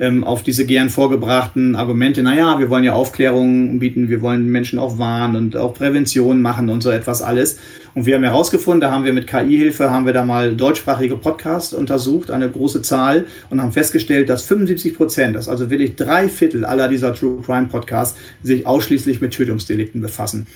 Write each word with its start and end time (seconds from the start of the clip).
ähm, 0.00 0.24
auf 0.24 0.42
diese 0.42 0.66
gern 0.66 0.90
vorgebrachten 0.90 1.76
Argumente, 1.76 2.22
naja, 2.22 2.58
wir 2.58 2.70
wollen 2.70 2.84
ja 2.84 2.94
Aufklärung 2.94 3.78
bieten, 3.78 4.08
wir 4.08 4.22
wollen 4.22 4.48
Menschen 4.48 4.78
auch 4.78 4.98
warnen 4.98 5.36
und 5.36 5.56
auch 5.56 5.74
Prävention 5.74 6.42
machen 6.42 6.68
und 6.68 6.82
so 6.82 6.90
etwas 6.90 7.22
alles. 7.22 7.58
Und 7.94 8.06
wir 8.06 8.16
haben 8.16 8.24
herausgefunden, 8.24 8.80
da 8.80 8.90
haben 8.90 9.04
wir 9.04 9.12
mit 9.12 9.28
KI-Hilfe, 9.28 9.90
haben 9.90 10.06
wir 10.06 10.12
da 10.12 10.24
mal 10.24 10.56
deutschsprachige 10.56 11.16
Podcasts 11.16 11.72
untersucht, 11.72 12.30
eine 12.30 12.50
große 12.50 12.82
Zahl, 12.82 13.26
und 13.50 13.62
haben 13.62 13.72
festgestellt, 13.72 14.28
dass 14.28 14.44
75 14.44 14.96
Prozent, 14.96 15.36
das 15.36 15.48
also 15.48 15.70
wirklich 15.70 15.94
drei 15.94 16.28
Viertel 16.28 16.64
aller 16.64 16.88
dieser 16.88 17.14
True 17.14 17.40
Crime 17.44 17.68
Podcasts, 17.68 18.18
sich 18.42 18.66
ausschließlich 18.66 19.20
mit 19.20 19.32
Tötungsdelikten 19.32 20.00
befassen. 20.00 20.46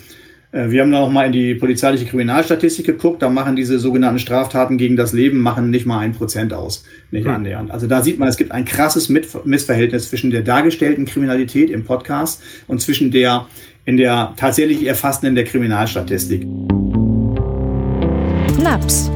Äh, 0.51 0.71
wir 0.71 0.81
haben 0.81 0.91
da 0.91 0.99
auch 0.99 1.11
mal 1.11 1.25
in 1.27 1.31
die 1.31 1.55
polizeiliche 1.55 2.05
Kriminalstatistik 2.05 2.85
geguckt. 2.85 3.21
Da 3.21 3.29
machen 3.29 3.55
diese 3.55 3.79
sogenannten 3.79 4.19
Straftaten 4.19 4.77
gegen 4.77 4.95
das 4.95 5.13
Leben 5.13 5.41
machen 5.41 5.69
nicht 5.69 5.85
mal 5.85 5.99
ein 5.99 6.13
Prozent 6.13 6.53
aus, 6.53 6.83
nicht 7.11 7.25
hm. 7.25 7.35
annähernd. 7.35 7.71
Also 7.71 7.87
da 7.87 8.01
sieht 8.01 8.19
man, 8.19 8.27
es 8.27 8.37
gibt 8.37 8.51
ein 8.51 8.65
krasses 8.65 9.09
Missverhältnis 9.09 10.09
zwischen 10.09 10.31
der 10.31 10.41
dargestellten 10.41 11.05
Kriminalität 11.05 11.69
im 11.69 11.85
Podcast 11.85 12.41
und 12.67 12.81
zwischen 12.81 13.11
der 13.11 13.47
in 13.85 13.97
der 13.97 14.33
tatsächlich 14.37 14.85
erfassten 14.85 15.27
in 15.27 15.35
der 15.35 15.45
Kriminalstatistik. 15.45 16.45
Naps. 18.61 19.09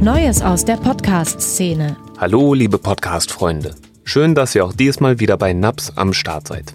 Neues 0.00 0.42
aus 0.42 0.64
der 0.64 0.76
Podcast-Szene. 0.76 1.96
Hallo, 2.18 2.54
liebe 2.54 2.78
Podcast-Freunde. 2.78 3.74
Schön, 4.04 4.34
dass 4.34 4.54
ihr 4.54 4.64
auch 4.64 4.72
diesmal 4.72 5.18
wieder 5.18 5.36
bei 5.36 5.52
Naps 5.52 5.92
am 5.96 6.12
Start 6.12 6.46
seid. 6.46 6.72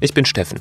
Ich 0.00 0.12
bin 0.12 0.26
Steffen. 0.26 0.60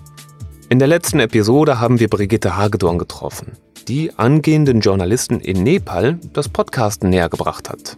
In 0.70 0.80
der 0.80 0.90
letzten 0.90 1.22
Episode 1.22 1.80
haben 1.80 2.02
wir 2.02 2.10
Brigitte 2.10 2.58
Hagedorn 2.58 2.98
getroffen, 2.98 3.54
die 3.88 4.14
angehenden 4.18 4.82
Journalisten 4.82 5.40
in 5.40 5.64
Nepal 5.64 6.20
das 6.34 6.50
Podcasten 6.50 7.10
näher 7.10 7.30
gebracht 7.30 7.70
hat. 7.70 7.96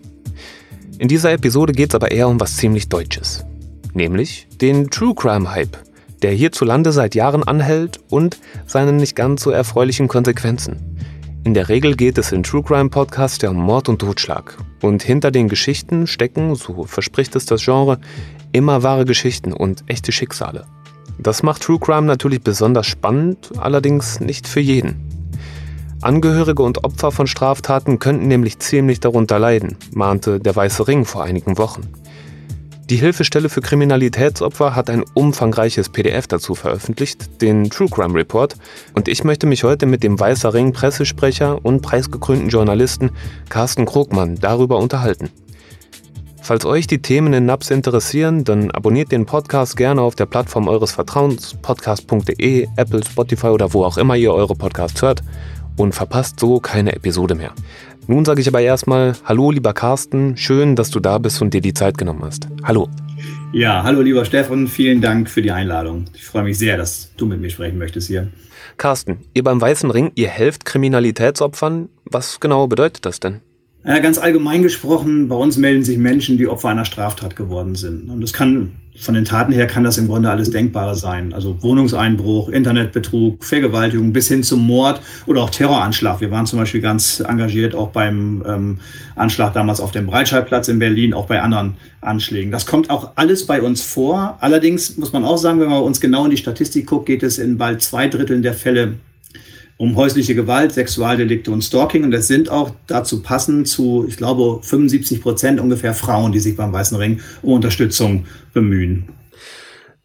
In 0.99 1.07
dieser 1.07 1.31
Episode 1.31 1.73
geht 1.73 1.89
es 1.89 1.95
aber 1.95 2.11
eher 2.11 2.27
um 2.27 2.39
was 2.39 2.57
ziemlich 2.57 2.87
Deutsches, 2.87 3.43
nämlich 3.95 4.47
den 4.61 4.91
True 4.91 5.15
Crime 5.15 5.49
Hype, 5.51 5.79
der 6.21 6.31
hierzulande 6.31 6.91
seit 6.91 7.15
Jahren 7.15 7.41
anhält 7.41 8.01
und 8.11 8.37
seinen 8.67 8.97
nicht 8.97 9.15
ganz 9.15 9.41
so 9.41 9.49
erfreulichen 9.49 10.07
Konsequenzen. 10.07 10.95
In 11.43 11.55
der 11.55 11.69
Regel 11.69 11.95
geht 11.95 12.19
es 12.19 12.31
in 12.31 12.43
True 12.43 12.61
Crime 12.61 12.91
Podcasts 12.91 13.41
ja 13.41 13.49
um 13.49 13.57
Mord 13.57 13.89
und 13.89 13.97
Totschlag. 13.97 14.55
Und 14.83 15.01
hinter 15.01 15.31
den 15.31 15.49
Geschichten 15.49 16.05
stecken, 16.05 16.53
so 16.53 16.83
verspricht 16.83 17.35
es 17.35 17.47
das 17.47 17.65
Genre, 17.65 17.99
immer 18.51 18.83
wahre 18.83 19.05
Geschichten 19.05 19.53
und 19.53 19.83
echte 19.87 20.11
Schicksale. 20.11 20.65
Das 21.21 21.43
macht 21.43 21.63
True 21.63 21.79
Crime 21.79 22.07
natürlich 22.07 22.41
besonders 22.41 22.87
spannend, 22.87 23.51
allerdings 23.57 24.21
nicht 24.21 24.47
für 24.47 24.61
jeden. 24.61 24.95
Angehörige 26.01 26.63
und 26.63 26.85
Opfer 26.85 27.11
von 27.11 27.27
Straftaten 27.27 27.99
könnten 27.99 28.29
nämlich 28.29 28.59
ziemlich 28.59 29.01
darunter 29.01 29.37
leiden, 29.37 29.75
mahnte 29.91 30.39
der 30.39 30.55
Weiße 30.55 30.87
Ring 30.87 31.03
vor 31.03 31.23
einigen 31.23 31.57
Wochen. 31.57 31.81
Die 32.89 32.95
Hilfestelle 32.95 33.49
für 33.49 33.59
Kriminalitätsopfer 33.59 34.75
hat 34.75 34.89
ein 34.89 35.03
umfangreiches 35.13 35.89
PDF 35.89 36.25
dazu 36.25 36.55
veröffentlicht, 36.55 37.41
den 37.41 37.69
True 37.69 37.89
Crime 37.89 38.15
Report, 38.15 38.55
und 38.95 39.09
ich 39.09 39.25
möchte 39.25 39.45
mich 39.45 39.65
heute 39.65 39.87
mit 39.87 40.03
dem 40.03 40.17
Weißer 40.17 40.53
Ring 40.53 40.71
Pressesprecher 40.71 41.63
und 41.63 41.81
preisgekrönten 41.81 42.47
Journalisten 42.47 43.11
Carsten 43.49 43.85
Krogmann 43.85 44.35
darüber 44.39 44.77
unterhalten. 44.77 45.29
Falls 46.41 46.65
euch 46.65 46.87
die 46.87 47.01
Themen 47.01 47.33
in 47.33 47.45
NAPS 47.45 47.69
interessieren, 47.69 48.43
dann 48.43 48.71
abonniert 48.71 49.11
den 49.11 49.25
Podcast 49.25 49.77
gerne 49.77 50.01
auf 50.01 50.15
der 50.15 50.25
Plattform 50.25 50.67
eures 50.67 50.91
Vertrauens, 50.91 51.55
podcast.de, 51.61 52.67
Apple, 52.75 53.03
Spotify 53.03 53.47
oder 53.47 53.73
wo 53.73 53.83
auch 53.83 53.97
immer 53.97 54.15
ihr 54.15 54.33
eure 54.33 54.55
Podcasts 54.55 55.01
hört 55.01 55.21
und 55.77 55.93
verpasst 55.93 56.39
so 56.39 56.59
keine 56.59 56.95
Episode 56.95 57.35
mehr. 57.35 57.53
Nun 58.07 58.25
sage 58.25 58.41
ich 58.41 58.47
aber 58.47 58.61
erstmal 58.61 59.13
Hallo, 59.25 59.51
lieber 59.51 59.73
Carsten, 59.73 60.35
schön, 60.35 60.75
dass 60.75 60.89
du 60.89 60.99
da 60.99 61.19
bist 61.19 61.41
und 61.41 61.53
dir 61.53 61.61
die 61.61 61.75
Zeit 61.75 61.97
genommen 61.97 62.23
hast. 62.23 62.47
Hallo. 62.63 62.89
Ja, 63.51 63.83
hallo, 63.83 64.01
lieber 64.01 64.25
Stefan, 64.25 64.67
vielen 64.67 65.01
Dank 65.01 65.29
für 65.29 65.41
die 65.41 65.51
Einladung. 65.51 66.05
Ich 66.15 66.25
freue 66.25 66.43
mich 66.43 66.57
sehr, 66.57 66.77
dass 66.77 67.11
du 67.17 67.25
mit 67.25 67.39
mir 67.39 67.49
sprechen 67.49 67.77
möchtest 67.77 68.07
hier. 68.07 68.29
Carsten, 68.77 69.19
ihr 69.33 69.43
beim 69.43 69.61
Weißen 69.61 69.91
Ring, 69.91 70.11
ihr 70.15 70.29
helft 70.29 70.65
Kriminalitätsopfern. 70.65 71.89
Was 72.05 72.39
genau 72.39 72.67
bedeutet 72.67 73.05
das 73.05 73.19
denn? 73.19 73.41
Ganz 73.89 74.19
allgemein 74.19 74.61
gesprochen, 74.61 75.27
bei 75.29 75.35
uns 75.35 75.57
melden 75.57 75.83
sich 75.83 75.97
Menschen, 75.97 76.37
die 76.37 76.47
Opfer 76.47 76.69
einer 76.69 76.85
Straftat 76.85 77.35
geworden 77.35 77.73
sind. 77.73 78.07
Und 78.07 78.21
das 78.21 78.33
kann, 78.33 78.73
von 78.95 79.15
den 79.15 79.25
Taten 79.25 79.51
her 79.51 79.65
kann 79.65 79.83
das 79.83 79.97
im 79.97 80.07
Grunde 80.07 80.29
alles 80.29 80.51
Denkbare 80.51 80.93
sein. 80.93 81.33
Also 81.33 81.63
Wohnungseinbruch, 81.63 82.49
Internetbetrug, 82.49 83.43
Vergewaltigung 83.43 84.13
bis 84.13 84.27
hin 84.27 84.43
zum 84.43 84.67
Mord 84.67 85.01
oder 85.25 85.41
auch 85.41 85.49
Terroranschlag. 85.49 86.21
Wir 86.21 86.29
waren 86.29 86.45
zum 86.45 86.59
Beispiel 86.59 86.81
ganz 86.81 87.19
engagiert 87.19 87.73
auch 87.73 87.89
beim 87.89 88.43
ähm, 88.47 88.79
Anschlag 89.15 89.53
damals 89.53 89.79
auf 89.79 89.89
dem 89.89 90.05
Breitscheidplatz 90.05 90.67
in 90.67 90.77
Berlin, 90.77 91.15
auch 91.15 91.25
bei 91.25 91.41
anderen 91.41 91.73
Anschlägen. 91.99 92.51
Das 92.51 92.67
kommt 92.67 92.91
auch 92.91 93.13
alles 93.15 93.47
bei 93.47 93.59
uns 93.59 93.81
vor. 93.81 94.37
Allerdings 94.39 94.97
muss 94.97 95.13
man 95.13 95.25
auch 95.25 95.37
sagen, 95.37 95.59
wenn 95.61 95.69
man 95.69 95.81
uns 95.81 95.99
genau 95.99 96.25
in 96.25 96.31
die 96.31 96.37
Statistik 96.37 96.85
guckt, 96.85 97.07
geht 97.07 97.23
es 97.23 97.39
in 97.39 97.57
bald 97.57 97.81
zwei 97.81 98.07
Dritteln 98.07 98.43
der 98.43 98.53
Fälle 98.53 98.99
um 99.79 99.95
häusliche 99.95 100.35
Gewalt, 100.35 100.73
Sexualdelikte 100.73 101.51
und 101.51 101.63
Stalking. 101.63 102.03
Und 102.03 102.11
das 102.11 102.27
sind 102.27 102.49
auch 102.49 102.71
dazu 102.85 103.23
passend 103.23 103.65
zu, 103.65 104.05
ich 104.09 104.17
glaube, 104.17 104.59
75 104.61 105.21
Prozent 105.21 105.59
ungefähr 105.61 105.93
Frauen, 105.93 106.33
die 106.33 106.41
sich 106.41 106.57
beim 106.57 106.73
Weißen 106.73 106.97
Ring 106.97 107.21
um 107.41 107.53
Unterstützung 107.53 108.25
bemühen. 108.53 109.07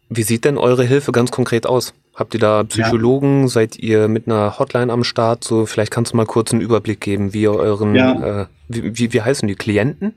Wie 0.09 0.23
sieht 0.23 0.45
denn 0.45 0.57
eure 0.57 0.85
Hilfe 0.85 1.11
ganz 1.11 1.29
konkret 1.29 1.67
aus? 1.67 1.93
Habt 2.13 2.33
ihr 2.33 2.39
da 2.39 2.63
Psychologen? 2.63 3.41
Ja. 3.41 3.47
Seid 3.49 3.77
ihr 3.77 4.07
mit 4.07 4.27
einer 4.27 4.57
Hotline 4.57 4.93
am 4.93 5.03
Start? 5.03 5.43
So, 5.43 5.65
vielleicht 5.65 5.91
kannst 5.91 6.13
du 6.13 6.17
mal 6.17 6.25
kurz 6.25 6.53
einen 6.53 6.61
Überblick 6.61 7.01
geben, 7.01 7.33
wie 7.33 7.41
ihr 7.41 7.53
euren, 7.53 7.95
ja. 7.95 8.43
äh, 8.43 8.45
wie, 8.69 8.97
wie, 8.97 9.11
wie 9.11 9.21
heißen 9.21 9.45
die 9.45 9.55
Klienten? 9.55 10.13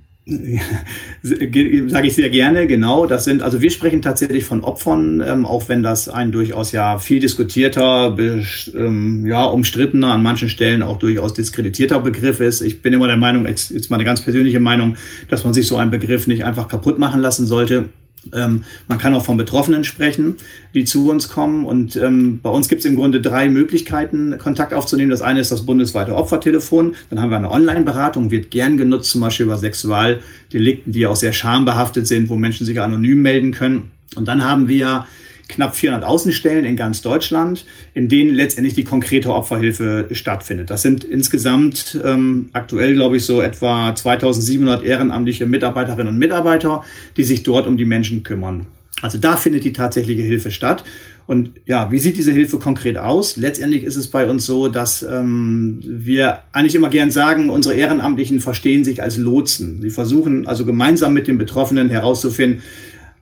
Sage 1.22 2.06
ich 2.06 2.14
sehr 2.14 2.28
gerne, 2.28 2.66
genau. 2.66 3.06
Das 3.06 3.24
sind, 3.24 3.42
also 3.42 3.62
wir 3.62 3.70
sprechen 3.70 4.02
tatsächlich 4.02 4.44
von 4.44 4.62
Opfern, 4.62 5.22
ähm, 5.26 5.46
auch 5.46 5.68
wenn 5.68 5.82
das 5.82 6.08
ein 6.10 6.32
durchaus 6.32 6.72
ja 6.72 6.98
viel 6.98 7.18
diskutierter, 7.18 8.14
ähm, 8.18 9.24
ja, 9.26 9.44
umstrittener, 9.44 10.12
an 10.12 10.22
manchen 10.22 10.50
Stellen 10.50 10.82
auch 10.82 10.98
durchaus 10.98 11.32
diskreditierter 11.32 12.00
Begriff 12.00 12.40
ist. 12.40 12.60
Ich 12.60 12.82
bin 12.82 12.92
immer 12.92 13.06
der 13.06 13.16
Meinung, 13.16 13.46
jetzt, 13.46 13.70
jetzt 13.70 13.90
mal 13.90 13.96
eine 13.96 14.04
ganz 14.04 14.20
persönliche 14.20 14.60
Meinung, 14.60 14.96
dass 15.30 15.44
man 15.44 15.54
sich 15.54 15.66
so 15.66 15.76
einen 15.76 15.90
Begriff 15.90 16.26
nicht 16.26 16.44
einfach 16.44 16.68
kaputt 16.68 16.98
machen 16.98 17.22
lassen 17.22 17.46
sollte. 17.46 17.88
Ähm, 18.34 18.64
man 18.86 18.98
kann 18.98 19.14
auch 19.14 19.24
von 19.24 19.36
Betroffenen 19.36 19.84
sprechen, 19.84 20.36
die 20.74 20.84
zu 20.84 21.10
uns 21.10 21.28
kommen. 21.28 21.64
Und 21.64 21.96
ähm, 21.96 22.40
bei 22.42 22.50
uns 22.50 22.68
gibt 22.68 22.80
es 22.80 22.84
im 22.84 22.96
Grunde 22.96 23.20
drei 23.20 23.48
Möglichkeiten, 23.48 24.36
Kontakt 24.38 24.74
aufzunehmen. 24.74 25.10
Das 25.10 25.22
eine 25.22 25.40
ist 25.40 25.52
das 25.52 25.66
bundesweite 25.66 26.14
Opfertelefon. 26.14 26.94
Dann 27.10 27.20
haben 27.20 27.30
wir 27.30 27.36
eine 27.36 27.50
Online-Beratung, 27.50 28.30
wird 28.30 28.50
gern 28.50 28.76
genutzt, 28.76 29.10
zum 29.10 29.20
Beispiel 29.20 29.46
über 29.46 29.58
Sexualdelikten, 29.58 30.92
die 30.92 31.06
auch 31.06 31.16
sehr 31.16 31.32
schambehaftet 31.32 32.06
sind, 32.06 32.28
wo 32.28 32.36
Menschen 32.36 32.66
sich 32.66 32.80
anonym 32.80 33.22
melden 33.22 33.52
können. 33.52 33.90
Und 34.16 34.26
dann 34.26 34.44
haben 34.44 34.68
wir 34.68 35.06
knapp 35.48 35.75
400 35.75 36.09
Außenstellen 36.09 36.64
in 36.64 36.76
ganz 36.76 37.03
Deutschland, 37.03 37.64
in 37.94 38.09
denen 38.09 38.34
letztendlich 38.34 38.75
die 38.75 38.84
konkrete 38.84 39.32
Opferhilfe 39.32 40.09
stattfindet. 40.12 40.70
Das 40.70 40.82
sind 40.82 41.04
insgesamt 41.04 41.98
ähm, 42.04 42.50
aktuell, 42.53 42.94
glaube 42.94 43.16
ich, 43.16 43.25
so 43.25 43.41
etwa 43.41 43.94
2700 43.94 44.84
ehrenamtliche 44.84 45.47
Mitarbeiterinnen 45.47 46.12
und 46.12 46.19
Mitarbeiter, 46.19 46.84
die 47.16 47.25
sich 47.25 47.42
dort 47.42 47.66
um 47.66 47.76
die 47.76 47.87
Menschen 47.87 48.22
kümmern. 48.22 48.66
Also 49.00 49.19
da 49.19 49.37
findet 49.37 49.64
die 49.64 49.72
tatsächliche 49.72 50.22
Hilfe 50.22 50.50
statt. 50.50 50.84
Und 51.26 51.53
ja, 51.66 51.91
wie 51.92 51.98
sieht 51.98 52.16
diese 52.16 52.32
Hilfe 52.32 52.58
konkret 52.58 52.97
aus? 52.97 53.37
Letztendlich 53.37 53.84
ist 53.84 53.97
es 53.97 54.08
bei 54.08 54.28
uns 54.28 54.47
so, 54.47 54.69
dass 54.69 55.03
ähm, 55.03 55.78
wir 55.84 56.38
eigentlich 56.53 56.75
immer 56.75 56.88
gern 56.88 57.10
sagen, 57.10 57.50
unsere 57.50 57.75
Ehrenamtlichen 57.75 58.41
verstehen 58.41 58.82
sich 58.82 59.03
als 59.03 59.19
Lotsen. 59.19 59.82
Sie 59.82 59.91
versuchen 59.91 60.47
also 60.47 60.64
gemeinsam 60.64 61.12
mit 61.12 61.28
den 61.28 61.37
Betroffenen 61.37 61.91
herauszufinden, 61.91 62.62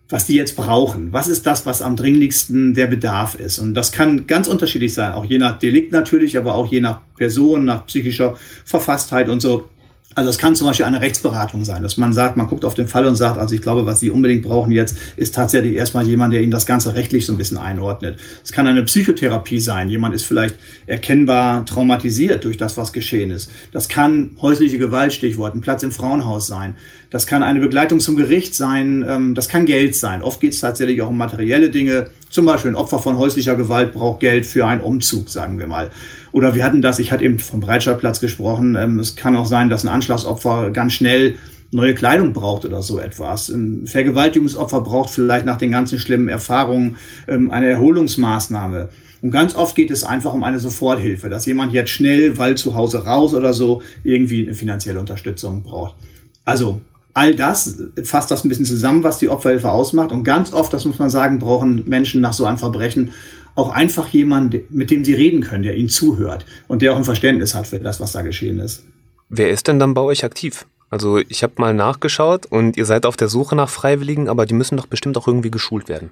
was 0.09 0.27
die 0.27 0.35
jetzt 0.35 0.57
brauchen. 0.57 1.13
Was 1.13 1.29
ist 1.29 1.47
das, 1.47 1.67
was 1.67 1.83
am 1.83 1.97
dringlichsten 1.97 2.75
der 2.75 2.87
Bedarf 2.87 3.35
ist? 3.35 3.59
Und 3.59 3.75
das 3.75 3.93
kann 3.93 4.27
ganz 4.27 4.47
unterschiedlich 4.47 4.95
sein, 4.95 5.13
auch 5.13 5.25
je 5.25 5.39
nach 5.39 5.59
Delikt 5.59 5.93
natürlich, 5.93 6.39
aber 6.39 6.55
auch 6.55 6.71
je 6.71 6.81
nach 6.81 7.01
Person, 7.17 7.65
nach 7.65 7.87
psychischer 7.87 8.37
Verfasstheit 8.65 9.29
und 9.29 9.41
so. 9.41 9.69
Also 10.17 10.31
es 10.31 10.39
kann 10.39 10.57
zum 10.57 10.67
Beispiel 10.67 10.87
eine 10.87 11.03
Rechtsberatung 11.03 11.67
sein, 11.67 11.83
dass 11.83 11.99
man 11.99 12.15
sagt, 12.15 12.39
man 12.39 12.47
guckt 12.47 12.65
auf 12.65 12.73
den 12.73 12.89
Fall 12.89 13.05
und 13.05 13.17
sagt, 13.17 13.39
also 13.39 13.55
ich 13.55 13.61
glaube, 13.61 13.85
was 13.85 14.01
Sie 14.01 14.09
unbedingt 14.09 14.45
brauchen 14.45 14.73
jetzt, 14.73 14.97
ist 15.17 15.35
tatsächlich 15.35 15.75
erstmal 15.75 16.07
jemand, 16.07 16.33
der 16.33 16.41
Ihnen 16.41 16.51
das 16.51 16.65
Ganze 16.65 16.95
rechtlich 16.95 17.27
so 17.27 17.35
ein 17.35 17.37
bisschen 17.37 17.59
einordnet. 17.59 18.19
Es 18.43 18.51
kann 18.51 18.67
eine 18.67 18.83
Psychotherapie 18.83 19.61
sein. 19.61 19.91
Jemand 19.91 20.15
ist 20.15 20.25
vielleicht 20.25 20.55
erkennbar 20.87 21.67
traumatisiert 21.67 22.45
durch 22.45 22.57
das, 22.57 22.79
was 22.79 22.95
geschehen 22.95 23.31
ist. 23.31 23.51
Das 23.73 23.91
kann 23.91 24.31
häusliche 24.41 24.79
Gewalt, 24.79 25.13
Stichwort, 25.13 25.55
ein 25.55 25.61
Platz 25.61 25.83
im 25.83 25.93
Frauenhaus 25.93 26.47
sein. 26.47 26.77
Das 27.11 27.27
kann 27.27 27.43
eine 27.43 27.61
Begleitung 27.61 28.01
zum 28.01 28.17
Gericht 28.17 28.55
sein. 28.55 29.05
Ähm, 29.07 29.35
das 29.35 29.49
kann 29.49 29.67
Geld 29.67 29.95
sein. 29.97 30.23
Oft 30.23 30.41
geht 30.41 30.55
es 30.55 30.61
tatsächlich 30.61 31.03
auch 31.03 31.11
um 31.11 31.19
materielle 31.19 31.69
Dinge. 31.69 32.09
Zum 32.31 32.47
Beispiel 32.47 32.73
ein 32.73 32.75
Opfer 32.75 32.99
von 32.99 33.19
häuslicher 33.19 33.55
Gewalt 33.55 33.93
braucht 33.93 34.21
Geld 34.21 34.47
für 34.47 34.67
einen 34.67 34.81
Umzug, 34.81 35.29
sagen 35.29 35.59
wir 35.59 35.67
mal. 35.67 35.91
Oder 36.33 36.55
wir 36.55 36.65
hatten 36.65 36.83
das, 36.83 36.99
ich 36.99 37.13
hatte 37.13 37.25
eben 37.25 37.39
vom 37.39 37.61
Breitscheidplatz 37.61 38.21
gesprochen, 38.21 38.77
ähm, 38.77 38.99
es 38.99 39.17
kann 39.17 39.37
auch 39.37 39.47
sein, 39.47 39.71
dass 39.71 39.85
ein 39.85 39.89
Anschlagsopfer 40.07 40.71
ganz 40.71 40.93
schnell 40.93 41.35
neue 41.73 41.95
Kleidung 41.95 42.33
braucht 42.33 42.65
oder 42.65 42.81
so 42.81 42.99
etwas. 42.99 43.49
Ein 43.49 43.87
Vergewaltigungsopfer 43.87 44.81
braucht 44.81 45.11
vielleicht 45.11 45.45
nach 45.45 45.59
den 45.59 45.73
ganzen 45.73 45.99
schlimmen 45.99 46.29
Erfahrungen 46.29 46.97
ähm, 47.27 47.51
eine 47.51 47.67
Erholungsmaßnahme. 47.67 48.89
Und 49.23 49.31
ganz 49.31 49.57
oft 49.57 49.75
geht 49.75 49.91
es 49.91 50.05
einfach 50.05 50.33
um 50.33 50.45
eine 50.45 50.61
Soforthilfe, 50.61 51.29
dass 51.29 51.47
jemand 51.47 51.73
jetzt 51.73 51.91
schnell, 51.91 52.39
weil 52.39 52.57
zu 52.57 52.75
Hause 52.75 53.05
raus 53.05 53.35
oder 53.35 53.53
so, 53.53 53.83
irgendwie 54.05 54.47
eine 54.47 54.55
finanzielle 54.55 55.01
Unterstützung 55.01 55.63
braucht. 55.63 55.97
Also 56.45 56.81
all 57.15 57.35
das 57.35 57.83
fasst 58.05 58.31
das 58.31 58.45
ein 58.45 58.49
bisschen 58.49 58.67
zusammen, 58.67 59.03
was 59.03 59.19
die 59.19 59.29
Opferhilfe 59.29 59.71
ausmacht. 59.71 60.13
Und 60.13 60.23
ganz 60.23 60.53
oft, 60.53 60.73
das 60.73 60.85
muss 60.85 60.99
man 61.01 61.11
sagen, 61.11 61.41
brauchen 61.41 61.83
Menschen 61.89 62.21
nach 62.21 62.35
so 62.35 62.45
einem 62.45 62.59
Verbrechen 62.59 63.11
auch 63.57 63.71
einfach 63.71 64.09
jemanden, 64.09 64.61
mit 64.69 64.91
dem 64.91 65.05
sie 65.05 65.15
reden 65.15 65.41
können, 65.41 65.65
der 65.65 65.77
ihnen 65.77 65.89
zuhört 65.89 66.45
und 66.69 66.83
der 66.83 66.93
auch 66.93 66.97
ein 66.97 67.05
Verständnis 67.05 67.55
hat 67.55 67.67
für 67.67 67.81
das, 67.81 68.01
was 68.01 68.13
da 68.13 68.23
geschehen 68.23 68.61
ist. 68.61 68.85
Wer 69.29 69.51
ist 69.51 69.67
denn 69.69 69.79
dann 69.79 69.95
bei 69.95 70.03
euch 70.03 70.25
aktiv? 70.25 70.67
Also 70.89 71.19
ich 71.19 71.43
habe 71.43 71.55
mal 71.57 71.75
nachgeschaut 71.75 72.47
und 72.47 72.77
ihr 72.77 72.85
seid 72.85 73.07
auf 73.07 73.17
der 73.17 73.29
Suche 73.29 73.57
nach 73.57 73.69
Freiwilligen, 73.69 74.29
aber 74.29 74.47
die 74.47 74.55
müssen 74.55 74.77
doch 74.77 74.87
bestimmt 74.87 75.17
auch 75.19 75.27
irgendwie 75.27 75.51
geschult 75.51 75.89
werden. 75.89 76.11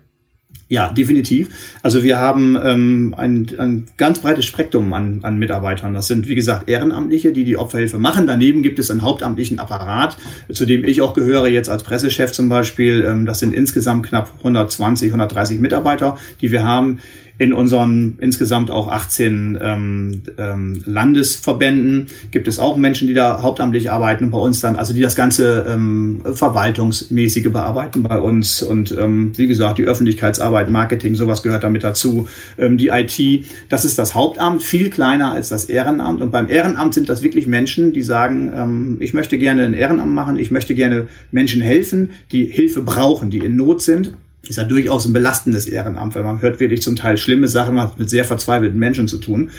Ja, 0.68 0.92
definitiv. 0.92 1.76
Also 1.82 2.02
wir 2.02 2.18
haben 2.18 2.58
ähm, 2.62 3.14
ein, 3.16 3.46
ein 3.58 3.86
ganz 3.96 4.20
breites 4.20 4.46
Spektrum 4.46 4.92
an, 4.94 5.20
an 5.22 5.38
Mitarbeitern. 5.38 5.92
Das 5.92 6.06
sind, 6.06 6.26
wie 6.26 6.34
gesagt, 6.34 6.68
Ehrenamtliche, 6.68 7.32
die 7.32 7.44
die 7.44 7.58
Opferhilfe 7.58 7.98
machen. 7.98 8.26
Daneben 8.26 8.62
gibt 8.62 8.78
es 8.78 8.90
einen 8.90 9.02
hauptamtlichen 9.02 9.58
Apparat, 9.58 10.16
zu 10.50 10.64
dem 10.64 10.84
ich 10.84 11.02
auch 11.02 11.12
gehöre, 11.12 11.48
jetzt 11.48 11.68
als 11.68 11.82
Pressechef 11.82 12.32
zum 12.32 12.48
Beispiel. 12.48 13.04
Ähm, 13.06 13.26
das 13.26 13.40
sind 13.40 13.54
insgesamt 13.54 14.06
knapp 14.06 14.32
120, 14.38 15.08
130 15.08 15.60
Mitarbeiter, 15.60 16.16
die 16.40 16.50
wir 16.50 16.64
haben 16.64 17.00
in 17.36 17.52
unseren 17.52 18.16
insgesamt 18.20 18.70
auch 18.70 18.88
18 18.88 19.58
ähm, 19.60 20.22
ähm, 20.38 20.82
Landesverbänden 20.86 22.06
gibt 22.30 22.46
es 22.46 22.58
auch 22.60 22.76
Menschen, 22.76 23.08
die 23.08 23.14
da 23.14 23.42
hauptamtlich 23.42 23.90
arbeiten 23.90 24.24
und 24.24 24.30
bei 24.30 24.38
uns 24.38 24.60
dann, 24.60 24.76
also 24.76 24.94
die 24.94 25.00
das 25.00 25.16
ganze 25.16 25.66
ähm, 25.68 26.22
Verwaltungsmäßige 26.32 27.50
bearbeiten 27.50 28.04
bei 28.04 28.20
uns. 28.20 28.62
Und 28.62 28.96
ähm, 28.96 29.32
wie 29.36 29.48
gesagt, 29.48 29.78
die 29.78 29.84
Öffentlichkeitsarbeit, 29.84 30.70
Marketing, 30.70 31.16
sowas 31.16 31.42
gehört 31.42 31.64
damit 31.64 31.82
dazu. 31.82 32.28
Ähm, 32.56 32.78
die 32.78 32.88
IT, 32.88 33.46
das 33.68 33.84
ist 33.84 33.98
das 33.98 34.14
Hauptamt, 34.14 34.62
viel 34.62 34.90
kleiner 34.90 35.32
als 35.32 35.48
das 35.48 35.64
Ehrenamt. 35.64 36.22
Und 36.22 36.30
beim 36.30 36.48
Ehrenamt 36.48 36.94
sind 36.94 37.08
das 37.08 37.22
wirklich 37.22 37.48
Menschen, 37.48 37.92
die 37.92 38.02
sagen, 38.02 38.52
ähm, 38.54 38.96
ich 39.00 39.12
möchte 39.12 39.38
gerne 39.38 39.64
ein 39.64 39.74
Ehrenamt 39.74 40.14
machen, 40.14 40.38
ich 40.38 40.52
möchte 40.52 40.74
gerne 40.76 41.08
Menschen 41.32 41.60
helfen, 41.60 42.10
die 42.30 42.44
Hilfe 42.44 42.82
brauchen, 42.82 43.30
die 43.30 43.38
in 43.38 43.56
Not 43.56 43.82
sind 43.82 44.14
ist 44.48 44.56
ja 44.56 44.64
durchaus 44.64 45.06
ein 45.06 45.12
belastendes 45.12 45.66
Ehrenamt, 45.66 46.14
weil 46.14 46.22
man 46.22 46.40
hört 46.42 46.60
wirklich 46.60 46.82
zum 46.82 46.96
Teil 46.96 47.16
schlimme 47.16 47.48
Sachen, 47.48 47.74
man 47.74 47.88
hat 47.88 47.98
mit 47.98 48.10
sehr 48.10 48.24
verzweifelten 48.24 48.78
Menschen 48.78 49.08
zu 49.08 49.18
tun. 49.18 49.50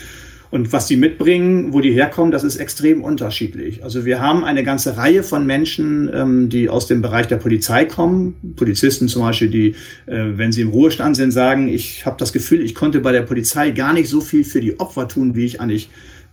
Und 0.52 0.72
was 0.72 0.88
die 0.88 0.96
mitbringen, 0.96 1.74
wo 1.74 1.82
die 1.82 1.92
herkommen, 1.92 2.32
das 2.32 2.44
ist 2.44 2.56
extrem 2.56 3.04
unterschiedlich. 3.04 3.84
Also 3.84 4.06
wir 4.06 4.22
haben 4.22 4.46
eine 4.46 4.64
ganze 4.64 4.96
Reihe 4.96 5.24
von 5.24 5.46
Menschen, 5.46 6.10
ähm, 6.14 6.50
die 6.50 6.70
aus 6.70 6.88
dem 6.88 7.02
Bereich 7.02 7.28
der 7.28 7.38
Polizei 7.38 7.86
kommen. 7.86 8.36
Polizisten 8.56 9.08
zum 9.08 9.24
Beispiel, 9.24 9.50
die, 9.50 9.76
äh, 10.06 10.38
wenn 10.38 10.52
sie 10.52 10.62
im 10.62 10.70
Ruhestand 10.70 11.18
sind, 11.18 11.32
sagen, 11.32 11.68
ich 11.68 12.06
habe 12.06 12.16
das 12.20 12.32
Gefühl, 12.32 12.62
ich 12.62 12.74
konnte 12.74 13.02
bei 13.02 13.12
der 13.12 13.24
Polizei 13.24 13.72
gar 13.72 13.92
nicht 13.92 14.08
so 14.08 14.22
viel 14.22 14.44
für 14.44 14.62
die 14.62 14.80
Opfer 14.80 15.08
tun, 15.08 15.36
wie 15.36 15.46
ich 15.46 15.60
eigentlich 15.60 15.90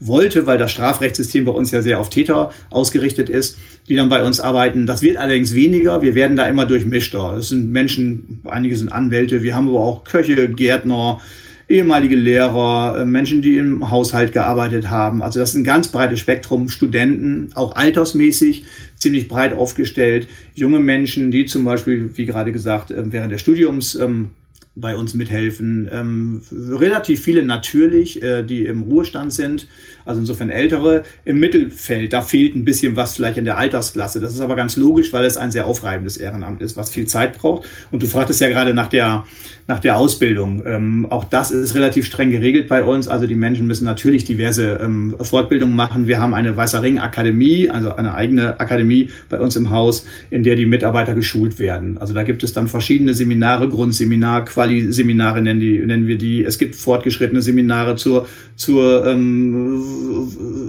wollte, 0.06 0.46
weil 0.46 0.58
das 0.58 0.72
Strafrechtssystem 0.72 1.44
bei 1.44 1.52
uns 1.52 1.70
ja 1.70 1.82
sehr 1.82 2.00
auf 2.00 2.10
Täter 2.10 2.50
ausgerichtet 2.70 3.28
ist, 3.28 3.58
die 3.88 3.96
dann 3.96 4.08
bei 4.08 4.24
uns 4.24 4.40
arbeiten. 4.40 4.86
Das 4.86 5.02
wird 5.02 5.16
allerdings 5.16 5.54
weniger. 5.54 6.02
Wir 6.02 6.14
werden 6.14 6.36
da 6.36 6.46
immer 6.46 6.66
durchmischter. 6.66 7.36
Es 7.38 7.48
sind 7.48 7.70
Menschen, 7.70 8.40
einige 8.44 8.76
sind 8.76 8.92
Anwälte, 8.92 9.42
wir 9.42 9.54
haben 9.54 9.68
aber 9.68 9.80
auch 9.80 10.04
Köche, 10.04 10.48
Gärtner, 10.48 11.20
ehemalige 11.68 12.16
Lehrer, 12.16 12.98
äh, 13.00 13.04
Menschen, 13.04 13.42
die 13.42 13.56
im 13.56 13.90
Haushalt 13.90 14.32
gearbeitet 14.32 14.90
haben. 14.90 15.22
Also 15.22 15.40
das 15.40 15.50
ist 15.50 15.56
ein 15.56 15.64
ganz 15.64 15.88
breites 15.88 16.20
Spektrum. 16.20 16.68
Studenten, 16.68 17.50
auch 17.54 17.74
altersmäßig, 17.74 18.64
ziemlich 18.96 19.26
breit 19.28 19.54
aufgestellt. 19.54 20.28
Junge 20.54 20.80
Menschen, 20.80 21.30
die 21.30 21.46
zum 21.46 21.64
Beispiel, 21.64 22.10
wie 22.14 22.26
gerade 22.26 22.52
gesagt, 22.52 22.90
äh, 22.90 23.02
während 23.06 23.32
des 23.32 23.40
Studiums 23.40 23.94
ähm, 23.94 24.30
bei 24.74 24.96
uns 24.96 25.12
mithelfen. 25.12 25.88
Ähm, 25.92 26.42
relativ 26.50 27.22
viele 27.22 27.42
natürlich, 27.42 28.22
äh, 28.22 28.42
die 28.42 28.64
im 28.64 28.82
Ruhestand 28.82 29.32
sind, 29.32 29.68
also 30.06 30.20
insofern 30.20 30.48
ältere. 30.48 31.04
Im 31.24 31.40
Mittelfeld, 31.40 32.12
da 32.12 32.22
fehlt 32.22 32.56
ein 32.56 32.64
bisschen 32.64 32.96
was 32.96 33.14
vielleicht 33.14 33.36
in 33.36 33.44
der 33.44 33.58
Altersklasse. 33.58 34.20
Das 34.20 34.32
ist 34.32 34.40
aber 34.40 34.56
ganz 34.56 34.76
logisch, 34.76 35.12
weil 35.12 35.26
es 35.26 35.36
ein 35.36 35.50
sehr 35.50 35.66
aufreibendes 35.66 36.16
Ehrenamt 36.16 36.62
ist, 36.62 36.76
was 36.76 36.90
viel 36.90 37.06
Zeit 37.06 37.38
braucht. 37.38 37.68
Und 37.90 38.02
du 38.02 38.06
fragtest 38.06 38.40
ja 38.40 38.48
gerade 38.48 38.72
nach 38.72 38.88
der, 38.88 39.26
nach 39.72 39.80
der 39.80 39.96
Ausbildung. 39.96 40.62
Ähm, 40.66 41.06
auch 41.08 41.24
das 41.24 41.50
ist 41.50 41.74
relativ 41.74 42.04
streng 42.04 42.30
geregelt 42.30 42.68
bei 42.68 42.84
uns. 42.84 43.08
Also 43.08 43.26
die 43.26 43.34
Menschen 43.34 43.66
müssen 43.66 43.86
natürlich 43.86 44.26
diverse 44.26 44.78
ähm, 44.82 45.16
Fortbildungen 45.18 45.74
machen. 45.74 46.06
Wir 46.06 46.20
haben 46.20 46.34
eine 46.34 46.54
Weißer 46.54 46.82
Ring 46.82 46.98
Akademie, 46.98 47.70
also 47.70 47.96
eine 47.96 48.14
eigene 48.14 48.60
Akademie 48.60 49.08
bei 49.30 49.40
uns 49.40 49.56
im 49.56 49.70
Haus, 49.70 50.04
in 50.28 50.42
der 50.42 50.56
die 50.56 50.66
Mitarbeiter 50.66 51.14
geschult 51.14 51.58
werden. 51.58 51.96
Also 51.96 52.12
da 52.12 52.22
gibt 52.22 52.42
es 52.42 52.52
dann 52.52 52.68
verschiedene 52.68 53.14
Seminare, 53.14 53.66
Grundseminar, 53.66 54.44
Quali-Seminare 54.44 55.40
nennen, 55.40 55.86
nennen 55.86 56.06
wir 56.06 56.18
die. 56.18 56.44
Es 56.44 56.58
gibt 56.58 56.76
fortgeschrittene 56.76 57.40
Seminare 57.40 57.96
zur, 57.96 58.28
zur 58.56 59.06
ähm, 59.06 59.82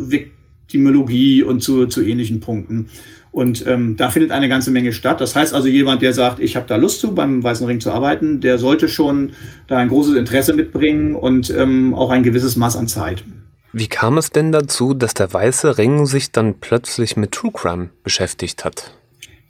Viktimologie 0.08 1.44
und 1.44 1.62
zu, 1.62 1.88
zu 1.88 2.02
ähnlichen 2.02 2.40
Punkten. 2.40 2.88
Und 3.34 3.66
ähm, 3.66 3.98
da 3.98 4.12
findet 4.12 4.32
eine 4.32 4.48
ganze 4.48 4.70
Menge 4.70 4.94
statt. 4.94 5.20
Das 5.20 5.36
heißt 5.36 5.56
also, 5.56 5.68
jemand, 5.68 6.04
der 6.04 6.14
sagt, 6.14 6.40
ich 6.40 6.56
habe 6.56 6.68
da 6.68 6.76
Lust 6.76 7.00
zu, 7.00 7.16
beim 7.16 7.44
Weißen 7.44 7.66
Ring 7.66 7.82
zu 7.82 7.92
arbeiten, 7.92 8.42
der 8.42 8.60
sollte 8.60 8.88
schon 8.88 9.32
da 9.68 9.78
ein 9.78 9.90
großes 9.90 10.16
Interesse 10.16 10.54
mitbringen 10.54 11.16
und 11.16 11.50
ähm, 11.50 11.96
auch 11.96 12.12
ein 12.12 12.22
gewisses 12.22 12.56
Maß 12.56 12.78
an 12.78 12.88
Zeit. 12.88 13.24
Wie 13.72 13.88
kam 13.88 14.20
es 14.20 14.30
denn 14.30 14.52
dazu, 14.52 14.94
dass 14.94 15.16
der 15.16 15.34
Weiße 15.34 15.80
Ring 15.80 16.06
sich 16.06 16.32
dann 16.32 16.60
plötzlich 16.60 17.18
mit 17.18 17.32
True 17.32 17.52
Crime 17.52 17.90
beschäftigt 18.04 18.64
hat? 18.66 18.94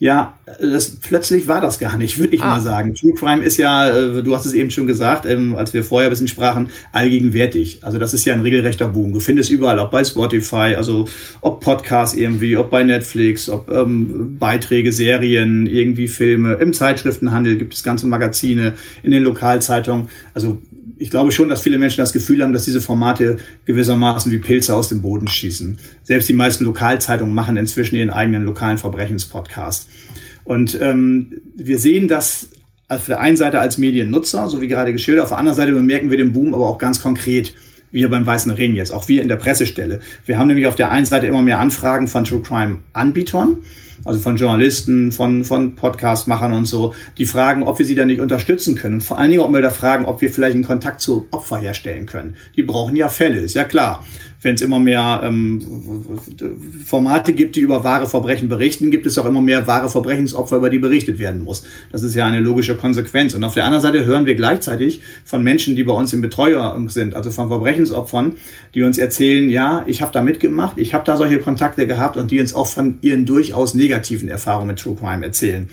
Ja, 0.03 0.38
das, 0.59 0.97
plötzlich 0.97 1.47
war 1.47 1.61
das 1.61 1.79
gar 1.79 1.97
nicht, 1.97 2.19
würde 2.19 2.35
ich 2.35 2.41
ah. 2.41 2.55
mal 2.55 2.59
sagen. 2.59 2.94
True 2.94 3.13
Crime 3.13 3.41
ist 3.41 3.55
ja, 3.55 3.88
äh, 3.88 4.21
du 4.21 4.35
hast 4.35 4.45
es 4.45 4.51
eben 4.51 4.69
schon 4.69 4.85
gesagt, 4.85 5.25
ähm, 5.25 5.55
als 5.55 5.73
wir 5.73 5.81
vorher 5.81 6.09
ein 6.09 6.11
bisschen 6.11 6.27
sprachen, 6.27 6.67
allgegenwärtig. 6.91 7.79
Also 7.83 8.00
das 8.00 8.13
ist 8.13 8.25
ja 8.25 8.33
ein 8.33 8.41
regelrechter 8.41 8.89
Boom. 8.89 9.13
Du 9.13 9.21
findest 9.21 9.50
überall, 9.50 9.79
ob 9.79 9.91
bei 9.91 10.03
Spotify, 10.03 10.75
also 10.75 11.07
ob 11.39 11.61
Podcasts 11.61 12.17
irgendwie, 12.17 12.57
ob 12.57 12.69
bei 12.69 12.83
Netflix, 12.83 13.50
ob 13.50 13.71
ähm, 13.71 14.38
Beiträge, 14.38 14.91
Serien, 14.91 15.67
irgendwie 15.67 16.09
Filme. 16.09 16.55
Im 16.55 16.73
Zeitschriftenhandel 16.73 17.55
gibt 17.55 17.73
es 17.73 17.81
ganze 17.81 18.05
Magazine, 18.05 18.73
in 19.03 19.11
den 19.11 19.23
Lokalzeitungen. 19.23 20.09
Also 20.33 20.61
ich 21.03 21.09
glaube 21.09 21.33
schon, 21.33 21.50
dass 21.50 21.61
viele 21.61 21.77
Menschen 21.77 21.97
das 21.97 22.13
Gefühl 22.13 22.41
haben, 22.41 22.53
dass 22.53 22.63
diese 22.63 22.79
Formate 22.79 23.35
gewissermaßen 23.65 24.31
wie 24.31 24.38
Pilze 24.38 24.73
aus 24.73 24.88
dem 24.88 25.01
Boden 25.01 25.27
schießen. 25.27 25.77
Selbst 26.03 26.29
die 26.29 26.33
meisten 26.33 26.63
Lokalzeitungen 26.63 27.35
machen 27.35 27.57
inzwischen 27.57 27.97
ihren 27.97 28.09
eigenen 28.09 28.45
lokalen 28.45 28.77
Verbrechenspodcast. 28.77 29.89
Und 30.45 30.79
ähm, 30.81 31.41
wir 31.57 31.77
sehen 31.77 32.07
das 32.07 32.47
auf 32.88 33.05
der 33.07 33.19
einen 33.19 33.35
Seite 33.35 33.59
als 33.59 33.77
Mediennutzer, 33.77 34.47
so 34.47 34.61
wie 34.61 34.69
gerade 34.69 34.94
geschildert, 34.94 35.23
auf 35.23 35.29
der 35.31 35.39
anderen 35.39 35.57
Seite 35.57 35.73
bemerken 35.73 36.09
wir 36.09 36.17
den 36.17 36.31
Boom 36.31 36.53
aber 36.53 36.69
auch 36.69 36.77
ganz 36.77 37.01
konkret 37.01 37.53
wir 37.91 38.09
beim 38.09 38.25
Weißen 38.25 38.51
Ring 38.51 38.73
jetzt, 38.73 38.94
auch 38.94 39.09
wir 39.09 39.21
in 39.21 39.27
der 39.27 39.35
Pressestelle. 39.35 40.00
Wir 40.25 40.38
haben 40.38 40.47
nämlich 40.47 40.67
auf 40.67 40.75
der 40.75 40.89
einen 40.89 41.05
Seite 41.05 41.27
immer 41.27 41.41
mehr 41.41 41.59
Anfragen 41.59 42.07
von 42.07 42.23
True 42.23 42.41
Crime 42.41 42.79
Anbietern 42.94 43.57
also 44.05 44.19
von 44.19 44.38
Journalisten, 44.38 45.11
von, 45.11 45.44
von 45.44 45.75
Podcast-Machern 45.75 46.53
und 46.53 46.65
so, 46.65 46.94
die 47.17 47.25
fragen, 47.25 47.63
ob 47.63 47.79
wir 47.79 47.85
sie 47.85 47.95
da 47.95 48.05
nicht 48.05 48.21
unterstützen 48.21 48.75
können. 48.75 49.01
Vor 49.01 49.17
allen 49.17 49.31
Dingen, 49.31 49.43
ob 49.43 49.51
wir 49.51 49.62
da 49.62 49.69
fragen, 49.69 50.05
ob 50.05 50.22
wir 50.22 50.31
vielleicht 50.31 50.55
einen 50.55 50.65
Kontakt 50.65 51.01
zu 51.01 51.27
Opfer 51.31 51.57
herstellen 51.57 52.05
können. 52.05 52.36
Die 52.55 52.63
brauchen 52.63 52.95
ja 52.95 53.10
Fälle, 53.10 53.39
ist 53.39 53.55
ja 53.55 53.63
klar 53.63 54.03
wenn 54.43 54.55
es 54.55 54.62
immer 54.62 54.79
mehr 54.79 55.21
ähm, 55.23 55.62
Formate 56.85 57.33
gibt, 57.33 57.55
die 57.55 57.62
über 57.62 57.83
wahre 57.83 58.07
Verbrechen 58.07 58.50
berichten, 58.50 58.91
gibt 58.91 59.05
es 59.05 59.17
auch 59.17 59.25
immer 59.25 59.41
mehr 59.41 59.65
wahre 59.67 59.89
Verbrechensopfer, 59.89 60.57
über 60.57 60.69
die 60.69 60.79
berichtet 60.79 61.19
werden 61.19 61.43
muss. 61.43 61.63
Das 61.91 62.03
ist 62.03 62.15
ja 62.15 62.25
eine 62.25 62.39
logische 62.39 62.75
Konsequenz. 62.75 63.33
Und 63.33 63.43
auf 63.43 63.53
der 63.53 63.65
anderen 63.65 63.81
Seite 63.81 64.05
hören 64.05 64.25
wir 64.25 64.35
gleichzeitig 64.35 65.01
von 65.25 65.43
Menschen, 65.43 65.75
die 65.75 65.83
bei 65.83 65.93
uns 65.93 66.13
im 66.13 66.21
Betreuung 66.21 66.89
sind, 66.89 67.15
also 67.15 67.31
von 67.31 67.47
Verbrechensopfern, 67.47 68.33
die 68.73 68.83
uns 68.83 68.97
erzählen, 68.97 69.50
ja, 69.50 69.83
ich 69.88 70.01
habe 70.01 70.12
da 70.12 70.21
mitgemacht, 70.21 70.77
ich 70.77 70.93
habe 70.93 71.05
da 71.05 71.17
solche 71.17 71.39
Kontakte 71.39 71.88
gehabt 71.88 72.17
und 72.17 72.31
die 72.31 72.39
uns 72.39 72.53
auch 72.53 72.67
von 72.67 72.97
ihren 73.01 73.25
durchaus 73.25 73.73
negativen 73.73 74.29
Erfahrungen 74.29 74.67
mit 74.67 74.79
True 74.79 74.95
Crime 75.00 75.25
erzählen. 75.25 75.69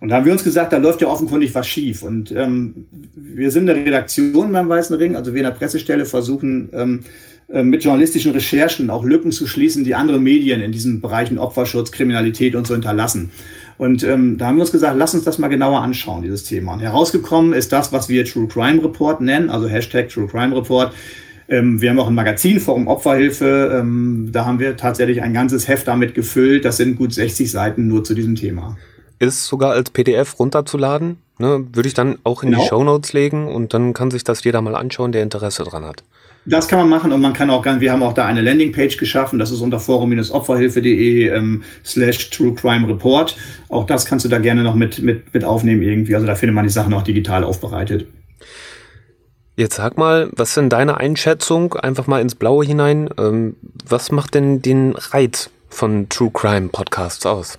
Und 0.00 0.08
da 0.08 0.16
haben 0.16 0.26
wir 0.26 0.32
uns 0.32 0.44
gesagt, 0.44 0.72
da 0.72 0.76
läuft 0.76 1.00
ja 1.00 1.08
offenkundig 1.08 1.54
was 1.54 1.66
schief. 1.66 2.02
Und 2.02 2.30
ähm, 2.32 2.86
wir 3.14 3.50
sind 3.50 3.68
eine 3.68 3.84
Redaktion 3.84 4.52
beim 4.52 4.68
Weißen 4.68 4.94
Ring, 4.96 5.16
also 5.16 5.32
wir 5.32 5.40
in 5.40 5.44
der 5.44 5.52
Pressestelle 5.52 6.04
versuchen, 6.04 6.68
ähm, 6.72 7.00
äh, 7.48 7.62
mit 7.62 7.82
journalistischen 7.82 8.32
Recherchen 8.32 8.90
auch 8.90 9.04
Lücken 9.04 9.32
zu 9.32 9.46
schließen, 9.46 9.82
die 9.82 9.94
andere 9.94 10.20
Medien 10.20 10.60
in 10.60 10.70
diesen 10.70 11.00
Bereichen 11.00 11.38
Opferschutz, 11.38 11.90
Kriminalität 11.90 12.54
und 12.54 12.66
so 12.66 12.74
hinterlassen. 12.74 13.30
Und 13.78 14.02
ähm, 14.02 14.38
da 14.38 14.46
haben 14.46 14.56
wir 14.56 14.62
uns 14.62 14.72
gesagt, 14.72 14.96
lass 14.98 15.14
uns 15.14 15.24
das 15.24 15.38
mal 15.38 15.48
genauer 15.48 15.80
anschauen, 15.80 16.22
dieses 16.22 16.44
Thema. 16.44 16.74
Und 16.74 16.80
herausgekommen 16.80 17.52
ist 17.52 17.72
das, 17.72 17.92
was 17.92 18.08
wir 18.08 18.24
True 18.24 18.48
Crime 18.48 18.82
Report 18.82 19.20
nennen, 19.20 19.50
also 19.50 19.68
Hashtag 19.68 20.08
True 20.08 20.26
Crime 20.26 20.54
Report. 20.54 20.92
Ähm, 21.48 21.80
wir 21.80 21.90
haben 21.90 21.98
auch 21.98 22.08
ein 22.08 22.14
Magazinforum 22.14 22.86
Opferhilfe. 22.86 23.78
Ähm, 23.80 24.28
da 24.32 24.44
haben 24.44 24.58
wir 24.58 24.76
tatsächlich 24.76 25.22
ein 25.22 25.32
ganzes 25.32 25.68
Heft 25.68 25.88
damit 25.88 26.14
gefüllt. 26.14 26.64
Das 26.64 26.76
sind 26.76 26.96
gut 26.96 27.14
60 27.14 27.50
Seiten 27.50 27.88
nur 27.88 28.04
zu 28.04 28.14
diesem 28.14 28.34
Thema. 28.34 28.76
Ist 29.18 29.46
sogar 29.46 29.72
als 29.72 29.90
PDF 29.90 30.38
runterzuladen. 30.38 31.18
Ne? 31.38 31.66
Würde 31.72 31.88
ich 31.88 31.94
dann 31.94 32.18
auch 32.24 32.42
in 32.42 32.50
genau. 32.50 32.62
die 32.62 32.68
Show 32.68 32.84
Notes 32.84 33.12
legen 33.12 33.48
und 33.48 33.74
dann 33.74 33.94
kann 33.94 34.10
sich 34.10 34.24
das 34.24 34.44
jeder 34.44 34.60
mal 34.60 34.74
anschauen, 34.74 35.12
der 35.12 35.22
Interesse 35.22 35.64
dran 35.64 35.84
hat. 35.84 36.02
Das 36.44 36.66
kann 36.66 36.78
man 36.78 36.88
machen 36.88 37.12
und 37.12 37.20
man 37.20 37.34
kann 37.34 37.50
auch, 37.50 37.64
wir 37.64 37.92
haben 37.92 38.02
auch 38.02 38.14
da 38.14 38.24
eine 38.24 38.40
Landingpage 38.40 38.96
geschaffen, 38.96 39.38
das 39.38 39.50
ist 39.50 39.60
unter 39.60 39.78
forum-opferhilfe.de 39.78 41.28
ähm, 41.28 41.62
slash 41.84 42.30
True 42.30 42.54
Crime 42.54 42.88
Report. 42.88 43.36
Auch 43.68 43.84
das 43.84 44.06
kannst 44.06 44.24
du 44.24 44.30
da 44.30 44.38
gerne 44.38 44.62
noch 44.62 44.74
mit, 44.74 45.00
mit, 45.00 45.34
mit 45.34 45.44
aufnehmen 45.44 45.82
irgendwie. 45.82 46.14
Also 46.14 46.26
da 46.26 46.34
findet 46.34 46.54
man 46.54 46.64
die 46.64 46.70
Sachen 46.70 46.94
auch 46.94 47.02
digital 47.02 47.44
aufbereitet. 47.44 48.06
Jetzt 49.56 49.74
sag 49.74 49.98
mal, 49.98 50.30
was 50.36 50.50
ist 50.50 50.56
denn 50.56 50.70
deine 50.70 50.98
Einschätzung, 50.98 51.74
einfach 51.74 52.06
mal 52.06 52.22
ins 52.22 52.34
Blaue 52.34 52.64
hinein, 52.64 53.10
ähm, 53.18 53.56
was 53.86 54.10
macht 54.10 54.34
denn 54.34 54.62
den 54.62 54.92
Reiz 54.92 55.50
von 55.68 56.08
True 56.08 56.30
Crime 56.32 56.68
Podcasts 56.68 57.26
aus? 57.26 57.58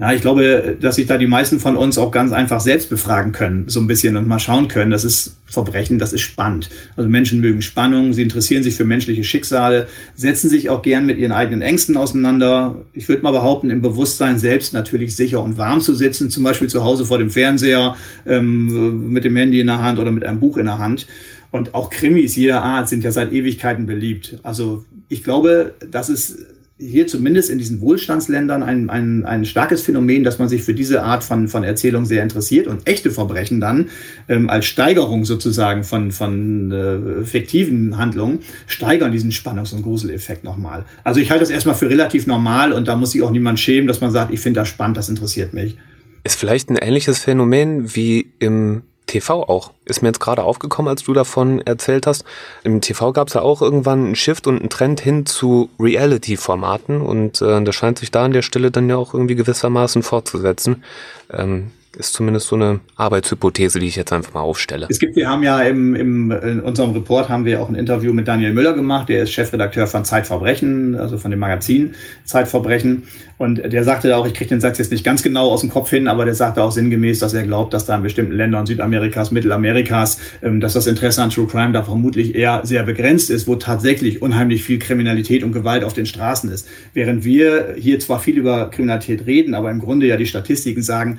Ja, 0.00 0.14
ich 0.14 0.22
glaube, 0.22 0.78
dass 0.80 0.94
sich 0.96 1.06
da 1.06 1.18
die 1.18 1.26
meisten 1.26 1.60
von 1.60 1.76
uns 1.76 1.98
auch 1.98 2.10
ganz 2.10 2.32
einfach 2.32 2.60
selbst 2.60 2.88
befragen 2.88 3.32
können, 3.32 3.68
so 3.68 3.80
ein 3.80 3.86
bisschen 3.86 4.16
und 4.16 4.26
mal 4.26 4.38
schauen 4.38 4.66
können. 4.66 4.90
Das 4.90 5.04
ist 5.04 5.36
Verbrechen, 5.44 5.98
das 5.98 6.14
ist 6.14 6.22
spannend. 6.22 6.70
Also 6.96 7.10
Menschen 7.10 7.42
mögen 7.42 7.60
Spannung, 7.60 8.14
sie 8.14 8.22
interessieren 8.22 8.62
sich 8.62 8.76
für 8.76 8.86
menschliche 8.86 9.24
Schicksale, 9.24 9.88
setzen 10.14 10.48
sich 10.48 10.70
auch 10.70 10.80
gern 10.80 11.04
mit 11.04 11.18
ihren 11.18 11.32
eigenen 11.32 11.60
Ängsten 11.60 11.98
auseinander. 11.98 12.76
Ich 12.94 13.10
würde 13.10 13.22
mal 13.22 13.32
behaupten, 13.32 13.68
im 13.68 13.82
Bewusstsein 13.82 14.38
selbst 14.38 14.72
natürlich 14.72 15.14
sicher 15.14 15.42
und 15.42 15.58
warm 15.58 15.82
zu 15.82 15.94
sitzen, 15.94 16.30
zum 16.30 16.44
Beispiel 16.44 16.68
zu 16.68 16.82
Hause 16.82 17.04
vor 17.04 17.18
dem 17.18 17.28
Fernseher, 17.28 17.94
ähm, 18.26 19.10
mit 19.10 19.24
dem 19.24 19.36
Handy 19.36 19.60
in 19.60 19.66
der 19.66 19.82
Hand 19.82 19.98
oder 19.98 20.12
mit 20.12 20.24
einem 20.24 20.40
Buch 20.40 20.56
in 20.56 20.64
der 20.64 20.78
Hand. 20.78 21.06
Und 21.50 21.74
auch 21.74 21.90
Krimis 21.90 22.36
jeder 22.36 22.62
Art 22.62 22.88
sind 22.88 23.04
ja 23.04 23.12
seit 23.12 23.32
Ewigkeiten 23.32 23.84
beliebt. 23.84 24.38
Also 24.44 24.86
ich 25.10 25.22
glaube, 25.22 25.74
das 25.90 26.08
ist 26.08 26.38
hier 26.80 27.06
zumindest 27.06 27.50
in 27.50 27.58
diesen 27.58 27.80
Wohlstandsländern 27.80 28.62
ein, 28.62 28.88
ein, 28.88 29.24
ein 29.26 29.44
starkes 29.44 29.82
Phänomen, 29.82 30.24
dass 30.24 30.38
man 30.38 30.48
sich 30.48 30.62
für 30.62 30.72
diese 30.72 31.02
Art 31.02 31.22
von, 31.22 31.46
von 31.48 31.62
Erzählung 31.62 32.06
sehr 32.06 32.22
interessiert 32.22 32.66
und 32.66 32.88
echte 32.88 33.10
Verbrechen 33.10 33.60
dann 33.60 33.90
ähm, 34.28 34.48
als 34.48 34.64
Steigerung 34.64 35.24
sozusagen 35.26 35.84
von, 35.84 36.10
von 36.10 36.72
äh, 36.72 37.24
fiktiven 37.24 37.98
Handlungen 37.98 38.40
steigern 38.66 39.12
diesen 39.12 39.30
Spannungs- 39.30 39.74
und 39.74 39.82
Gruseleffekt 39.82 40.42
nochmal. 40.42 40.86
Also 41.04 41.20
ich 41.20 41.30
halte 41.30 41.42
das 41.42 41.50
erstmal 41.50 41.74
für 41.74 41.90
relativ 41.90 42.26
normal 42.26 42.72
und 42.72 42.88
da 42.88 42.96
muss 42.96 43.12
sich 43.12 43.22
auch 43.22 43.30
niemand 43.30 43.60
schämen, 43.60 43.86
dass 43.86 44.00
man 44.00 44.10
sagt, 44.10 44.32
ich 44.32 44.40
finde 44.40 44.60
das 44.60 44.68
spannend, 44.68 44.96
das 44.96 45.10
interessiert 45.10 45.52
mich. 45.52 45.76
Ist 46.24 46.38
vielleicht 46.38 46.70
ein 46.70 46.76
ähnliches 46.76 47.18
Phänomen 47.18 47.94
wie 47.94 48.32
im 48.38 48.82
TV 49.10 49.42
auch. 49.42 49.72
Ist 49.84 50.02
mir 50.02 50.08
jetzt 50.08 50.20
gerade 50.20 50.44
aufgekommen, 50.44 50.88
als 50.88 51.02
du 51.02 51.12
davon 51.12 51.60
erzählt 51.60 52.06
hast. 52.06 52.24
Im 52.62 52.80
TV 52.80 53.12
gab 53.12 53.26
es 53.26 53.34
ja 53.34 53.42
auch 53.42 53.60
irgendwann 53.60 54.06
einen 54.06 54.14
Shift 54.14 54.46
und 54.46 54.60
einen 54.60 54.70
Trend 54.70 55.00
hin 55.00 55.26
zu 55.26 55.68
Reality-Formaten 55.80 57.00
und 57.00 57.42
äh, 57.42 57.62
das 57.62 57.74
scheint 57.74 57.98
sich 57.98 58.12
da 58.12 58.24
an 58.24 58.32
der 58.32 58.42
Stelle 58.42 58.70
dann 58.70 58.88
ja 58.88 58.96
auch 58.96 59.12
irgendwie 59.12 59.34
gewissermaßen 59.34 60.04
fortzusetzen. 60.04 60.84
Ähm, 61.32 61.72
ist 61.96 62.12
zumindest 62.12 62.46
so 62.46 62.54
eine 62.56 62.80
Arbeitshypothese, 62.94 63.80
die 63.80 63.86
ich 63.86 63.96
jetzt 63.96 64.12
einfach 64.12 64.32
mal 64.32 64.40
aufstelle. 64.40 64.86
Es 64.88 65.00
gibt, 65.00 65.16
wir 65.16 65.28
haben 65.28 65.42
ja 65.42 65.60
im, 65.62 65.96
im, 65.96 66.30
in 66.30 66.60
unserem 66.60 66.92
Report 66.92 67.28
haben 67.28 67.44
wir 67.44 67.60
auch 67.60 67.68
ein 67.68 67.74
Interview 67.74 68.12
mit 68.12 68.28
Daniel 68.28 68.52
Müller 68.52 68.74
gemacht, 68.74 69.08
der 69.08 69.24
ist 69.24 69.32
Chefredakteur 69.32 69.88
von 69.88 70.04
Zeitverbrechen, 70.04 70.94
also 70.94 71.18
von 71.18 71.32
dem 71.32 71.40
Magazin 71.40 71.94
Zeitverbrechen. 72.24 73.04
Und 73.38 73.56
der 73.72 73.82
sagte 73.82 74.16
auch, 74.16 74.26
ich 74.26 74.34
kriege 74.34 74.50
den 74.50 74.60
Satz 74.60 74.78
jetzt 74.78 74.92
nicht 74.92 75.02
ganz 75.02 75.22
genau 75.22 75.50
aus 75.50 75.62
dem 75.62 75.70
Kopf 75.70 75.90
hin, 75.90 76.06
aber 76.06 76.24
der 76.24 76.34
sagte 76.34 76.62
auch 76.62 76.70
sinngemäß, 76.70 77.18
dass 77.18 77.34
er 77.34 77.42
glaubt, 77.42 77.74
dass 77.74 77.86
da 77.86 77.96
in 77.96 78.02
bestimmten 78.02 78.34
Ländern 78.34 78.66
Südamerikas, 78.66 79.32
Mittelamerikas, 79.32 80.18
ähm, 80.42 80.60
dass 80.60 80.74
das 80.74 80.86
Interesse 80.86 81.22
an 81.22 81.30
True 81.30 81.48
Crime 81.48 81.72
da 81.72 81.82
vermutlich 81.82 82.36
eher 82.36 82.60
sehr 82.64 82.84
begrenzt 82.84 83.30
ist, 83.30 83.48
wo 83.48 83.56
tatsächlich 83.56 84.22
unheimlich 84.22 84.62
viel 84.62 84.78
Kriminalität 84.78 85.42
und 85.42 85.52
Gewalt 85.52 85.82
auf 85.82 85.94
den 85.94 86.06
Straßen 86.06 86.52
ist. 86.52 86.68
Während 86.94 87.24
wir 87.24 87.74
hier 87.76 87.98
zwar 87.98 88.20
viel 88.20 88.36
über 88.36 88.70
Kriminalität 88.70 89.26
reden, 89.26 89.54
aber 89.54 89.70
im 89.70 89.80
Grunde 89.80 90.06
ja 90.06 90.16
die 90.16 90.26
Statistiken 90.26 90.82
sagen, 90.82 91.18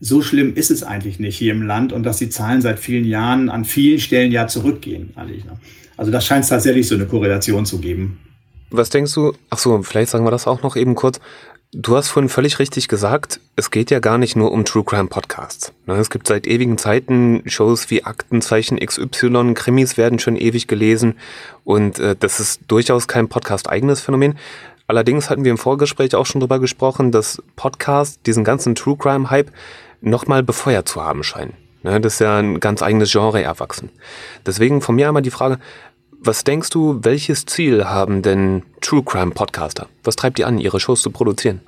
so 0.00 0.22
schlimm 0.22 0.54
ist 0.54 0.70
es 0.70 0.82
eigentlich 0.82 1.18
nicht 1.18 1.36
hier 1.36 1.52
im 1.52 1.62
Land 1.62 1.92
und 1.92 2.04
dass 2.04 2.18
die 2.18 2.28
Zahlen 2.28 2.62
seit 2.62 2.78
vielen 2.78 3.04
Jahren 3.04 3.48
an 3.48 3.64
vielen 3.64 3.98
Stellen 3.98 4.30
ja 4.30 4.46
zurückgehen. 4.46 5.12
Ne? 5.16 5.42
Also 5.96 6.12
das 6.12 6.24
scheint 6.24 6.44
es 6.44 6.50
tatsächlich 6.50 6.86
so 6.86 6.94
eine 6.94 7.06
Korrelation 7.06 7.66
zu 7.66 7.78
geben. 7.78 8.18
Was 8.70 8.90
denkst 8.90 9.14
du? 9.14 9.32
Ach 9.50 9.58
so, 9.58 9.82
vielleicht 9.82 10.10
sagen 10.10 10.24
wir 10.24 10.30
das 10.30 10.46
auch 10.46 10.62
noch 10.62 10.76
eben 10.76 10.94
kurz. 10.94 11.20
Du 11.72 11.96
hast 11.96 12.08
vorhin 12.08 12.30
völlig 12.30 12.58
richtig 12.60 12.88
gesagt, 12.88 13.40
es 13.54 13.70
geht 13.70 13.90
ja 13.90 13.98
gar 13.98 14.16
nicht 14.16 14.36
nur 14.36 14.52
um 14.52 14.64
True 14.64 14.84
Crime 14.84 15.08
Podcasts. 15.08 15.74
Ne, 15.86 15.96
es 15.96 16.08
gibt 16.08 16.26
seit 16.26 16.46
ewigen 16.46 16.78
Zeiten 16.78 17.42
Shows 17.44 17.90
wie 17.90 18.04
Aktenzeichen 18.04 18.78
XY, 18.78 19.52
Krimis 19.52 19.98
werden 19.98 20.18
schon 20.18 20.36
ewig 20.36 20.66
gelesen 20.66 21.16
und 21.64 21.98
äh, 21.98 22.16
das 22.18 22.40
ist 22.40 22.62
durchaus 22.68 23.06
kein 23.06 23.28
Podcast-eigenes 23.28 24.00
Phänomen. 24.00 24.38
Allerdings 24.86 25.28
hatten 25.28 25.44
wir 25.44 25.50
im 25.50 25.58
Vorgespräch 25.58 26.14
auch 26.14 26.24
schon 26.24 26.40
drüber 26.40 26.58
gesprochen, 26.58 27.12
dass 27.12 27.42
Podcasts 27.56 28.22
diesen 28.22 28.44
ganzen 28.44 28.74
True 28.74 28.96
Crime 28.96 29.28
Hype 29.28 29.52
nochmal 30.00 30.42
befeuert 30.42 30.88
zu 30.88 31.02
haben 31.02 31.22
scheinen. 31.22 31.54
Ne, 31.82 32.00
das 32.00 32.14
ist 32.14 32.20
ja 32.20 32.38
ein 32.38 32.60
ganz 32.60 32.82
eigenes 32.82 33.12
Genre 33.12 33.42
erwachsen. 33.42 33.90
Deswegen 34.44 34.80
von 34.80 34.96
mir 34.96 35.08
einmal 35.08 35.22
die 35.22 35.30
Frage, 35.30 35.58
was 36.20 36.42
denkst 36.42 36.70
du, 36.70 36.98
welches 37.02 37.46
Ziel 37.46 37.84
haben 37.84 38.22
denn 38.22 38.62
True 38.80 39.04
Crime 39.04 39.30
Podcaster? 39.30 39.88
Was 40.02 40.16
treibt 40.16 40.38
die 40.38 40.44
an, 40.44 40.58
ihre 40.58 40.80
Shows 40.80 41.02
zu 41.02 41.10
produzieren? 41.10 41.60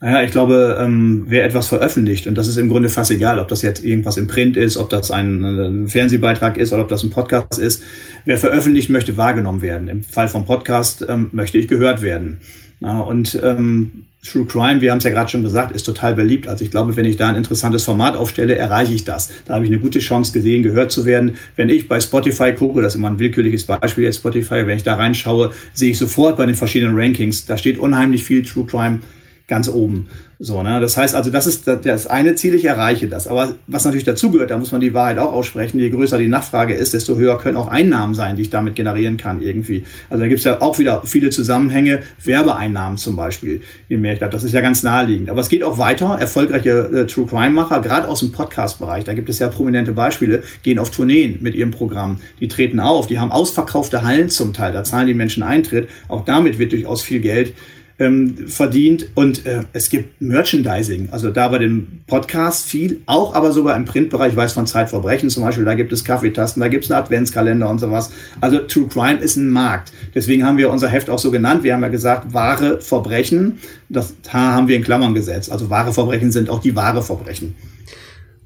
Naja, 0.00 0.22
ich 0.22 0.30
glaube, 0.30 0.76
ähm, 0.78 1.24
wer 1.26 1.44
etwas 1.44 1.68
veröffentlicht, 1.68 2.26
und 2.26 2.36
das 2.36 2.48
ist 2.48 2.58
im 2.58 2.68
Grunde 2.68 2.90
fast 2.90 3.10
egal, 3.10 3.38
ob 3.38 3.48
das 3.48 3.62
jetzt 3.62 3.82
irgendwas 3.82 4.18
im 4.18 4.26
Print 4.26 4.56
ist, 4.56 4.76
ob 4.76 4.90
das 4.90 5.10
ein, 5.10 5.42
ein 5.42 5.88
Fernsehbeitrag 5.88 6.58
ist 6.58 6.72
oder 6.72 6.82
ob 6.82 6.88
das 6.88 7.02
ein 7.02 7.10
Podcast 7.10 7.58
ist, 7.58 7.82
wer 8.26 8.36
veröffentlicht, 8.36 8.90
möchte 8.90 9.16
wahrgenommen 9.16 9.62
werden. 9.62 9.88
Im 9.88 10.04
Fall 10.04 10.28
vom 10.28 10.44
Podcast 10.44 11.04
ähm, 11.08 11.30
möchte 11.32 11.56
ich 11.56 11.66
gehört 11.66 12.02
werden. 12.02 12.40
Ja, 12.80 13.00
und 13.00 13.38
ähm, 13.42 14.06
True 14.26 14.44
Crime, 14.44 14.80
wir 14.80 14.90
haben 14.90 14.98
es 14.98 15.04
ja 15.04 15.10
gerade 15.10 15.30
schon 15.30 15.42
gesagt, 15.42 15.72
ist 15.72 15.84
total 15.84 16.14
beliebt. 16.14 16.48
Also 16.48 16.64
ich 16.64 16.70
glaube, 16.70 16.96
wenn 16.96 17.04
ich 17.04 17.16
da 17.16 17.28
ein 17.28 17.36
interessantes 17.36 17.84
Format 17.84 18.16
aufstelle, 18.16 18.56
erreiche 18.56 18.92
ich 18.92 19.04
das. 19.04 19.30
Da 19.44 19.54
habe 19.54 19.64
ich 19.64 19.70
eine 19.70 19.80
gute 19.80 20.00
Chance 20.00 20.32
gesehen, 20.32 20.62
gehört 20.62 20.90
zu 20.90 21.04
werden. 21.04 21.36
Wenn 21.54 21.68
ich 21.68 21.88
bei 21.88 22.00
Spotify 22.00 22.52
gucke, 22.52 22.82
das 22.82 22.94
ist 22.94 22.98
immer 22.98 23.08
ein 23.08 23.18
willkürliches 23.18 23.64
Beispiel 23.64 24.04
jetzt 24.04 24.16
Spotify, 24.16 24.66
wenn 24.66 24.76
ich 24.76 24.82
da 24.82 24.96
reinschaue, 24.96 25.52
sehe 25.72 25.92
ich 25.92 25.98
sofort 25.98 26.36
bei 26.36 26.46
den 26.46 26.56
verschiedenen 26.56 26.98
Rankings, 26.98 27.46
da 27.46 27.56
steht 27.56 27.78
unheimlich 27.78 28.24
viel 28.24 28.42
True 28.42 28.66
Crime 28.66 29.00
ganz 29.48 29.68
oben. 29.68 30.08
So, 30.38 30.62
ne? 30.62 30.80
Das 30.80 30.96
heißt 30.96 31.14
also, 31.14 31.30
das 31.30 31.46
ist 31.46 31.66
das 31.66 32.06
eine 32.06 32.34
Ziel, 32.34 32.54
ich 32.54 32.64
erreiche 32.64 33.08
das. 33.08 33.26
Aber 33.26 33.54
was 33.66 33.84
natürlich 33.84 34.04
dazugehört, 34.04 34.50
da 34.50 34.58
muss 34.58 34.70
man 34.70 34.82
die 34.82 34.92
Wahrheit 34.92 35.18
auch 35.18 35.32
aussprechen, 35.32 35.78
je 35.78 35.88
größer 35.88 36.18
die 36.18 36.28
Nachfrage 36.28 36.74
ist, 36.74 36.92
desto 36.92 37.16
höher 37.16 37.38
können 37.38 37.56
auch 37.56 37.68
Einnahmen 37.68 38.14
sein, 38.14 38.36
die 38.36 38.42
ich 38.42 38.50
damit 38.50 38.74
generieren 38.74 39.16
kann 39.16 39.40
irgendwie. 39.40 39.84
Also 40.10 40.22
da 40.22 40.28
gibt 40.28 40.40
es 40.40 40.44
ja 40.44 40.60
auch 40.60 40.78
wieder 40.78 41.02
viele 41.06 41.30
Zusammenhänge, 41.30 42.00
Werbeeinnahmen 42.22 42.98
zum 42.98 43.16
Beispiel, 43.16 43.62
je 43.88 43.96
mehr 43.96 44.12
ich 44.12 44.18
glaube, 44.18 44.32
das 44.32 44.44
ist 44.44 44.52
ja 44.52 44.60
ganz 44.60 44.82
naheliegend. 44.82 45.30
Aber 45.30 45.40
es 45.40 45.48
geht 45.48 45.62
auch 45.62 45.78
weiter, 45.78 46.18
erfolgreiche 46.20 46.70
äh, 46.70 47.06
True 47.06 47.26
Crime-Macher, 47.26 47.80
gerade 47.80 48.08
aus 48.08 48.20
dem 48.20 48.32
Podcast-Bereich, 48.32 49.04
da 49.04 49.14
gibt 49.14 49.30
es 49.30 49.38
ja 49.38 49.48
prominente 49.48 49.92
Beispiele, 49.92 50.42
gehen 50.62 50.78
auf 50.78 50.90
Tourneen 50.90 51.38
mit 51.40 51.54
ihrem 51.54 51.70
Programm, 51.70 52.20
die 52.40 52.48
treten 52.48 52.78
auf, 52.78 53.06
die 53.06 53.18
haben 53.18 53.32
ausverkaufte 53.32 54.02
Hallen 54.02 54.28
zum 54.28 54.52
Teil, 54.52 54.74
da 54.74 54.84
zahlen 54.84 55.06
die 55.06 55.14
Menschen 55.14 55.42
Eintritt, 55.42 55.88
auch 56.08 56.26
damit 56.26 56.58
wird 56.58 56.72
durchaus 56.72 57.00
viel 57.00 57.20
Geld 57.20 57.54
ähm, 57.98 58.48
verdient. 58.48 59.08
Und 59.14 59.46
äh, 59.46 59.62
es 59.72 59.88
gibt 59.88 60.20
Merchandising, 60.20 61.08
also 61.10 61.30
da 61.30 61.48
bei 61.48 61.58
dem 61.58 62.00
Podcast 62.06 62.66
viel, 62.66 63.00
auch 63.06 63.34
aber 63.34 63.52
sogar 63.52 63.76
im 63.76 63.84
Printbereich, 63.84 64.32
ich 64.32 64.36
weiß 64.36 64.52
von 64.52 64.66
Zeitverbrechen 64.66 65.30
zum 65.30 65.42
Beispiel, 65.42 65.64
da 65.64 65.74
gibt 65.74 65.92
es 65.92 66.04
Kaffeetasten, 66.04 66.60
da 66.60 66.68
gibt 66.68 66.84
es 66.84 66.90
einen 66.90 67.02
Adventskalender 67.02 67.68
und 67.68 67.78
sowas. 67.78 68.10
Also 68.40 68.58
True 68.58 68.88
Crime 68.88 69.18
ist 69.18 69.36
ein 69.36 69.50
Markt. 69.50 69.92
Deswegen 70.14 70.44
haben 70.44 70.58
wir 70.58 70.70
unser 70.70 70.88
Heft 70.88 71.10
auch 71.10 71.18
so 71.18 71.30
genannt. 71.30 71.62
Wir 71.62 71.74
haben 71.74 71.82
ja 71.82 71.88
gesagt, 71.88 72.32
wahre 72.34 72.80
Verbrechen. 72.80 73.58
Das 73.88 74.14
H 74.28 74.38
haben 74.38 74.68
wir 74.68 74.76
in 74.76 74.82
Klammern 74.82 75.14
gesetzt. 75.14 75.50
Also 75.50 75.70
wahre 75.70 75.92
Verbrechen 75.92 76.32
sind 76.32 76.50
auch 76.50 76.60
die 76.60 76.76
wahre 76.76 77.02
Verbrechen. 77.02 77.54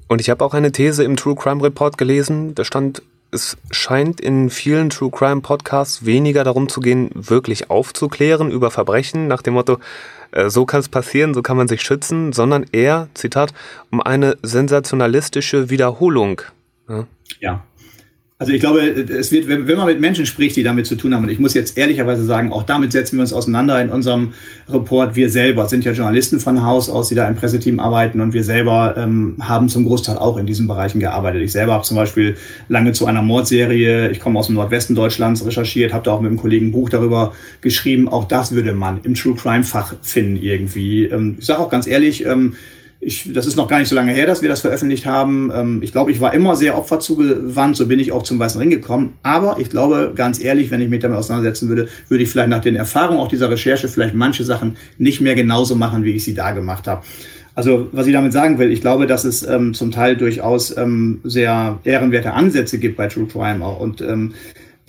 Und 0.08 0.20
ich 0.20 0.28
habe 0.28 0.44
auch 0.44 0.54
eine 0.54 0.72
These 0.72 1.04
im 1.04 1.16
True 1.16 1.36
Crime 1.36 1.62
Report 1.62 1.96
gelesen, 1.96 2.54
da 2.56 2.64
stand 2.64 3.02
es 3.32 3.56
scheint 3.70 4.20
in 4.20 4.50
vielen 4.50 4.90
True 4.90 5.10
Crime 5.10 5.40
Podcasts 5.40 6.04
weniger 6.04 6.44
darum 6.44 6.68
zu 6.68 6.80
gehen, 6.80 7.10
wirklich 7.14 7.70
aufzuklären 7.70 8.50
über 8.50 8.70
Verbrechen 8.70 9.28
nach 9.28 9.42
dem 9.42 9.54
Motto, 9.54 9.78
äh, 10.32 10.48
so 10.48 10.66
kann 10.66 10.80
es 10.80 10.88
passieren, 10.88 11.34
so 11.34 11.42
kann 11.42 11.56
man 11.56 11.68
sich 11.68 11.82
schützen, 11.82 12.32
sondern 12.32 12.66
eher, 12.72 13.08
Zitat, 13.14 13.52
um 13.90 14.00
eine 14.00 14.36
sensationalistische 14.42 15.70
Wiederholung. 15.70 16.42
Ja. 16.88 17.06
ja. 17.40 17.64
Also 18.40 18.54
ich 18.54 18.60
glaube, 18.60 18.80
es 18.80 19.32
wird, 19.32 19.48
wenn, 19.48 19.66
man 19.66 19.86
mit 19.86 20.00
Menschen 20.00 20.24
spricht, 20.24 20.56
die 20.56 20.62
damit 20.62 20.86
zu 20.86 20.96
tun 20.96 21.14
haben, 21.14 21.24
und 21.24 21.28
ich 21.28 21.38
muss 21.38 21.52
jetzt 21.52 21.76
ehrlicherweise 21.76 22.24
sagen, 22.24 22.54
auch 22.54 22.62
damit 22.62 22.90
setzen 22.90 23.18
wir 23.18 23.20
uns 23.20 23.34
auseinander 23.34 23.78
in 23.82 23.90
unserem 23.90 24.32
Report. 24.66 25.14
Wir 25.14 25.28
selber 25.28 25.68
sind 25.68 25.84
ja 25.84 25.92
Journalisten 25.92 26.40
von 26.40 26.64
Haus 26.64 26.88
aus, 26.88 27.10
die 27.10 27.14
da 27.14 27.28
im 27.28 27.34
Presseteam 27.34 27.78
arbeiten 27.80 28.22
und 28.22 28.32
wir 28.32 28.42
selber 28.42 28.94
ähm, 28.96 29.36
haben 29.42 29.68
zum 29.68 29.84
Großteil 29.84 30.16
auch 30.16 30.38
in 30.38 30.46
diesen 30.46 30.66
Bereichen 30.66 31.00
gearbeitet. 31.00 31.42
Ich 31.42 31.52
selber 31.52 31.74
habe 31.74 31.84
zum 31.84 31.98
Beispiel 31.98 32.34
lange 32.70 32.92
zu 32.92 33.04
einer 33.04 33.20
Mordserie, 33.20 34.08
ich 34.08 34.20
komme 34.20 34.38
aus 34.38 34.46
dem 34.46 34.54
Nordwesten 34.54 34.96
Deutschlands, 34.96 35.44
recherchiert, 35.44 35.92
habe 35.92 36.04
da 36.04 36.12
auch 36.12 36.22
mit 36.22 36.30
einem 36.30 36.40
Kollegen 36.40 36.68
ein 36.68 36.72
Buch 36.72 36.88
darüber 36.88 37.34
geschrieben. 37.60 38.08
Auch 38.08 38.24
das 38.24 38.52
würde 38.52 38.72
man 38.72 39.00
im 39.02 39.14
True 39.16 39.34
Crime 39.34 39.64
Fach 39.64 39.92
finden 40.00 40.36
irgendwie. 40.42 41.04
Ähm, 41.04 41.36
ich 41.38 41.44
sage 41.44 41.60
auch 41.60 41.68
ganz 41.68 41.86
ehrlich, 41.86 42.24
ähm, 42.24 42.54
ich, 43.02 43.32
das 43.32 43.46
ist 43.46 43.56
noch 43.56 43.66
gar 43.66 43.78
nicht 43.78 43.88
so 43.88 43.94
lange 43.94 44.12
her, 44.12 44.26
dass 44.26 44.42
wir 44.42 44.50
das 44.50 44.60
veröffentlicht 44.60 45.06
haben. 45.06 45.50
Ähm, 45.54 45.80
ich 45.82 45.92
glaube, 45.92 46.12
ich 46.12 46.20
war 46.20 46.34
immer 46.34 46.54
sehr 46.54 46.76
opferzugewandt, 46.76 47.76
so 47.76 47.86
bin 47.86 47.98
ich 47.98 48.12
auch 48.12 48.22
zum 48.22 48.38
Weißen 48.38 48.60
Ring 48.60 48.68
gekommen. 48.68 49.14
Aber 49.22 49.56
ich 49.58 49.70
glaube, 49.70 50.12
ganz 50.14 50.38
ehrlich, 50.38 50.70
wenn 50.70 50.82
ich 50.82 50.90
mich 50.90 51.00
damit 51.00 51.16
auseinandersetzen 51.16 51.70
würde, 51.70 51.88
würde 52.08 52.22
ich 52.22 52.30
vielleicht 52.30 52.50
nach 52.50 52.60
den 52.60 52.76
Erfahrungen 52.76 53.18
auch 53.18 53.28
dieser 53.28 53.50
Recherche 53.50 53.88
vielleicht 53.88 54.14
manche 54.14 54.44
Sachen 54.44 54.76
nicht 54.98 55.22
mehr 55.22 55.34
genauso 55.34 55.76
machen, 55.76 56.04
wie 56.04 56.12
ich 56.12 56.24
sie 56.24 56.34
da 56.34 56.50
gemacht 56.50 56.86
habe. 56.86 57.02
Also 57.54 57.88
was 57.92 58.06
ich 58.06 58.12
damit 58.12 58.34
sagen 58.34 58.58
will, 58.58 58.70
ich 58.70 58.82
glaube, 58.82 59.06
dass 59.06 59.24
es 59.24 59.42
ähm, 59.42 59.72
zum 59.72 59.90
Teil 59.90 60.16
durchaus 60.16 60.76
ähm, 60.76 61.20
sehr 61.24 61.78
ehrenwerte 61.84 62.32
Ansätze 62.32 62.78
gibt 62.78 62.98
bei 62.98 63.08
True 63.08 63.26
Crime 63.26 63.64
auch. 63.64 63.80
Und 63.80 64.02
ähm, 64.02 64.34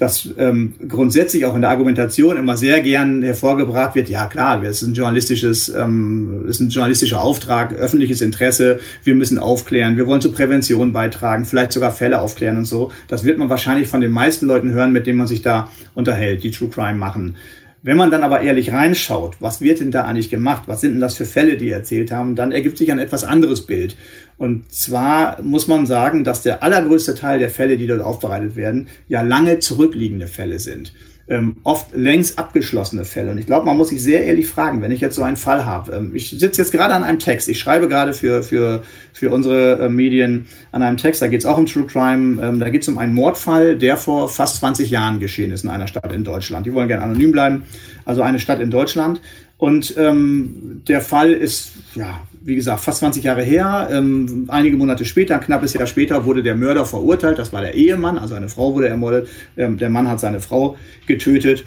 dass 0.01 0.27
ähm, 0.39 0.73
grundsätzlich 0.89 1.45
auch 1.45 1.53
in 1.53 1.61
der 1.61 1.69
Argumentation 1.69 2.35
immer 2.35 2.57
sehr 2.57 2.81
gern 2.81 3.21
hervorgebracht 3.21 3.93
wird, 3.93 4.09
ja 4.09 4.25
klar, 4.25 4.59
es 4.63 4.81
ist 4.81 4.87
ein 4.87 4.95
journalistisches, 4.95 5.69
ähm, 5.69 6.43
ist 6.47 6.59
ein 6.59 6.69
journalistischer 6.69 7.21
Auftrag, 7.21 7.71
öffentliches 7.73 8.21
Interesse, 8.21 8.79
wir 9.03 9.13
müssen 9.13 9.37
aufklären, 9.37 9.97
wir 9.97 10.07
wollen 10.07 10.19
zur 10.19 10.33
Prävention 10.33 10.91
beitragen, 10.91 11.45
vielleicht 11.45 11.73
sogar 11.73 11.91
Fälle 11.91 12.19
aufklären 12.19 12.57
und 12.57 12.65
so. 12.65 12.91
Das 13.09 13.23
wird 13.23 13.37
man 13.37 13.49
wahrscheinlich 13.51 13.89
von 13.89 14.01
den 14.01 14.09
meisten 14.09 14.47
Leuten 14.47 14.71
hören, 14.71 14.91
mit 14.91 15.05
denen 15.05 15.19
man 15.19 15.27
sich 15.27 15.43
da 15.43 15.69
unterhält, 15.93 16.43
die 16.43 16.49
True 16.49 16.69
Crime 16.69 16.97
machen. 16.97 17.35
Wenn 17.83 17.97
man 17.97 18.11
dann 18.11 18.23
aber 18.23 18.41
ehrlich 18.41 18.71
reinschaut, 18.71 19.37
was 19.39 19.59
wird 19.59 19.79
denn 19.79 19.89
da 19.89 20.03
eigentlich 20.03 20.29
gemacht? 20.29 20.63
Was 20.67 20.81
sind 20.81 20.93
denn 20.93 21.01
das 21.01 21.17
für 21.17 21.25
Fälle, 21.25 21.57
die 21.57 21.71
erzählt 21.71 22.11
haben? 22.11 22.35
Dann 22.35 22.51
ergibt 22.51 22.77
sich 22.77 22.91
ein 22.91 22.99
etwas 22.99 23.23
anderes 23.23 23.65
Bild. 23.65 23.97
Und 24.37 24.71
zwar 24.71 25.41
muss 25.41 25.67
man 25.67 25.87
sagen, 25.87 26.23
dass 26.23 26.43
der 26.43 26.61
allergrößte 26.61 27.15
Teil 27.15 27.39
der 27.39 27.49
Fälle, 27.49 27.77
die 27.77 27.87
dort 27.87 28.01
aufbereitet 28.01 28.55
werden, 28.55 28.87
ja 29.07 29.21
lange 29.21 29.59
zurückliegende 29.59 30.27
Fälle 30.27 30.59
sind 30.59 30.93
ähm, 31.31 31.55
oft 31.63 31.95
längst 31.95 32.37
abgeschlossene 32.37 33.05
Fälle. 33.05 33.31
Und 33.31 33.37
ich 33.37 33.45
glaube, 33.45 33.65
man 33.65 33.77
muss 33.77 33.87
sich 33.87 34.03
sehr 34.03 34.25
ehrlich 34.25 34.47
fragen, 34.47 34.81
wenn 34.81 34.91
ich 34.91 34.99
jetzt 34.99 35.15
so 35.15 35.23
einen 35.23 35.37
Fall 35.37 35.65
habe. 35.65 35.93
Ähm, 35.93 36.11
ich 36.13 36.29
sitze 36.29 36.61
jetzt 36.61 36.73
gerade 36.73 36.93
an 36.93 37.05
einem 37.05 37.19
Text, 37.19 37.47
ich 37.47 37.57
schreibe 37.57 37.87
gerade 37.87 38.13
für, 38.13 38.43
für, 38.43 38.83
für 39.13 39.31
unsere 39.31 39.79
äh, 39.79 39.89
Medien 39.89 40.47
an 40.73 40.83
einem 40.83 40.97
Text, 40.97 41.21
da 41.21 41.27
geht 41.27 41.39
es 41.39 41.45
auch 41.45 41.57
um 41.57 41.65
True 41.65 41.85
Crime, 41.85 42.45
ähm, 42.45 42.59
da 42.59 42.69
geht 42.69 42.81
es 42.81 42.89
um 42.89 42.97
einen 42.97 43.13
Mordfall, 43.13 43.77
der 43.77 43.95
vor 43.95 44.27
fast 44.27 44.57
20 44.57 44.91
Jahren 44.91 45.21
geschehen 45.21 45.51
ist 45.51 45.63
in 45.63 45.69
einer 45.69 45.87
Stadt 45.87 46.11
in 46.11 46.25
Deutschland. 46.25 46.65
Die 46.65 46.73
wollen 46.73 46.89
gerne 46.89 47.05
anonym 47.05 47.31
bleiben, 47.31 47.63
also 48.03 48.21
eine 48.21 48.39
Stadt 48.39 48.59
in 48.59 48.69
Deutschland. 48.69 49.21
Und 49.57 49.95
ähm, 49.97 50.81
der 50.87 50.99
Fall 50.99 51.31
ist, 51.31 51.71
ja, 51.95 52.19
wie 52.43 52.55
gesagt, 52.55 52.81
fast 52.81 52.99
20 52.99 53.23
Jahre 53.23 53.43
her. 53.43 53.87
Ähm, 53.91 54.45
einige 54.47 54.75
Monate 54.75 55.05
später, 55.05 55.35
ein 55.35 55.41
knappes 55.41 55.73
Jahr 55.73 55.85
später, 55.85 56.25
wurde 56.25 56.41
der 56.41 56.55
Mörder 56.55 56.85
verurteilt. 56.85 57.37
Das 57.37 57.53
war 57.53 57.61
der 57.61 57.75
Ehemann, 57.75 58.17
also 58.17 58.35
eine 58.35 58.49
Frau 58.49 58.73
wurde 58.73 58.89
ermordet. 58.89 59.29
Ähm, 59.57 59.77
der 59.77 59.89
Mann 59.89 60.07
hat 60.07 60.19
seine 60.19 60.39
Frau 60.39 60.75
getötet. 61.05 61.63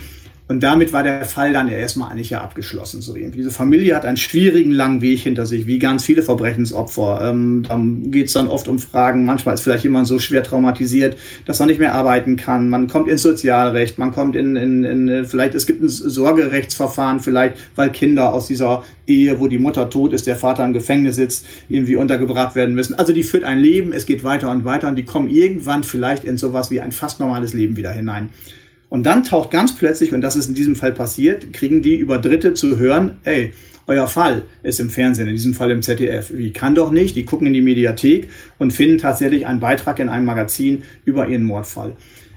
Und 0.46 0.62
damit 0.62 0.92
war 0.92 1.02
der 1.02 1.24
Fall 1.24 1.54
dann 1.54 1.68
ja 1.68 1.78
erstmal 1.78 2.10
eigentlich 2.10 2.28
ja 2.28 2.42
abgeschlossen. 2.42 3.00
So 3.00 3.16
irgendwie. 3.16 3.38
Diese 3.38 3.50
Familie 3.50 3.96
hat 3.96 4.04
einen 4.04 4.18
schwierigen 4.18 4.72
langen 4.72 5.00
Weg 5.00 5.20
hinter 5.20 5.46
sich, 5.46 5.66
wie 5.66 5.78
ganz 5.78 6.04
viele 6.04 6.22
Verbrechensopfer. 6.22 7.30
Ähm, 7.30 7.64
dann 7.66 8.10
geht 8.10 8.26
es 8.26 8.34
dann 8.34 8.48
oft 8.48 8.68
um 8.68 8.78
Fragen. 8.78 9.24
Manchmal 9.24 9.54
ist 9.54 9.62
vielleicht 9.62 9.84
jemand 9.84 10.06
so 10.06 10.18
schwer 10.18 10.42
traumatisiert, 10.42 11.16
dass 11.46 11.60
er 11.60 11.66
nicht 11.66 11.78
mehr 11.80 11.94
arbeiten 11.94 12.36
kann. 12.36 12.68
Man 12.68 12.88
kommt 12.88 13.08
ins 13.08 13.22
Sozialrecht, 13.22 13.96
man 13.96 14.12
kommt 14.12 14.36
in, 14.36 14.56
in, 14.56 14.84
in 14.84 15.24
vielleicht 15.24 15.54
es 15.54 15.66
gibt 15.66 15.82
ein 15.82 15.88
Sorgerechtsverfahren, 15.88 17.20
vielleicht 17.20 17.56
weil 17.74 17.90
Kinder 17.90 18.34
aus 18.34 18.46
dieser 18.46 18.84
Ehe, 19.06 19.40
wo 19.40 19.48
die 19.48 19.58
Mutter 19.58 19.88
tot 19.88 20.12
ist, 20.12 20.26
der 20.26 20.36
Vater 20.36 20.62
im 20.66 20.74
Gefängnis 20.74 21.16
sitzt, 21.16 21.46
irgendwie 21.70 21.96
untergebracht 21.96 22.54
werden 22.54 22.74
müssen. 22.74 22.94
Also 22.94 23.14
die 23.14 23.22
führt 23.22 23.44
ein 23.44 23.60
Leben, 23.60 23.94
es 23.94 24.04
geht 24.04 24.24
weiter 24.24 24.50
und 24.50 24.66
weiter 24.66 24.88
und 24.88 24.96
die 24.96 25.04
kommen 25.04 25.30
irgendwann 25.30 25.84
vielleicht 25.84 26.24
in 26.24 26.36
sowas 26.36 26.70
wie 26.70 26.82
ein 26.82 26.92
fast 26.92 27.18
normales 27.18 27.54
Leben 27.54 27.78
wieder 27.78 27.92
hinein. 27.92 28.28
Und 28.94 29.02
dann 29.02 29.24
taucht 29.24 29.50
ganz 29.50 29.74
plötzlich, 29.74 30.12
und 30.12 30.20
das 30.20 30.36
ist 30.36 30.46
in 30.46 30.54
diesem 30.54 30.76
Fall 30.76 30.92
passiert, 30.92 31.52
kriegen 31.52 31.82
die 31.82 31.96
über 31.96 32.18
Dritte 32.18 32.54
zu 32.54 32.78
hören, 32.78 33.16
ey, 33.24 33.52
euer 33.88 34.06
Fall 34.06 34.42
ist 34.62 34.78
im 34.78 34.88
Fernsehen, 34.88 35.26
in 35.26 35.34
diesem 35.34 35.52
Fall 35.52 35.72
im 35.72 35.82
ZDF. 35.82 36.30
Wie 36.32 36.52
kann 36.52 36.76
doch 36.76 36.92
nicht? 36.92 37.16
Die 37.16 37.24
gucken 37.24 37.48
in 37.48 37.54
die 37.54 37.60
Mediathek 37.60 38.28
und 38.56 38.72
finden 38.72 38.98
tatsächlich 38.98 39.48
einen 39.48 39.58
Beitrag 39.58 39.98
in 39.98 40.08
einem 40.08 40.26
Magazin 40.26 40.84
über 41.04 41.26
ihren 41.26 41.42
Mordfall. 41.42 41.96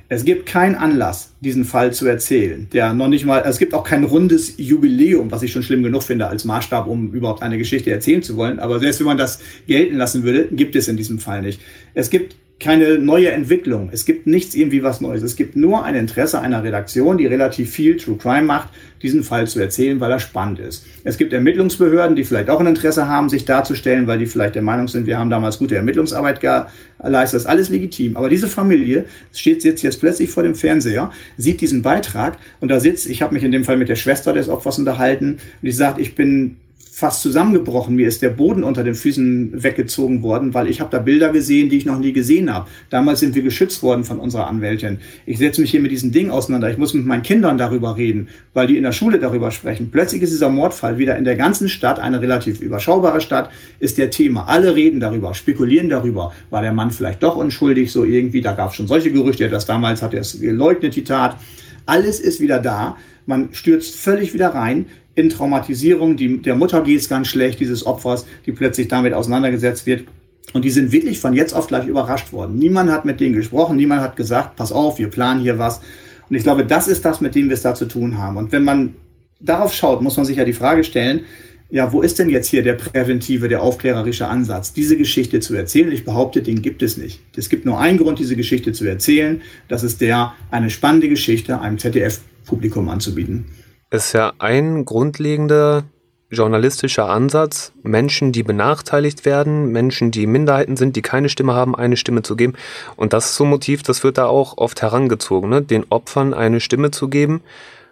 Es 0.10 0.26
gibt 0.26 0.48
keinen 0.48 0.74
Anlass, 0.74 1.32
diesen 1.42 1.64
Fall 1.64 1.94
zu 1.94 2.08
erzählen. 2.08 2.68
Der 2.74 2.92
noch 2.96 3.08
nicht 3.08 3.24
mal, 3.24 3.44
es 3.46 3.60
gibt 3.60 3.76
auch 3.76 3.84
kein 3.84 4.04
rundes 4.04 4.56
Jubiläum, 4.58 5.30
was 5.30 5.44
ich 5.44 5.52
schon 5.52 5.62
schlimm 5.62 5.84
genug 5.84 6.02
finde 6.02 6.26
als 6.26 6.44
Maßstab, 6.44 6.88
um 6.88 7.14
überhaupt 7.14 7.44
eine 7.44 7.60
Geschichte 7.60 7.92
erzählen 7.92 8.24
zu 8.24 8.36
wollen. 8.36 8.58
Aber 8.58 8.80
selbst 8.80 9.00
wenn 9.00 9.06
man 9.06 9.20
das 9.20 9.42
gelten 9.68 9.98
lassen 9.98 10.24
würde, 10.24 10.48
gibt 10.52 10.76
es 10.76 10.88
in 10.88 10.98
diesem 10.98 11.20
Fall 11.20 11.44
nicht. 11.44 11.62
Es 11.94 12.10
gibt 12.10 12.36
keine 12.60 12.98
neue 12.98 13.32
Entwicklung. 13.32 13.90
Es 13.92 14.06
gibt 14.06 14.26
nichts 14.26 14.56
irgendwie 14.56 14.82
was 14.82 15.00
Neues. 15.00 15.22
Es 15.22 15.36
gibt 15.36 15.56
nur 15.56 15.84
ein 15.84 15.94
Interesse 15.94 16.42
einer 16.42 16.64
Redaktion, 16.64 17.18
die 17.18 17.28
relativ 17.28 17.70
viel 17.70 17.98
True 17.98 18.18
Crime 18.18 18.44
macht, 18.44 18.70
diesen 19.04 19.24
Fall 19.24 19.48
zu 19.48 19.60
erzählen, 19.60 20.00
weil 20.00 20.12
er 20.12 20.20
spannend 20.20 20.58
ist. 20.60 20.84
Es 21.04 21.20
gibt 21.20 21.34
Ermittlungsbehörden, 21.34 22.16
die 22.16 22.24
vielleicht 22.24 22.50
auch 22.50 22.60
ein 22.60 22.66
Interesse 22.66 23.08
haben, 23.08 23.30
sich 23.30 23.46
darzustellen, 23.46 24.08
weil 24.08 24.18
die 24.18 24.26
vielleicht 24.26 24.56
der 24.56 24.64
Meinung 24.64 24.88
sind, 24.88 25.06
wir 25.06 25.20
haben 25.20 25.30
damals 25.30 25.60
gute 25.60 25.76
Ermittlungsarbeit 25.76 26.40
geleistet. 26.40 26.78
Das 27.00 27.34
ist 27.34 27.46
alles 27.46 27.70
legitim. 27.70 28.18
Aber 28.18 28.28
diese 28.28 28.48
Familie 28.48 29.06
steht 29.34 29.64
jetzt, 29.64 29.84
jetzt 29.84 30.00
plötzlich 30.00 30.32
vor 30.32 30.42
dem 30.42 30.56
Fernseher, 30.56 31.12
sieht 31.38 31.62
diesen 31.62 31.84
Beitrag 31.84 32.38
und 32.60 32.70
da 32.70 32.80
sitzt, 32.80 33.08
ich 33.08 33.22
habe 33.22 33.36
mich 33.36 33.44
in 33.44 33.52
dem 33.52 33.66
Fall 33.66 33.78
mit 33.78 33.90
der 33.90 33.96
Schwester 33.96 34.34
des 34.34 34.50
Opfers 34.50 34.80
unterhalten 34.80 35.34
und 35.34 35.40
die 35.62 35.72
sagt, 35.72 36.00
ich 36.00 36.16
bin 36.16 36.58
fast 36.98 37.22
zusammengebrochen. 37.22 37.96
Mir 37.96 38.08
ist 38.08 38.24
der 38.24 38.32
Boden 38.32 38.64
unter 38.64 38.84
den 38.84 38.96
Füßen 38.96 39.62
weggezogen 39.62 40.24
worden, 40.24 40.56
weil 40.56 40.68
ich 40.68 40.82
habe 40.82 40.90
da 40.90 40.98
Bilder 40.98 41.30
gesehen, 41.32 41.70
die 41.70 41.78
ich 41.78 41.86
noch 41.86 42.00
nie 42.00 42.12
gesehen 42.12 42.52
habe. 42.52 42.68
Damals 42.90 43.20
sind 43.20 43.36
wir 43.36 43.44
geschützt 43.44 43.84
worden 43.84 44.04
von 44.04 44.18
unserer 44.18 44.48
Anwältin. 44.48 44.98
Ich 45.28 45.38
setze 45.38 45.62
mich 45.62 45.70
hier 45.70 45.80
mit 45.80 45.92
diesen 45.92 46.12
Dingen 46.12 46.32
auseinander. 46.32 46.72
Ich 46.72 46.80
muss 46.80 46.96
mit 46.96 47.06
meinen 47.06 47.22
Kindern 47.22 47.60
darüber 47.60 47.98
reden, 47.98 48.30
weil 48.56 48.66
die 48.66 48.78
in 48.78 48.84
der 48.84 48.94
Schule 48.94 49.20
darüber 49.20 49.52
sprechen. 49.52 49.92
Plötzlich 49.92 50.24
ist 50.24 50.32
dieser 50.32 50.50
Mordfall 50.50 50.98
wieder 50.98 51.16
in 51.20 51.24
der 51.24 51.36
ganzen 51.36 51.70
Stadt, 51.70 52.00
eine 52.00 52.20
relativ 52.20 52.62
überschaubare 52.62 53.22
Stadt, 53.22 53.52
ist 53.80 54.00
der 54.00 54.10
Thema. 54.10 54.48
Alle 54.48 54.74
reden 54.74 55.00
darüber, 55.00 55.36
spekulieren 55.36 55.90
darüber. 55.90 56.34
War 56.50 56.64
der 56.64 56.74
Mann 56.74 56.90
vielleicht 56.90 57.22
doch 57.22 57.36
unschuldig? 57.36 57.92
So 57.92 58.06
irgendwie, 58.06 58.42
da 58.42 58.54
gab 58.54 58.72
es 58.72 58.76
schon 58.76 58.88
solche 58.88 59.12
Gerüchte. 59.12 59.48
Das 59.50 59.68
damals 59.68 60.02
hat 60.02 60.16
er 60.16 60.22
es 60.22 60.42
geleugnet, 60.42 60.96
die 60.96 61.04
Tat. 61.04 61.38
Alles 61.86 62.20
ist 62.20 62.42
wieder 62.42 62.58
da. 62.58 62.98
Man 63.28 63.50
stürzt 63.52 63.98
völlig 63.98 64.34
wieder 64.34 64.56
rein 64.56 64.88
in 65.18 65.30
Traumatisierung. 65.30 66.16
Die, 66.16 66.42
der 66.42 66.56
Mutter 66.56 66.82
geht 66.82 67.00
es 67.00 67.10
ganz 67.10 67.28
schlecht, 67.28 67.60
dieses 67.60 67.86
Opfers, 67.86 68.26
die 68.46 68.52
plötzlich 68.52 68.88
damit 68.88 69.14
auseinandergesetzt 69.14 69.86
wird. 69.86 70.06
Und 70.54 70.64
die 70.64 70.70
sind 70.70 70.92
wirklich 70.92 71.20
von 71.20 71.34
jetzt 71.34 71.54
auf 71.54 71.68
gleich 71.68 71.88
überrascht 71.88 72.32
worden. 72.32 72.58
Niemand 72.58 72.92
hat 72.92 73.04
mit 73.04 73.20
denen 73.20 73.36
gesprochen, 73.36 73.76
niemand 73.76 74.02
hat 74.02 74.16
gesagt, 74.16 74.56
pass 74.56 74.72
auf, 74.72 75.00
wir 75.00 75.10
planen 75.10 75.42
hier 75.42 75.60
was. 75.60 75.82
Und 76.30 76.36
ich 76.36 76.44
glaube, 76.44 76.66
das 76.66 76.88
ist 76.88 77.04
das, 77.04 77.20
mit 77.20 77.36
dem 77.36 77.48
wir 77.48 77.56
es 77.56 77.64
da 77.64 77.74
zu 77.74 77.86
tun 77.86 78.18
haben. 78.18 78.38
Und 78.38 78.52
wenn 78.52 78.64
man 78.64 78.96
darauf 79.40 79.74
schaut, 79.74 80.02
muss 80.02 80.18
man 80.18 80.26
sich 80.26 80.38
ja 80.38 80.46
die 80.46 80.54
Frage 80.54 80.84
stellen, 80.84 81.22
ja, 81.70 81.92
wo 81.92 82.02
ist 82.02 82.18
denn 82.20 82.30
jetzt 82.30 82.48
hier 82.48 82.64
der 82.64 82.74
präventive, 82.74 83.50
der 83.50 83.62
aufklärerische 83.62 84.28
Ansatz, 84.28 84.72
diese 84.72 84.96
Geschichte 84.96 85.42
zu 85.42 85.54
erzählen? 85.54 85.92
Ich 85.92 86.06
behaupte, 86.06 86.42
den 86.42 86.62
gibt 86.62 86.82
es 86.82 86.96
nicht. 86.96 87.20
Es 87.36 87.50
gibt 87.50 87.66
nur 87.66 87.80
einen 87.80 87.98
Grund, 87.98 88.20
diese 88.20 88.38
Geschichte 88.38 88.72
zu 88.72 88.86
erzählen. 88.86 89.42
Das 89.68 89.84
ist 89.84 90.00
der, 90.00 90.34
eine 90.50 90.70
spannende 90.70 91.10
Geschichte 91.10 91.60
einem 91.60 91.78
ZDF-Publikum 91.78 92.88
anzubieten 92.88 93.46
ist 93.90 94.14
ja 94.14 94.34
ein 94.40 94.86
grundlegender 94.86 95.84
journalistischer 96.30 97.10
Ansatz, 97.10 97.72
Menschen, 97.84 98.32
die 98.34 98.44
benachteiligt 98.44 99.26
werden, 99.26 99.72
Menschen, 99.72 100.12
die 100.12 100.28
Minderheiten 100.28 100.76
sind, 100.76 100.96
die 100.96 101.02
keine 101.02 101.30
Stimme 101.30 101.54
haben, 101.54 101.74
eine 101.76 101.96
Stimme 101.96 102.22
zu 102.22 102.36
geben. 102.36 102.54
Und 102.98 103.14
das 103.14 103.28
ist 103.28 103.36
so 103.36 103.46
ein 103.46 103.50
Motiv, 103.50 103.84
das 103.84 104.04
wird 104.04 104.18
da 104.18 104.26
auch 104.26 104.58
oft 104.58 104.82
herangezogen, 104.82 105.50
ne? 105.50 105.62
den 105.62 105.86
Opfern 105.90 106.34
eine 106.34 106.60
Stimme 106.60 106.92
zu 106.92 107.08
geben. 107.08 107.42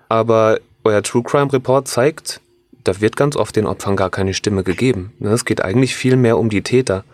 Aber 0.10 0.60
euer 0.84 1.01
True 1.01 1.23
Crime 1.23 1.51
Report 1.51 1.88
zeigt, 1.88 2.41
da 2.84 2.99
wird 2.99 3.15
ganz 3.15 3.36
oft 3.36 3.55
den 3.55 3.65
Opfern 3.65 3.95
gar 3.95 4.10
keine 4.10 4.34
Stimme 4.34 4.63
gegeben. 4.63 5.13
Ne? 5.19 5.29
Es 5.29 5.45
geht 5.45 5.62
eigentlich 5.62 5.95
viel 5.95 6.17
mehr 6.17 6.38
um 6.38 6.49
die 6.49 6.62
Täter. 6.62 7.05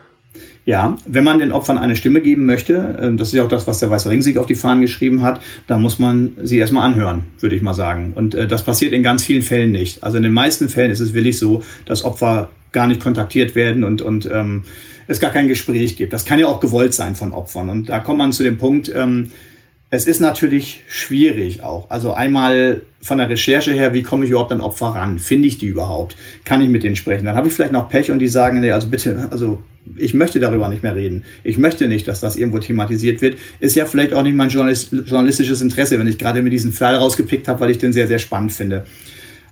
Ja, 0.72 0.96
wenn 1.06 1.26
man 1.26 1.40
den 1.40 1.52
Opfern 1.52 1.78
eine 1.78 1.98
Stimme 1.98 2.22
geben 2.22 2.46
möchte, 2.46 2.98
ähm, 3.02 3.18
das 3.18 3.28
ist 3.28 3.34
ja 3.34 3.44
auch 3.44 3.50
das, 3.50 3.68
was 3.68 3.80
der 3.80 3.90
Weiße 3.90 4.10
Ring 4.10 4.22
sich 4.22 4.38
auf 4.38 4.46
die 4.46 4.56
Fahnen 4.56 4.80
geschrieben 4.80 5.22
hat, 5.22 5.42
dann 5.68 5.82
muss 5.82 6.00
man 6.00 6.32
sie 6.44 6.60
erstmal 6.60 6.90
anhören, 6.90 7.26
würde 7.42 7.58
ich 7.58 7.62
mal 7.62 7.74
sagen. 7.74 8.14
Und 8.16 8.36
äh, 8.36 8.48
das 8.48 8.64
passiert 8.64 8.94
in 8.94 9.04
ganz 9.04 9.22
vielen 9.22 9.42
Fällen 9.42 9.74
nicht. 9.74 10.02
Also 10.02 10.16
in 10.16 10.24
den 10.24 10.32
meisten 10.32 10.70
Fällen 10.70 10.90
ist 10.90 11.02
es 11.02 11.14
wirklich 11.14 11.38
so, 11.38 11.62
dass 11.84 12.06
Opfer 12.06 12.52
gar 12.72 12.88
nicht 12.88 13.02
kontaktiert 13.02 13.54
werden 13.54 13.84
und, 13.84 14.02
und 14.02 14.30
ähm, 14.32 14.64
es 15.08 15.20
gar 15.20 15.32
kein 15.32 15.50
Gespräch 15.50 15.98
gibt. 15.98 16.14
Das 16.14 16.24
kann 16.24 16.40
ja 16.40 16.48
auch 16.48 16.62
gewollt 16.62 16.94
sein 16.94 17.16
von 17.16 17.34
Opfern. 17.34 17.68
Und 17.68 17.90
da 17.90 18.00
kommt 18.00 18.20
man 18.20 18.32
zu 18.32 18.44
dem 18.44 18.58
Punkt, 18.58 18.90
ähm, 18.96 19.32
es 19.94 20.08
ist 20.08 20.22
natürlich 20.22 20.84
schwierig 20.88 21.64
auch. 21.64 21.90
Also 21.90 22.14
einmal 22.14 22.82
von 23.02 23.18
der 23.18 23.30
Recherche 23.30 23.74
her, 23.74 23.94
wie 23.94 24.04
komme 24.04 24.24
ich 24.24 24.32
überhaupt 24.32 24.54
an 24.54 24.62
Opfer 24.62 24.88
ran? 24.88 25.20
Finde 25.20 25.50
ich 25.50 25.58
die 25.58 25.68
überhaupt? 25.68 26.16
Kann 26.46 26.62
ich 26.62 26.70
mit 26.70 26.84
denen 26.84 26.96
sprechen? 26.96 27.26
Dann 27.26 27.36
habe 27.36 27.50
ich 27.50 27.54
vielleicht 27.54 27.74
noch 27.74 27.90
Pech 27.90 28.10
und 28.10 28.20
die 28.20 28.30
sagen, 28.30 28.62
nee, 28.62 28.72
also 28.72 28.88
bitte, 28.88 29.28
also 29.32 29.62
ich 29.98 30.14
möchte 30.14 30.40
darüber 30.40 30.70
nicht 30.70 30.82
mehr 30.82 30.96
reden. 30.96 31.26
Ich 31.44 31.58
möchte 31.58 31.90
nicht, 31.90 32.08
dass 32.08 32.22
das 32.22 32.38
irgendwo 32.38 32.60
thematisiert 32.60 33.22
wird. 33.22 33.38
Ist 33.60 33.76
ja 33.76 33.86
vielleicht 33.86 34.14
auch 34.14 34.24
nicht 34.24 34.36
mein 34.36 34.50
journalistisches 34.50 35.62
Interesse, 35.62 36.00
wenn 36.00 36.08
ich 36.08 36.18
gerade 36.18 36.42
mir 36.42 36.52
diesen 36.52 36.72
Fall 36.72 36.96
rausgepickt 36.96 37.50
habe, 37.50 37.60
weil 37.60 37.72
ich 37.72 37.80
den 37.80 37.92
sehr, 37.92 38.08
sehr 38.08 38.20
spannend 38.20 38.54
finde. 38.54 38.86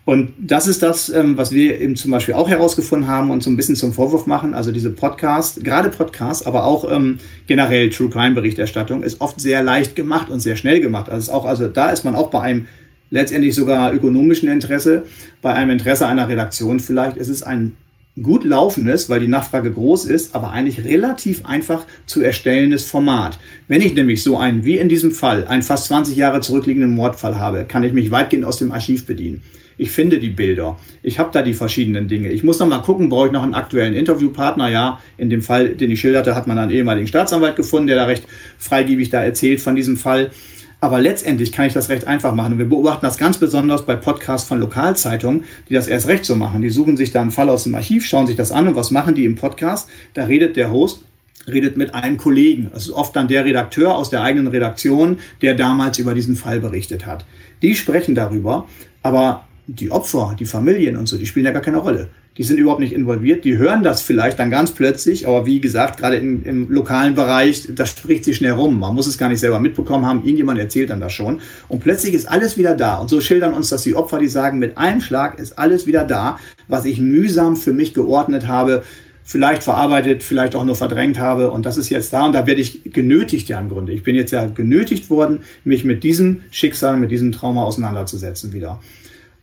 Und 0.09 0.33
das 0.39 0.65
ist 0.65 0.81
das, 0.81 1.09
ähm, 1.09 1.37
was 1.37 1.51
wir 1.51 1.79
eben 1.79 1.95
zum 1.95 2.09
Beispiel 2.09 2.33
auch 2.33 2.49
herausgefunden 2.49 3.07
haben 3.07 3.29
und 3.29 3.43
so 3.43 3.51
ein 3.51 3.55
bisschen 3.55 3.75
zum 3.75 3.93
Vorwurf 3.93 4.25
machen. 4.25 4.55
Also 4.55 4.71
diese 4.71 4.89
Podcast, 4.89 5.63
gerade 5.63 5.89
Podcasts, 5.89 6.47
aber 6.47 6.65
auch 6.65 6.91
ähm, 6.91 7.19
generell 7.45 7.91
True 7.91 8.09
Crime 8.09 8.33
Berichterstattung 8.33 9.03
ist 9.03 9.21
oft 9.21 9.39
sehr 9.39 9.61
leicht 9.61 9.95
gemacht 9.95 10.31
und 10.31 10.39
sehr 10.39 10.55
schnell 10.55 10.81
gemacht. 10.81 11.09
Also, 11.11 11.31
auch, 11.31 11.45
also 11.45 11.67
da 11.67 11.91
ist 11.91 12.05
man 12.05 12.15
auch 12.15 12.31
bei 12.31 12.41
einem 12.41 12.65
letztendlich 13.11 13.53
sogar 13.53 13.93
ökonomischen 13.93 14.49
Interesse, 14.49 15.03
bei 15.43 15.53
einem 15.53 15.69
Interesse 15.69 16.07
einer 16.07 16.27
Redaktion 16.27 16.79
vielleicht. 16.79 17.17
Es 17.17 17.29
ist 17.29 17.43
ein 17.43 17.77
gut 18.19 18.45
laufendes, 18.45 19.11
weil 19.11 19.19
die 19.19 19.27
Nachfrage 19.27 19.71
groß 19.71 20.05
ist, 20.05 20.33
aber 20.33 20.49
eigentlich 20.49 20.83
relativ 20.85 21.45
einfach 21.45 21.85
zu 22.07 22.23
erstellendes 22.23 22.83
Format. 22.85 23.37
Wenn 23.67 23.83
ich 23.83 23.93
nämlich 23.93 24.23
so 24.23 24.39
einen, 24.39 24.65
wie 24.65 24.79
in 24.79 24.89
diesem 24.89 25.11
Fall, 25.11 25.45
einen 25.45 25.61
fast 25.61 25.85
20 25.85 26.17
Jahre 26.17 26.41
zurückliegenden 26.41 26.95
Mordfall 26.95 27.37
habe, 27.37 27.65
kann 27.65 27.83
ich 27.83 27.93
mich 27.93 28.09
weitgehend 28.09 28.45
aus 28.45 28.57
dem 28.57 28.71
Archiv 28.71 29.05
bedienen. 29.05 29.43
Ich 29.79 29.91
finde 29.91 30.19
die 30.19 30.29
Bilder. 30.29 30.77
Ich 31.01 31.19
habe 31.19 31.29
da 31.31 31.41
die 31.41 31.53
verschiedenen 31.53 32.09
Dinge. 32.09 32.29
Ich 32.33 32.43
muss 32.43 32.59
noch 32.59 32.67
mal 32.67 32.79
gucken, 32.79 33.07
brauche 33.07 33.27
ich 33.27 33.31
noch 33.31 33.43
einen 33.43 33.53
aktuellen 33.53 33.93
Interviewpartner? 33.93 34.67
Ja, 34.67 34.99
in 35.17 35.29
dem 35.29 35.41
Fall, 35.41 35.69
den 35.69 35.89
ich 35.89 36.01
schilderte, 36.01 36.35
hat 36.35 36.47
man 36.47 36.57
einen 36.57 36.71
ehemaligen 36.71 37.07
Staatsanwalt 37.07 37.55
gefunden, 37.55 37.87
der 37.87 37.95
da 37.95 38.03
recht 38.03 38.25
freigebig 38.57 39.09
da 39.09 39.23
erzählt 39.23 39.61
von 39.61 39.77
diesem 39.77 39.95
Fall. 39.95 40.31
Aber 40.81 40.99
letztendlich 40.99 41.53
kann 41.53 41.65
ich 41.65 41.71
das 41.71 41.87
recht 41.87 42.07
einfach 42.07 42.35
machen. 42.35 42.53
Und 42.53 42.59
wir 42.59 42.65
beobachten 42.65 43.05
das 43.05 43.17
ganz 43.17 43.37
besonders 43.37 43.85
bei 43.85 43.95
Podcasts 43.95 44.49
von 44.49 44.59
Lokalzeitungen, 44.59 45.45
die 45.69 45.75
das 45.75 45.87
erst 45.87 46.09
recht 46.09 46.25
so 46.25 46.35
machen. 46.35 46.61
Die 46.61 46.71
suchen 46.71 46.97
sich 46.97 47.13
da 47.13 47.21
einen 47.21 47.31
Fall 47.31 47.47
aus 47.47 47.63
dem 47.63 47.73
Archiv, 47.73 48.05
schauen 48.05 48.27
sich 48.27 48.35
das 48.35 48.51
an 48.51 48.67
und 48.67 48.75
was 48.75 48.91
machen 48.91 49.15
die 49.15 49.23
im 49.23 49.35
Podcast? 49.35 49.89
Da 50.13 50.25
redet 50.25 50.57
der 50.57 50.71
Host 50.71 51.05
redet 51.47 51.77
mit 51.77 51.95
einem 51.95 52.17
Kollegen. 52.17 52.69
Das 52.73 52.83
ist 52.83 52.91
oft 52.91 53.15
dann 53.15 53.27
der 53.27 53.43
Redakteur 53.43 53.95
aus 53.95 54.11
der 54.11 54.21
eigenen 54.21 54.47
Redaktion, 54.47 55.17
der 55.41 55.55
damals 55.55 55.97
über 55.97 56.13
diesen 56.13 56.35
Fall 56.35 56.59
berichtet 56.59 57.07
hat. 57.07 57.25
Die 57.63 57.75
sprechen 57.75 58.13
darüber, 58.13 58.67
Aber 59.01 59.45
die 59.75 59.91
Opfer, 59.91 60.35
die 60.39 60.45
Familien 60.45 60.97
und 60.97 61.07
so, 61.07 61.17
die 61.17 61.27
spielen 61.27 61.45
ja 61.45 61.51
gar 61.51 61.61
keine 61.61 61.77
Rolle. 61.77 62.07
Die 62.37 62.43
sind 62.43 62.57
überhaupt 62.57 62.79
nicht 62.79 62.93
involviert, 62.93 63.43
die 63.43 63.57
hören 63.57 63.83
das 63.83 64.01
vielleicht 64.01 64.39
dann 64.39 64.49
ganz 64.49 64.71
plötzlich, 64.71 65.27
aber 65.27 65.45
wie 65.45 65.59
gesagt, 65.59 65.99
gerade 65.99 66.15
im, 66.15 66.43
im 66.43 66.71
lokalen 66.71 67.13
Bereich, 67.13 67.67
das 67.75 67.89
spricht 67.89 68.23
sich 68.23 68.37
schnell 68.37 68.53
rum. 68.53 68.79
Man 68.79 68.95
muss 68.95 69.07
es 69.07 69.17
gar 69.17 69.29
nicht 69.29 69.41
selber 69.41 69.59
mitbekommen 69.59 70.05
haben, 70.05 70.19
irgendjemand 70.19 70.59
erzählt 70.59 70.89
dann 70.89 71.01
das 71.01 71.13
schon. 71.13 71.41
Und 71.67 71.81
plötzlich 71.81 72.13
ist 72.13 72.27
alles 72.27 72.57
wieder 72.57 72.75
da. 72.75 72.97
Und 72.97 73.09
so 73.09 73.21
schildern 73.21 73.53
uns 73.53 73.69
das 73.69 73.83
die 73.83 73.93
Opfer, 73.93 74.19
die 74.19 74.27
sagen, 74.27 74.57
mit 74.57 74.77
einem 74.77 75.01
Schlag 75.01 75.37
ist 75.37 75.59
alles 75.59 75.85
wieder 75.85 76.03
da, 76.03 76.39
was 76.67 76.85
ich 76.85 76.99
mühsam 76.99 77.55
für 77.55 77.73
mich 77.73 77.93
geordnet 77.93 78.47
habe, 78.47 78.83
vielleicht 79.23 79.61
verarbeitet, 79.61 80.23
vielleicht 80.23 80.55
auch 80.55 80.63
nur 80.63 80.75
verdrängt 80.75 81.19
habe. 81.19 81.51
Und 81.51 81.67
das 81.67 81.77
ist 81.77 81.89
jetzt 81.89 82.11
da 82.13 82.25
und 82.25 82.33
da 82.33 82.47
werde 82.47 82.61
ich 82.61 82.81
genötigt 82.85 83.47
ja 83.49 83.59
im 83.59 83.69
Grunde. 83.69 83.91
Ich 83.91 84.01
bin 84.01 84.15
jetzt 84.15 84.31
ja 84.31 84.47
genötigt 84.47 85.11
worden, 85.11 85.41
mich 85.63 85.83
mit 85.83 86.03
diesem 86.03 86.41
Schicksal, 86.49 86.97
mit 86.97 87.11
diesem 87.11 87.31
Trauma 87.31 87.63
auseinanderzusetzen 87.63 88.53
wieder. 88.53 88.79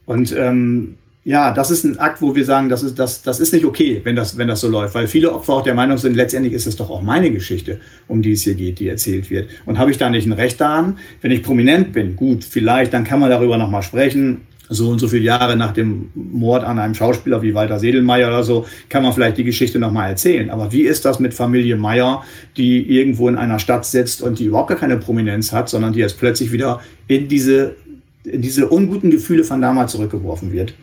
Und 0.07 0.35
ähm, 0.37 0.97
ja, 1.27 1.53
das 1.53 1.73
ist 1.73 1.83
ein 1.83 1.99
Akt, 1.99 2.23
wo 2.23 2.37
wir 2.37 2.45
sagen, 2.45 2.69
das 2.69 2.85
ist, 2.85 3.01
das, 3.01 3.21
das 3.21 3.40
ist 3.40 3.53
nicht 3.53 3.64
okay, 3.64 4.01
wenn 4.05 4.14
das, 4.14 4.38
wenn 4.38 4.47
das 4.47 4.61
so 4.61 4.69
läuft, 4.69 4.95
weil 4.95 5.09
viele 5.09 5.33
Opfer 5.33 5.55
auch 5.55 5.62
der 5.64 5.75
Meinung 5.75 5.99
sind, 5.99 6.14
letztendlich 6.14 6.55
ist 6.55 6.69
es 6.69 6.77
doch 6.77 6.88
auch 6.88 7.03
meine 7.03 7.33
Geschichte, 7.33 7.81
um 8.07 8.23
die 8.23 8.31
es 8.31 8.45
hier 8.45 8.55
geht, 8.55 8.79
die 8.79 8.88
erzählt 8.88 9.29
wird. 9.29 9.51
Und 9.66 9.77
habe 9.77 9.90
ich 9.90 9.99
da 9.99 10.09
nicht 10.09 10.27
ein 10.27 10.33
Recht 10.33 10.61
daran? 10.61 10.99
Wenn 11.23 11.33
ich 11.33 11.42
prominent 11.42 11.92
bin, 11.92 12.14
gut, 12.14 12.45
vielleicht, 12.45 12.95
dann 12.95 13.03
kann 13.03 13.19
man 13.19 13.29
darüber 13.29 13.59
nochmal 13.59 13.83
sprechen. 13.83 14.42
So 14.69 14.88
und 14.88 15.01
so 15.01 15.09
viele 15.09 15.23
Jahre 15.23 15.57
nach 15.57 15.73
dem 15.73 16.11
Mord 16.14 16.62
an 16.62 16.79
einem 16.79 16.95
Schauspieler 16.95 17.42
wie 17.42 17.55
Walter 17.55 17.81
Sedelmeier 17.81 18.29
oder 18.29 18.45
so, 18.45 18.66
kann 18.88 19.03
man 19.03 19.12
vielleicht 19.12 19.37
die 19.38 19.45
Geschichte 19.45 19.81
nochmal 19.81 20.11
erzählen. 20.11 20.51
Aber 20.51 20.71
wie 20.71 20.83
ist 20.83 21.05
das 21.05 21.19
mit 21.19 21.35
Familie 21.35 21.77
Meier, 21.77 22.25
die 22.57 22.83
irgendwo 22.83 23.29
in 23.29 23.37
einer 23.37 23.59
Stadt 23.59 23.85
sitzt 23.85 24.23
und 24.23 24.38
die 24.38 24.45
überhaupt 24.45 24.69
gar 24.69 24.79
keine 24.79 24.97
Prominenz 24.97 25.53
hat, 25.53 25.69
sondern 25.69 25.92
die 25.92 26.01
jetzt 26.01 26.19
plötzlich 26.19 26.53
wieder 26.53 26.81
in 27.09 27.29
diese, 27.29 27.77
diese 28.27 28.69
unguten 28.69 29.11
Gefühle 29.11 29.45
von 29.45 29.61
damals 29.61 29.93
zurückgeworfen 29.93 30.53
wird? 30.53 30.75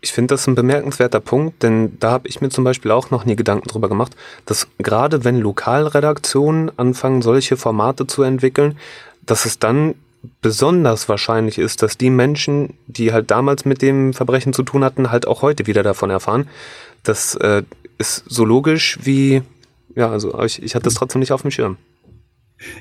Ich 0.00 0.12
finde 0.12 0.34
das 0.34 0.46
ein 0.48 0.56
bemerkenswerter 0.56 1.20
Punkt, 1.20 1.62
denn 1.62 1.96
da 2.00 2.10
habe 2.10 2.28
ich 2.28 2.40
mir 2.40 2.48
zum 2.48 2.64
Beispiel 2.64 2.90
auch 2.90 3.10
noch 3.10 3.24
nie 3.24 3.36
Gedanken 3.36 3.68
drüber 3.68 3.88
gemacht, 3.88 4.16
dass 4.46 4.66
gerade 4.78 5.24
wenn 5.24 5.38
Lokalredaktionen 5.38 6.76
anfangen, 6.76 7.22
solche 7.22 7.56
Formate 7.56 8.06
zu 8.08 8.22
entwickeln, 8.24 8.76
dass 9.24 9.46
es 9.46 9.60
dann 9.60 9.94
besonders 10.40 11.08
wahrscheinlich 11.08 11.58
ist, 11.58 11.82
dass 11.82 11.98
die 11.98 12.10
Menschen, 12.10 12.74
die 12.86 13.12
halt 13.12 13.30
damals 13.30 13.64
mit 13.64 13.80
dem 13.80 14.12
Verbrechen 14.12 14.52
zu 14.52 14.64
tun 14.64 14.84
hatten, 14.84 15.10
halt 15.10 15.26
auch 15.26 15.42
heute 15.42 15.66
wieder 15.66 15.84
davon 15.84 16.10
erfahren. 16.10 16.48
Das 17.04 17.36
äh, 17.36 17.62
ist 17.98 18.24
so 18.28 18.44
logisch 18.44 18.98
wie, 19.02 19.42
ja, 19.94 20.10
also 20.10 20.36
ich, 20.42 20.62
ich 20.62 20.74
hatte 20.74 20.84
das 20.84 20.94
trotzdem 20.94 21.20
nicht 21.20 21.32
auf 21.32 21.42
dem 21.42 21.50
Schirm. 21.52 21.76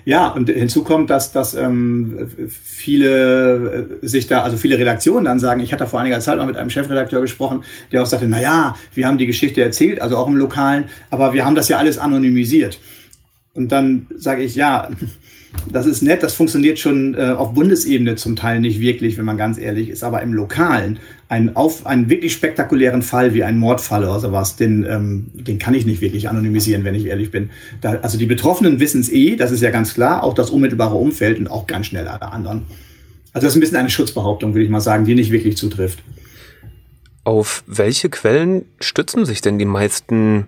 Ja, 0.05 0.27
und 0.29 0.49
hinzu 0.49 0.83
kommt, 0.83 1.09
dass, 1.09 1.31
dass 1.31 1.53
ähm, 1.53 2.29
viele 2.49 3.97
äh, 4.01 4.07
sich 4.07 4.27
da, 4.27 4.41
also 4.43 4.57
viele 4.57 4.77
Redaktionen 4.77 5.25
dann 5.25 5.39
sagen, 5.39 5.61
ich 5.61 5.73
hatte 5.73 5.87
vor 5.87 5.99
einiger 5.99 6.19
Zeit 6.19 6.37
mal 6.37 6.45
mit 6.45 6.57
einem 6.57 6.69
Chefredakteur 6.69 7.21
gesprochen, 7.21 7.63
der 7.91 8.01
auch 8.01 8.05
sagte, 8.05 8.27
na 8.27 8.41
ja, 8.41 8.75
wir 8.93 9.07
haben 9.07 9.17
die 9.17 9.27
Geschichte 9.27 9.61
erzählt, 9.61 10.01
also 10.01 10.17
auch 10.17 10.27
im 10.27 10.37
Lokalen, 10.37 10.85
aber 11.09 11.33
wir 11.33 11.45
haben 11.45 11.55
das 11.55 11.69
ja 11.69 11.77
alles 11.77 11.97
anonymisiert. 11.97 12.79
Und 13.53 13.71
dann 13.71 14.07
sage 14.15 14.43
ich, 14.43 14.55
ja, 14.55 14.89
das 15.71 15.85
ist 15.85 16.01
nett, 16.01 16.23
das 16.23 16.33
funktioniert 16.33 16.79
schon 16.79 17.13
äh, 17.13 17.29
auf 17.29 17.53
Bundesebene 17.53 18.15
zum 18.15 18.35
Teil 18.35 18.59
nicht 18.59 18.79
wirklich, 18.79 19.17
wenn 19.17 19.25
man 19.25 19.37
ganz 19.37 19.57
ehrlich 19.57 19.89
ist, 19.89 20.03
aber 20.03 20.21
im 20.21 20.33
Lokalen, 20.33 20.99
ein 21.29 21.55
auf, 21.55 21.85
einen 21.85 22.09
wirklich 22.09 22.33
spektakulären 22.33 23.01
Fall 23.01 23.33
wie 23.33 23.43
ein 23.43 23.57
Mordfall 23.57 24.03
oder 24.03 24.19
sowas, 24.19 24.55
den, 24.55 24.85
ähm, 24.89 25.27
den 25.33 25.59
kann 25.59 25.73
ich 25.73 25.85
nicht 25.85 26.01
wirklich 26.01 26.29
anonymisieren, 26.29 26.83
wenn 26.83 26.95
ich 26.95 27.05
ehrlich 27.05 27.31
bin. 27.31 27.49
Da, 27.79 27.99
also 28.01 28.17
die 28.17 28.25
Betroffenen 28.25 28.79
wissen 28.79 29.01
es 29.01 29.09
eh, 29.09 29.35
das 29.35 29.51
ist 29.51 29.61
ja 29.61 29.71
ganz 29.71 29.93
klar, 29.93 30.23
auch 30.23 30.33
das 30.33 30.49
unmittelbare 30.49 30.95
Umfeld 30.95 31.39
und 31.39 31.47
auch 31.49 31.67
ganz 31.67 31.87
schnell 31.87 32.07
alle 32.07 32.31
anderen. 32.31 32.63
Also 33.33 33.45
das 33.45 33.53
ist 33.53 33.57
ein 33.57 33.61
bisschen 33.61 33.77
eine 33.77 33.89
Schutzbehauptung, 33.89 34.53
würde 34.53 34.65
ich 34.65 34.69
mal 34.69 34.81
sagen, 34.81 35.05
die 35.05 35.15
nicht 35.15 35.31
wirklich 35.31 35.57
zutrifft. 35.57 35.99
Auf 37.23 37.63
welche 37.67 38.09
Quellen 38.09 38.65
stützen 38.79 39.25
sich 39.25 39.41
denn 39.41 39.59
die 39.59 39.65
meisten 39.65 40.47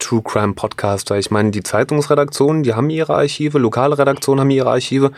True 0.00 0.22
Crime 0.22 0.54
Podcaster. 0.54 1.16
Ich 1.18 1.30
meine, 1.30 1.52
die 1.52 1.62
Zeitungsredaktionen, 1.62 2.64
die 2.64 2.74
haben 2.74 2.90
ihre 2.90 3.14
Archive, 3.14 3.58
lokale 3.58 3.96
Redaktionen 3.96 4.40
haben 4.40 4.50
ihre 4.50 4.70
Archive. 4.70 5.12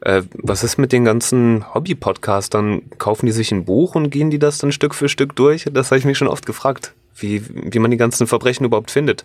Äh, 0.00 0.22
was 0.34 0.62
ist 0.62 0.78
mit 0.78 0.92
den 0.92 1.04
ganzen 1.04 1.74
Hobby-Podcastern? 1.74 2.82
Kaufen 2.98 3.26
die 3.26 3.32
sich 3.32 3.50
ein 3.50 3.64
Buch 3.64 3.94
und 3.94 4.10
gehen 4.10 4.30
die 4.30 4.38
das 4.38 4.58
dann 4.58 4.70
Stück 4.70 4.94
für 4.94 5.08
Stück 5.08 5.34
durch? 5.34 5.66
Das 5.72 5.90
habe 5.90 5.98
ich 5.98 6.04
mich 6.04 6.18
schon 6.18 6.28
oft 6.28 6.46
gefragt, 6.46 6.94
wie, 7.16 7.42
wie 7.50 7.78
man 7.80 7.90
die 7.90 7.96
ganzen 7.96 8.28
Verbrechen 8.28 8.64
überhaupt 8.64 8.92
findet. 8.92 9.24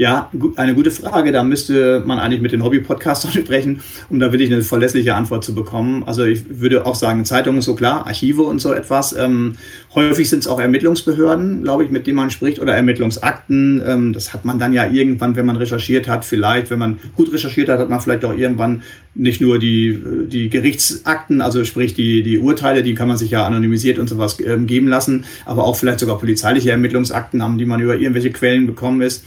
Ja, 0.00 0.30
eine 0.56 0.74
gute 0.74 0.90
Frage. 0.90 1.30
Da 1.30 1.44
müsste 1.44 2.02
man 2.06 2.18
eigentlich 2.18 2.40
mit 2.40 2.52
den 2.52 2.64
Hobby-Podcastern 2.64 3.32
sprechen, 3.44 3.80
um 4.08 4.18
da 4.18 4.32
wirklich 4.32 4.50
eine 4.50 4.62
verlässliche 4.62 5.14
Antwort 5.14 5.44
zu 5.44 5.54
bekommen. 5.54 6.04
Also 6.06 6.24
ich 6.24 6.42
würde 6.48 6.86
auch 6.86 6.94
sagen, 6.94 7.26
Zeitungen 7.26 7.60
so 7.60 7.74
klar, 7.74 8.06
Archive 8.06 8.40
und 8.40 8.60
so 8.60 8.72
etwas. 8.72 9.14
Ähm, 9.14 9.56
häufig 9.94 10.30
sind 10.30 10.38
es 10.38 10.48
auch 10.48 10.58
Ermittlungsbehörden, 10.58 11.64
glaube 11.64 11.84
ich, 11.84 11.90
mit 11.90 12.06
denen 12.06 12.16
man 12.16 12.30
spricht 12.30 12.60
oder 12.60 12.74
Ermittlungsakten. 12.74 13.82
Ähm, 13.86 14.12
das 14.14 14.32
hat 14.32 14.46
man 14.46 14.58
dann 14.58 14.72
ja 14.72 14.90
irgendwann, 14.90 15.36
wenn 15.36 15.44
man 15.44 15.56
recherchiert 15.56 16.08
hat, 16.08 16.24
vielleicht, 16.24 16.70
wenn 16.70 16.78
man 16.78 16.98
gut 17.14 17.30
recherchiert 17.30 17.68
hat, 17.68 17.78
hat 17.78 17.90
man 17.90 18.00
vielleicht 18.00 18.24
auch 18.24 18.34
irgendwann 18.34 18.82
nicht 19.14 19.42
nur 19.42 19.58
die, 19.58 20.02
die 20.28 20.48
Gerichtsakten, 20.48 21.42
also 21.42 21.62
sprich 21.66 21.92
die, 21.92 22.22
die 22.22 22.38
Urteile, 22.38 22.82
die 22.82 22.94
kann 22.94 23.08
man 23.08 23.18
sich 23.18 23.32
ja 23.32 23.46
anonymisiert 23.46 23.98
und 23.98 24.08
sowas 24.08 24.38
ähm, 24.40 24.66
geben 24.66 24.88
lassen, 24.88 25.26
aber 25.44 25.64
auch 25.64 25.76
vielleicht 25.76 26.00
sogar 26.00 26.18
polizeiliche 26.18 26.70
Ermittlungsakten 26.70 27.42
haben, 27.42 27.58
die 27.58 27.66
man 27.66 27.80
über 27.80 27.96
irgendwelche 27.96 28.30
Quellen 28.30 28.66
bekommen 28.66 29.02
ist 29.02 29.24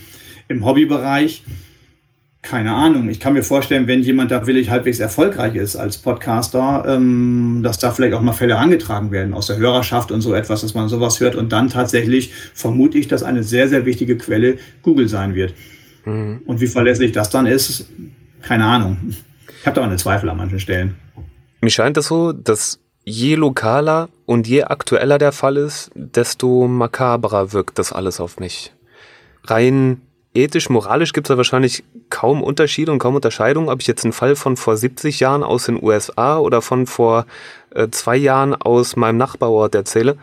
im 0.53 0.65
Hobbybereich, 0.65 1.43
keine 2.43 2.73
Ahnung. 2.73 3.09
Ich 3.09 3.21
kann 3.21 3.33
mir 3.33 3.41
vorstellen, 3.41 3.87
wenn 3.87 4.03
jemand 4.03 4.29
da 4.29 4.45
willig 4.45 4.69
halbwegs 4.69 4.99
erfolgreich 4.99 5.55
ist 5.55 5.77
als 5.77 5.97
Podcaster, 5.97 6.83
ähm, 6.85 7.61
dass 7.63 7.79
da 7.79 7.91
vielleicht 7.91 8.13
auch 8.13 8.21
mal 8.21 8.33
Fälle 8.33 8.57
angetragen 8.57 9.11
werden 9.11 9.33
aus 9.33 9.47
der 9.47 9.57
Hörerschaft 9.57 10.11
und 10.11 10.21
so 10.21 10.33
etwas, 10.33 10.61
dass 10.61 10.73
man 10.73 10.89
sowas 10.89 11.19
hört 11.21 11.35
und 11.35 11.53
dann 11.53 11.69
tatsächlich 11.69 12.33
vermute 12.53 12.97
ich, 12.97 13.07
dass 13.07 13.23
eine 13.23 13.43
sehr, 13.43 13.69
sehr 13.69 13.85
wichtige 13.85 14.17
Quelle 14.17 14.57
Google 14.81 15.07
sein 15.07 15.35
wird. 15.35 15.53
Mhm. 16.03 16.41
Und 16.45 16.59
wie 16.59 16.67
verlässlich 16.67 17.13
das 17.13 17.29
dann 17.29 17.45
ist, 17.45 17.87
keine 18.41 18.65
Ahnung. 18.65 18.97
Ich 19.61 19.65
habe 19.65 19.75
da 19.75 19.81
auch 19.81 19.87
eine 19.87 19.95
Zweifel 19.95 20.29
an 20.29 20.35
manchen 20.35 20.59
Stellen. 20.59 20.95
Mir 21.61 21.69
scheint 21.69 21.95
es 21.95 22.07
so, 22.07 22.33
dass 22.33 22.81
je 23.05 23.35
lokaler 23.35 24.09
und 24.25 24.49
je 24.49 24.63
aktueller 24.63 25.17
der 25.17 25.31
Fall 25.31 25.55
ist, 25.55 25.91
desto 25.95 26.67
makaberer 26.67 27.53
wirkt 27.53 27.79
das 27.79 27.93
alles 27.93 28.19
auf 28.19 28.37
mich. 28.37 28.73
Rein 29.45 30.01
ethisch, 30.33 30.69
moralisch 30.69 31.13
gibt 31.13 31.27
es 31.27 31.29
da 31.29 31.37
wahrscheinlich 31.37 31.83
kaum 32.09 32.41
Unterschiede 32.41 32.91
und 32.91 32.99
kaum 32.99 33.15
Unterscheidungen, 33.15 33.69
ob 33.69 33.81
ich 33.81 33.87
jetzt 33.87 34.03
einen 34.03 34.13
Fall 34.13 34.35
von 34.35 34.57
vor 34.57 34.77
70 34.77 35.19
Jahren 35.19 35.43
aus 35.43 35.65
den 35.65 35.81
USA 35.81 36.37
oder 36.37 36.61
von 36.61 36.87
vor 36.87 37.25
äh, 37.73 37.89
zwei 37.89 38.17
Jahren 38.17 38.55
aus 38.55 38.95
meinem 38.95 39.17
Nachbarort 39.17 39.75
erzähle. 39.75 40.17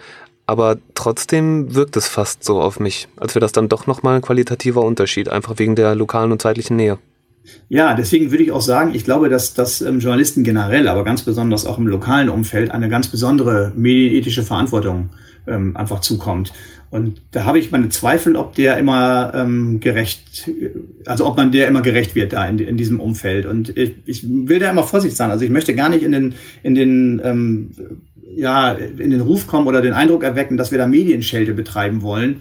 Aber 0.46 0.78
trotzdem 0.94 1.74
wirkt 1.74 1.96
es 1.96 2.08
fast 2.08 2.42
so 2.42 2.60
auf 2.60 2.80
mich, 2.80 3.08
als 3.16 3.34
wäre 3.34 3.40
das 3.40 3.52
dann 3.52 3.68
doch 3.68 3.86
nochmal 3.86 4.16
ein 4.16 4.22
qualitativer 4.22 4.82
Unterschied, 4.82 5.28
einfach 5.28 5.58
wegen 5.58 5.76
der 5.76 5.94
lokalen 5.94 6.32
und 6.32 6.42
zeitlichen 6.42 6.76
Nähe. 6.76 6.98
Ja, 7.68 7.94
deswegen 7.94 8.30
würde 8.30 8.44
ich 8.44 8.52
auch 8.52 8.60
sagen, 8.60 8.94
ich 8.94 9.04
glaube, 9.04 9.28
dass, 9.28 9.54
dass 9.54 9.80
ähm, 9.80 10.00
Journalisten 10.00 10.44
generell, 10.44 10.88
aber 10.88 11.04
ganz 11.04 11.22
besonders 11.22 11.66
auch 11.66 11.78
im 11.78 11.86
lokalen 11.86 12.28
Umfeld, 12.28 12.70
eine 12.70 12.88
ganz 12.88 13.08
besondere 13.08 13.72
medienethische 13.76 14.42
Verantwortung 14.42 15.10
ähm, 15.46 15.76
einfach 15.76 16.00
zukommt. 16.00 16.52
Und 16.90 17.22
da 17.30 17.44
habe 17.44 17.60
ich 17.60 17.70
meine 17.70 17.88
Zweifel, 17.88 18.34
ob 18.34 18.56
der 18.56 18.76
immer 18.76 19.32
ähm, 19.34 19.78
gerecht, 19.78 20.50
also 21.06 21.24
ob 21.24 21.36
man 21.36 21.52
der 21.52 21.68
immer 21.68 21.82
gerecht 21.82 22.16
wird 22.16 22.32
da 22.32 22.46
in, 22.46 22.58
in 22.58 22.76
diesem 22.76 22.98
Umfeld. 22.98 23.46
Und 23.46 23.76
ich, 23.76 23.94
ich 24.06 24.24
will 24.28 24.58
da 24.58 24.70
immer 24.70 24.82
vorsichtig 24.82 25.16
sein. 25.16 25.30
Also 25.30 25.44
ich 25.44 25.50
möchte 25.50 25.74
gar 25.74 25.88
nicht 25.88 26.02
in 26.02 26.10
den, 26.10 26.34
in 26.64 26.74
den 26.74 27.20
ähm, 27.24 27.70
ja, 28.34 28.72
in 28.72 29.10
den 29.10 29.20
Ruf 29.20 29.46
kommen 29.46 29.66
oder 29.66 29.82
den 29.82 29.92
Eindruck 29.92 30.22
erwecken, 30.22 30.56
dass 30.56 30.70
wir 30.70 30.78
da 30.78 30.86
Medienschelte 30.86 31.52
betreiben 31.52 32.02
wollen. 32.02 32.40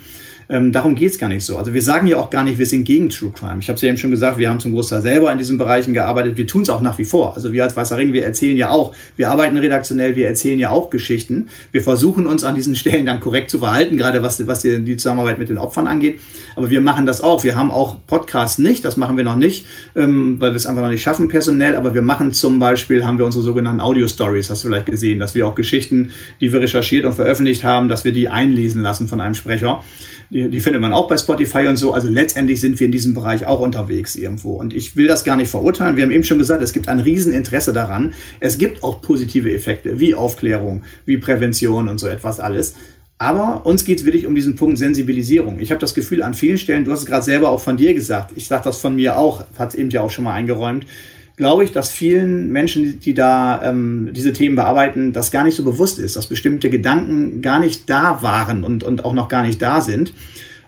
Ähm, 0.52 0.72
darum 0.72 0.96
geht's 0.96 1.20
gar 1.20 1.30
nicht 1.30 1.46
so. 1.46 1.58
Also 1.58 1.76
wir 1.76 1.82
sagen 1.84 2.08
ja 2.08 2.18
auch 2.18 2.32
gar 2.32 2.44
nicht, 2.44 2.58
wir 2.58 2.66
sind 2.66 2.84
gegen 2.84 3.10
True 3.10 3.32
Crime. 3.32 3.60
Ich 3.60 3.68
habe 3.70 3.76
es 3.76 3.84
ja 3.84 3.90
eben 3.90 4.00
schon 4.00 4.10
gesagt, 4.10 4.40
wir 4.40 4.50
haben 4.50 4.60
zum 4.60 4.74
Großteil 4.74 5.04
selber 5.04 5.32
in 5.32 5.38
diesen 5.38 5.60
Bereichen 5.60 5.94
gearbeitet. 5.94 6.38
Wir 6.38 6.48
tun 6.48 6.64
es 6.64 6.72
auch 6.72 6.82
nach 6.82 6.98
wie 6.98 7.06
vor. 7.06 7.36
Also 7.36 7.54
wir 7.54 7.64
als 7.64 7.78
Weißer 7.78 7.98
Ring, 7.98 8.14
wir 8.14 8.26
erzählen 8.26 8.58
ja 8.58 8.72
auch, 8.72 8.96
wir 9.16 9.30
arbeiten 9.30 9.58
redaktionell, 9.58 10.16
wir 10.16 10.28
erzählen 10.28 10.58
ja 10.58 10.72
auch 10.72 10.90
Geschichten. 10.90 11.50
Wir 11.72 11.84
versuchen 11.84 12.26
uns 12.26 12.44
an 12.44 12.56
diesen 12.56 12.76
Stellen 12.76 13.06
dann 13.06 13.20
korrekt 13.20 13.52
zu 13.52 13.60
verhalten, 13.60 13.96
gerade 13.96 14.24
was, 14.24 14.46
was 14.48 14.62
die, 14.62 14.84
die 14.84 14.98
Zusammenarbeit 14.98 15.38
mit 15.38 15.50
den 15.50 15.60
Opfern 15.60 15.86
angeht. 15.86 16.20
Aber 16.56 16.72
wir 16.72 16.82
machen 16.82 17.06
das 17.06 17.22
auch. 17.22 17.44
Wir 17.44 17.56
haben 17.56 17.70
auch 17.70 17.98
Podcasts 18.08 18.58
nicht, 18.58 18.84
das 18.84 18.98
machen 18.98 19.18
wir 19.18 19.24
noch 19.24 19.36
nicht, 19.36 19.68
ähm, 19.96 20.42
weil 20.42 20.52
wir 20.52 20.58
es 20.58 20.66
einfach 20.66 20.82
noch 20.82 20.90
nicht 20.90 21.04
schaffen 21.04 21.28
personell. 21.28 21.76
Aber 21.76 21.94
wir 21.94 22.02
machen 22.02 22.34
zum 22.34 22.58
Beispiel, 22.58 23.06
haben 23.06 23.20
wir 23.20 23.26
unsere 23.26 23.44
sogenannten 23.44 23.82
Audio-Stories, 23.82 24.50
hast 24.50 24.64
du 24.64 24.70
vielleicht 24.70 24.88
gesehen, 24.88 25.20
dass 25.20 25.36
wir 25.36 25.46
auch 25.46 25.54
Geschichten, 25.54 26.10
die 26.42 26.52
wir 26.52 26.60
recherchiert 26.60 27.06
und 27.06 27.14
veröffentlicht 27.14 27.64
haben, 27.64 27.88
dass 27.88 28.04
wir 28.04 28.14
die 28.14 28.30
einlesen 28.30 28.82
lassen 28.82 29.08
von 29.08 29.22
einem 29.22 29.36
Sprecher. 29.36 29.84
Die, 30.32 30.39
die 30.48 30.60
findet 30.60 30.82
man 30.82 30.94
auch 30.94 31.08
bei 31.08 31.18
Spotify 31.18 31.68
und 31.68 31.78
so. 31.78 31.94
Also 31.94 32.10
letztendlich 32.10 32.62
sind 32.62 32.80
wir 32.80 32.86
in 32.86 32.92
diesem 32.92 33.14
Bereich 33.14 33.46
auch 33.46 33.60
unterwegs 33.60 34.16
irgendwo. 34.16 34.54
Und 34.54 34.74
ich 34.74 34.96
will 34.96 35.08
das 35.08 35.24
gar 35.24 35.36
nicht 35.36 35.50
verurteilen. 35.50 35.98
Wir 35.98 36.04
haben 36.04 36.12
eben 36.12 36.24
schon 36.24 36.38
gesagt, 36.38 36.62
es 36.62 36.74
gibt 36.74 36.88
ein 36.88 37.00
Rieseninteresse 37.00 37.74
daran. 37.74 38.14
Es 38.40 38.58
gibt 38.58 38.84
auch 38.84 39.02
positive 39.02 39.52
Effekte, 39.54 40.00
wie 40.00 40.16
Aufklärung, 40.16 40.84
wie 41.06 41.18
Prävention 41.18 41.90
und 41.90 42.00
so 42.00 42.08
etwas 42.08 42.40
alles. 42.40 42.76
Aber 43.18 43.66
uns 43.66 43.84
geht 43.84 44.00
es 44.00 44.06
wirklich 44.06 44.26
um 44.26 44.34
diesen 44.34 44.56
Punkt 44.56 44.78
Sensibilisierung. 44.78 45.60
Ich 45.60 45.72
habe 45.72 45.82
das 45.82 45.94
Gefühl 45.94 46.24
an 46.24 46.34
vielen 46.34 46.58
Stellen, 46.58 46.86
du 46.86 46.92
hast 46.92 47.02
es 47.02 47.06
gerade 47.06 47.24
selber 47.24 47.50
auch 47.50 47.60
von 47.60 47.76
dir 47.76 47.94
gesagt, 47.94 48.32
ich 48.36 48.48
sage 48.48 48.64
das 48.64 48.80
von 48.80 48.96
mir 48.96 49.18
auch, 49.18 49.44
hat 49.58 49.70
es 49.70 49.76
eben 49.76 49.90
ja 49.90 50.02
auch 50.02 50.10
schon 50.10 50.24
mal 50.24 50.34
eingeräumt, 50.34 50.86
glaube 51.40 51.64
ich, 51.64 51.72
dass 51.72 51.90
vielen 51.90 52.52
Menschen, 52.52 53.00
die 53.00 53.14
da 53.14 53.62
ähm, 53.64 54.10
diese 54.12 54.34
Themen 54.34 54.58
bearbeiten, 54.58 55.14
das 55.14 55.32
gar 55.32 55.46
nicht 55.46 55.56
so 55.56 55.64
bewusst 55.64 55.98
ist, 55.98 56.18
dass 56.18 56.28
bestimmte 56.28 56.70
Gedanken 56.70 57.42
gar 57.42 57.62
nicht 57.62 57.90
da 57.90 58.22
waren 58.22 58.66
und, 58.66 58.84
und 58.84 59.06
auch 59.06 59.14
noch 59.14 59.30
gar 59.30 59.44
nicht 59.44 59.62
da 59.62 59.80
sind. 59.80 60.14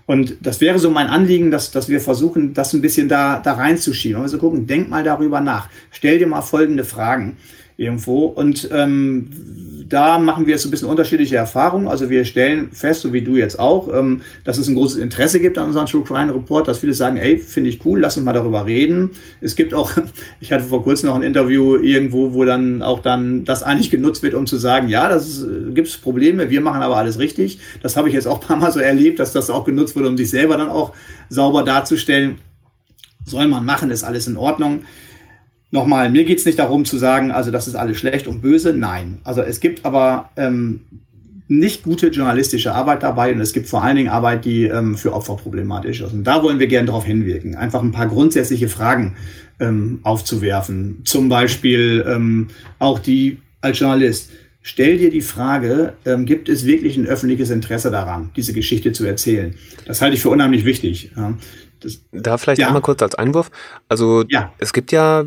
Und 0.05 0.37
das 0.41 0.61
wäre 0.61 0.79
so 0.79 0.89
mein 0.89 1.07
Anliegen, 1.07 1.51
dass, 1.51 1.71
dass 1.71 1.89
wir 1.89 1.99
versuchen, 1.99 2.53
das 2.53 2.73
ein 2.73 2.79
bisschen 2.79 3.09
da, 3.09 3.41
da 3.43 3.51
reinzuschieben. 3.53 4.15
Und 4.15 4.23
wir 4.23 4.29
so 4.29 4.37
gucken, 4.37 4.65
denk 4.65 4.89
mal 4.89 5.03
darüber 5.03 5.41
nach. 5.41 5.67
Stell 5.91 6.19
dir 6.19 6.27
mal 6.27 6.41
folgende 6.41 6.85
Fragen 6.85 7.35
irgendwo. 7.81 8.25
Und 8.25 8.69
ähm, 8.71 9.29
da 9.89 10.19
machen 10.19 10.45
wir 10.45 10.53
jetzt 10.53 10.65
ein 10.65 10.71
bisschen 10.71 10.87
unterschiedliche 10.87 11.35
Erfahrungen. 11.35 11.87
Also 11.87 12.09
wir 12.09 12.23
stellen 12.23 12.71
fest, 12.71 13.01
so 13.01 13.11
wie 13.11 13.21
du 13.21 13.35
jetzt 13.35 13.59
auch, 13.59 13.89
ähm, 13.93 14.21
dass 14.43 14.57
es 14.57 14.67
ein 14.67 14.75
großes 14.75 14.99
Interesse 14.99 15.39
gibt 15.39 15.57
an 15.57 15.67
unserem 15.67 15.87
True 15.87 16.03
Crime 16.03 16.33
Report, 16.33 16.67
dass 16.67 16.79
viele 16.79 16.93
sagen, 16.93 17.17
ey, 17.17 17.37
finde 17.37 17.69
ich 17.69 17.85
cool, 17.85 17.99
lass 17.99 18.15
uns 18.15 18.25
mal 18.25 18.33
darüber 18.33 18.65
reden. 18.65 19.11
Es 19.41 19.55
gibt 19.55 19.73
auch, 19.73 19.91
ich 20.39 20.51
hatte 20.51 20.63
vor 20.63 20.83
kurzem 20.83 21.09
noch 21.09 21.15
ein 21.15 21.23
Interview 21.23 21.75
irgendwo, 21.75 22.33
wo 22.33 22.45
dann 22.45 22.81
auch 22.81 23.01
dann 23.01 23.43
das 23.43 23.63
eigentlich 23.63 23.89
genutzt 23.89 24.23
wird, 24.23 24.33
um 24.33 24.45
zu 24.45 24.57
sagen, 24.57 24.87
ja, 24.87 25.09
das 25.09 25.43
äh, 25.43 25.71
gibt 25.73 25.87
es 25.87 25.97
Probleme, 25.97 26.49
wir 26.49 26.61
machen 26.61 26.81
aber 26.81 26.97
alles 26.97 27.19
richtig. 27.19 27.59
Das 27.81 27.97
habe 27.97 28.07
ich 28.07 28.13
jetzt 28.13 28.27
auch 28.27 28.41
ein 28.41 28.47
paar 28.47 28.57
Mal 28.57 28.71
so 28.71 28.79
erlebt, 28.79 29.19
dass 29.19 29.33
das 29.33 29.49
auch 29.49 29.65
genutzt 29.65 29.95
wurde, 29.95 30.07
um 30.07 30.17
sich 30.17 30.29
selber 30.29 30.55
dann 30.55 30.69
auch 30.69 30.93
sauber 31.29 31.63
darzustellen. 31.63 32.37
Soll 33.25 33.47
man 33.47 33.65
machen, 33.65 33.91
ist 33.91 34.03
alles 34.03 34.27
in 34.27 34.37
Ordnung. 34.37 34.81
Nochmal, 35.71 36.09
mir 36.09 36.25
geht 36.25 36.39
es 36.39 36.45
nicht 36.45 36.59
darum 36.59 36.83
zu 36.83 36.97
sagen, 36.97 37.31
also 37.31 37.49
das 37.49 37.67
ist 37.67 37.75
alles 37.75 37.97
schlecht 37.97 38.27
und 38.27 38.41
böse. 38.41 38.73
Nein. 38.73 39.19
Also 39.23 39.41
es 39.41 39.61
gibt 39.61 39.85
aber 39.85 40.29
ähm, 40.35 40.81
nicht 41.47 41.83
gute 41.83 42.07
journalistische 42.07 42.73
Arbeit 42.73 43.03
dabei 43.03 43.33
und 43.33 43.39
es 43.39 43.53
gibt 43.53 43.67
vor 43.67 43.81
allen 43.81 43.95
Dingen 43.95 44.09
Arbeit, 44.09 44.43
die 44.43 44.63
ähm, 44.63 44.97
für 44.97 45.13
Opfer 45.13 45.35
problematisch 45.35 46.01
ist. 46.01 46.13
Und 46.13 46.25
da 46.25 46.43
wollen 46.43 46.59
wir 46.59 46.67
gerne 46.67 46.87
darauf 46.87 47.05
hinwirken. 47.05 47.55
Einfach 47.55 47.81
ein 47.81 47.91
paar 47.91 48.07
grundsätzliche 48.07 48.67
Fragen 48.67 49.15
ähm, 49.61 49.99
aufzuwerfen. 50.03 51.01
Zum 51.05 51.29
Beispiel 51.29 52.05
ähm, 52.07 52.47
auch 52.79 52.99
die 52.99 53.39
als 53.61 53.79
Journalist. 53.79 54.29
Stell 54.61 54.97
dir 54.97 55.09
die 55.09 55.21
Frage, 55.21 55.93
ähm, 56.05 56.25
gibt 56.25 56.49
es 56.49 56.65
wirklich 56.65 56.97
ein 56.97 57.07
öffentliches 57.07 57.49
Interesse 57.49 57.91
daran, 57.91 58.29
diese 58.35 58.53
Geschichte 58.53 58.91
zu 58.91 59.05
erzählen? 59.05 59.55
Das 59.85 60.01
halte 60.01 60.15
ich 60.15 60.21
für 60.21 60.29
unheimlich 60.29 60.65
wichtig. 60.65 61.11
Ja. 61.15 61.33
Das, 61.79 62.01
da 62.11 62.37
vielleicht 62.37 62.59
ja. 62.59 62.67
einmal 62.67 62.81
kurz 62.81 63.01
als 63.01 63.15
Einwurf. 63.15 63.49
Also 63.89 64.23
ja. 64.29 64.53
es 64.59 64.71
gibt 64.71 64.91
ja 64.91 65.25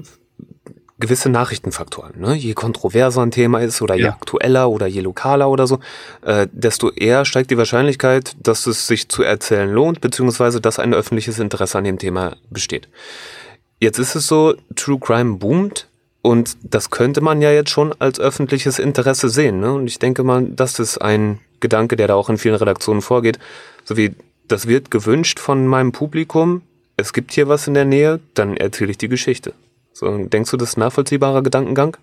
gewisse 1.05 1.29
Nachrichtenfaktoren. 1.29 2.19
Ne? 2.19 2.35
Je 2.35 2.55
kontroverser 2.55 3.21
ein 3.21 3.31
Thema 3.31 3.61
ist 3.61 3.83
oder 3.83 3.95
je 3.95 4.09
aktueller 4.09 4.71
oder 4.71 4.87
je 4.87 5.03
lokaler 5.03 5.51
oder 5.51 5.67
so, 5.67 5.79
äh, 6.23 6.47
desto 6.51 6.91
eher 6.91 7.27
steigt 7.27 7.51
die 7.51 7.59
Wahrscheinlichkeit, 7.59 8.35
dass 8.43 8.67
es 8.67 8.87
sich 8.87 9.11
zu 9.11 9.23
erzählen 9.23 9.71
lohnt, 9.71 10.01
beziehungsweise 10.01 10.63
dass 10.63 10.79
ein 10.79 10.95
öffentliches 10.95 11.39
Interesse 11.39 11.77
an 11.77 11.85
dem 11.85 11.99
Thema 11.99 12.37
besteht. 12.49 12.89
Jetzt 13.81 13.99
ist 13.99 14.15
es 14.15 14.27
so, 14.27 14.55
True 14.77 14.99
Crime 14.99 15.37
boomt 15.37 15.89
und 16.23 16.57
das 16.63 16.89
könnte 16.89 17.21
man 17.21 17.43
ja 17.43 17.51
jetzt 17.51 17.71
schon 17.71 17.95
als 17.99 18.19
öffentliches 18.19 18.79
Interesse 18.79 19.29
sehen. 19.29 19.61
Ne? 19.61 19.75
Und 19.75 19.87
ich 19.89 19.99
denke 19.99 20.23
mal, 20.23 20.47
das 20.49 20.79
ist 20.79 20.97
ein 20.97 21.39
Gedanke, 21.61 21.97
der 21.97 22.09
da 22.09 22.15
auch 22.15 22.31
in 22.31 22.39
vielen 22.39 22.55
Redaktionen 22.55 23.03
vorgeht. 23.03 23.39
So 23.85 23.99
wie, 23.99 24.15
das 24.49 24.69
wird 24.69 24.91
gewünscht 24.91 25.39
von 25.39 25.67
meinem 25.67 25.93
Publikum, 25.93 26.63
es 26.97 27.13
gibt 27.13 27.33
hier 27.33 27.47
was 27.47 27.67
in 27.67 27.75
der 27.75 27.85
Nähe, 27.85 28.21
dann 28.33 28.57
erzähle 28.57 28.93
ich 28.93 28.99
die 28.99 29.09
Geschichte. 29.09 29.53
So, 29.95 30.19
denkst 30.27 30.51
du, 30.51 30.57
das 30.57 30.71
ist 30.71 30.77
ein 30.77 30.81
nachvollziehbarer 30.81 31.43
Gedankengang? 31.45 31.97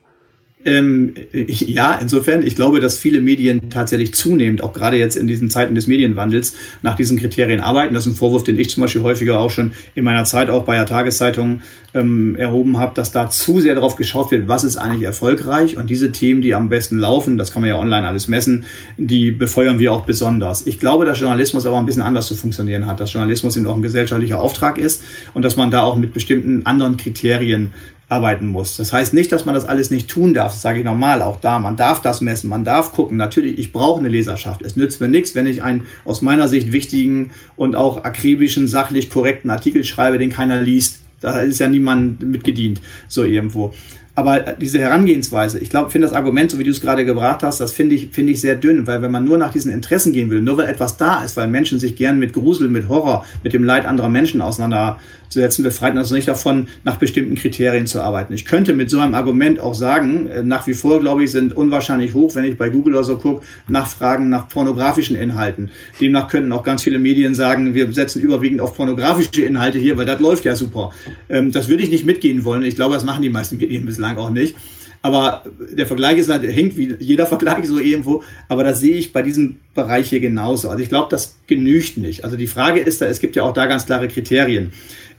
Ähm, 0.65 1.13
ich, 1.32 1.62
ja, 1.62 1.97
insofern, 2.02 2.45
ich 2.45 2.56
glaube, 2.56 2.80
dass 2.80 2.97
viele 2.97 3.21
Medien 3.21 3.69
tatsächlich 3.69 4.13
zunehmend, 4.13 4.63
auch 4.63 4.74
gerade 4.74 4.97
jetzt 4.97 5.15
in 5.15 5.28
diesen 5.28 5.50
Zeiten 5.50 5.76
des 5.76 5.88
Medienwandels, 5.88 6.56
nach 6.82 6.95
diesen 6.95 7.19
Kriterien 7.19 7.60
arbeiten. 7.60 7.93
Das 7.93 8.06
ist 8.06 8.13
ein 8.13 8.15
Vorwurf, 8.15 8.43
den 8.43 8.60
ich 8.60 8.69
zum 8.69 8.82
Beispiel 8.82 9.02
häufiger 9.02 9.39
auch 9.39 9.50
schon 9.50 9.71
in 9.95 10.04
meiner 10.04 10.24
Zeit 10.26 10.50
auch 10.50 10.63
bei 10.63 10.76
der 10.76 10.86
Tageszeitung 10.86 11.62
ähm, 11.93 12.36
erhoben 12.36 12.78
habe, 12.78 12.93
dass 12.95 13.12
da 13.12 13.30
zu 13.30 13.60
sehr 13.60 13.76
darauf 13.76 13.95
geschaut 13.95 14.32
wird, 14.32 14.47
was 14.47 14.63
ist 14.63 14.78
eigentlich 14.78 15.04
erfolgreich. 15.04 15.78
Und 15.78 15.89
diese 15.89 16.12
Themen, 16.12 16.41
die 16.41 16.54
am 16.54 16.69
besten 16.69 16.97
laufen, 17.00 17.38
das 17.38 17.52
kann 17.52 17.62
man 17.62 17.69
ja 17.69 17.78
online 17.78 18.08
alles 18.08 18.28
messen, 18.28 18.65
die 18.97 19.32
befeuern 19.32 19.80
wir 19.80 19.91
auch 19.91 20.06
besonders. 20.06 20.67
Ich 20.67 20.80
glaube, 20.80 21.06
dass 21.06 21.19
Journalismus 21.19 21.65
aber 21.65 21.80
ein 21.80 21.86
bisschen 21.86 22.02
anders 22.04 22.28
zu 22.28 22.36
funktionieren 22.36 22.86
hat, 22.86 23.00
dass 23.00 23.13
Journalismus 23.13 23.58
eben 23.58 23.67
auch 23.67 23.76
ein 23.76 23.82
gesellschaftlicher 23.82 24.39
Auftrag 24.39 24.78
ist 24.78 25.04
und 25.34 25.43
dass 25.43 25.56
man 25.56 25.71
da 25.71 25.82
auch 25.82 25.95
mit 25.95 26.13
bestimmten 26.13 26.65
anderen 26.65 26.97
Kriterien 26.97 27.74
arbeiten 28.12 28.47
muss. 28.47 28.76
Das 28.76 28.91
heißt 28.91 29.13
nicht, 29.13 29.32
dass 29.32 29.45
man 29.45 29.56
das 29.56 29.65
alles 29.65 29.89
nicht 29.89 30.10
tun 30.10 30.34
darf, 30.34 30.52
das 30.52 30.62
sage 30.62 30.80
ich 30.80 30.86
normal 30.86 31.21
auch 31.21 31.39
da. 31.39 31.60
Man 31.60 31.78
darf 31.78 32.02
das 32.02 32.19
messen, 32.19 32.50
man 32.50 32.65
darf 32.65 32.91
gucken. 32.91 33.15
Natürlich, 33.15 33.58
ich 33.58 33.71
brauche 33.71 34.00
eine 34.00 34.10
Leserschaft. 34.10 34.62
Es 34.62 34.76
nützt 34.76 35.00
mir 35.00 35.08
nichts, 35.08 35.34
wenn 35.34 35.47
ich 35.47 35.63
einen 35.63 35.86
aus 36.04 36.21
meiner 36.21 36.50
Sicht 36.50 36.74
wichtigen 36.74 37.32
und 37.56 37.76
auch 37.76 38.04
akribischen, 38.04 38.67
sachlich 38.67 39.10
korrekten 39.10 39.50
Artikel 39.50 39.86
schreibe, 39.86 40.17
den 40.17 40.30
keiner 40.30 40.62
liest. 40.62 41.00
Da 41.21 41.39
ist 41.39 41.60
ja 41.60 41.69
niemand 41.69 42.21
mitgedient, 42.21 42.82
so 43.08 43.24
irgendwo. 43.24 43.74
Aber 44.21 44.53
diese 44.53 44.77
Herangehensweise, 44.77 45.57
ich 45.57 45.71
glaube, 45.71 45.89
finde 45.89 46.07
das 46.07 46.15
Argument, 46.15 46.51
so 46.51 46.60
wie 46.60 46.63
du 46.63 46.69
es 46.69 46.79
gerade 46.79 47.05
gebracht 47.05 47.41
hast, 47.41 47.60
das 47.60 47.73
finde 47.73 47.95
ich, 47.95 48.10
finde 48.12 48.34
ich 48.34 48.39
sehr 48.39 48.53
dünn, 48.53 48.86
weil 48.86 49.01
wenn 49.01 49.10
man 49.10 49.25
nur 49.25 49.39
nach 49.39 49.51
diesen 49.51 49.71
Interessen 49.71 50.13
gehen 50.13 50.29
will, 50.29 50.43
nur 50.43 50.57
weil 50.57 50.67
etwas 50.67 50.95
da 50.95 51.23
ist, 51.23 51.38
weil 51.38 51.47
Menschen 51.47 51.79
sich 51.79 51.95
gern 51.95 52.19
mit 52.19 52.31
Grusel, 52.31 52.69
mit 52.69 52.88
Horror, 52.88 53.25
mit 53.43 53.53
dem 53.53 53.63
Leid 53.63 53.88
anderer 53.88 54.10
Menschen 54.10 54.39
auseinandersetzen, 54.41 55.63
befreit 55.63 55.95
uns 55.95 56.12
nicht 56.12 56.27
davon, 56.27 56.67
nach 56.84 56.97
bestimmten 56.97 57.34
Kriterien 57.34 57.88
zu 57.88 57.99
arbeiten. 57.99 58.31
Ich 58.34 58.45
könnte 58.45 58.73
mit 58.73 58.91
so 58.91 58.99
einem 58.99 59.15
Argument 59.15 59.60
auch 59.60 59.73
sagen, 59.73 60.27
äh, 60.27 60.43
nach 60.43 60.67
wie 60.67 60.75
vor, 60.75 60.99
glaube 60.99 61.23
ich, 61.23 61.31
sind 61.31 61.57
unwahrscheinlich 61.57 62.13
hoch, 62.13 62.36
wenn 62.36 62.43
ich 62.43 62.60
bei 62.60 62.69
Google 62.69 62.93
oder 62.93 63.03
so 63.03 63.17
gucke, 63.17 63.43
Nachfragen 63.67 64.29
nach 64.29 64.49
pornografischen 64.49 65.15
Inhalten. 65.15 65.71
Demnach 65.99 66.27
könnten 66.27 66.51
auch 66.51 66.62
ganz 66.62 66.84
viele 66.84 66.99
Medien 66.99 67.34
sagen, 67.34 67.73
wir 67.73 67.91
setzen 67.91 68.21
überwiegend 68.21 68.62
auf 68.62 68.75
pornografische 68.75 69.41
Inhalte 69.41 69.79
hier, 69.79 69.97
weil 69.97 70.05
das 70.05 70.19
läuft 70.19 70.45
ja 70.45 70.55
super. 70.55 70.91
Ähm, 71.27 71.51
das 71.51 71.69
würde 71.69 71.81
ich 71.81 71.89
nicht 71.89 72.05
mitgehen 72.05 72.43
wollen. 72.43 72.62
Ich 72.62 72.75
glaube, 72.75 72.93
das 72.93 73.03
machen 73.03 73.23
die 73.23 73.29
meisten 73.29 73.57
Medien 73.57 73.84
bislang 73.88 74.11
bislang 74.12 74.17
auch 74.17 74.30
nicht. 74.32 74.56
Aber 75.04 75.43
der 75.76 75.88
Vergleich 75.88 76.19
ist 76.19 76.30
halt, 76.30 76.43
hängt 76.43 76.78
wie 76.78 76.95
jeder 77.00 77.26
Vergleich 77.26 77.65
so 77.65 77.80
irgendwo. 77.80 78.24
Aber 78.47 78.63
das 78.63 78.80
sehe 78.80 78.95
ich 78.95 79.12
bei 79.12 79.24
diesem 79.24 79.58
Bereich 79.74 80.10
hier 80.10 80.19
genauso. 80.19 80.69
Also 80.69 80.84
ich 80.84 80.89
glaube, 80.89 81.08
das 81.10 81.38
genügt 81.47 81.97
nicht. 81.97 82.24
Also 82.24 82.38
die 82.38 82.47
Frage 82.47 82.80
ist 82.80 83.02
da, 83.02 83.08
es 83.08 83.19
gibt 83.19 83.36
ja 83.36 83.43
auch 83.43 83.54
da 83.54 83.65
ganz 83.65 83.88
klare 83.88 84.08
Kriterien. 84.08 84.71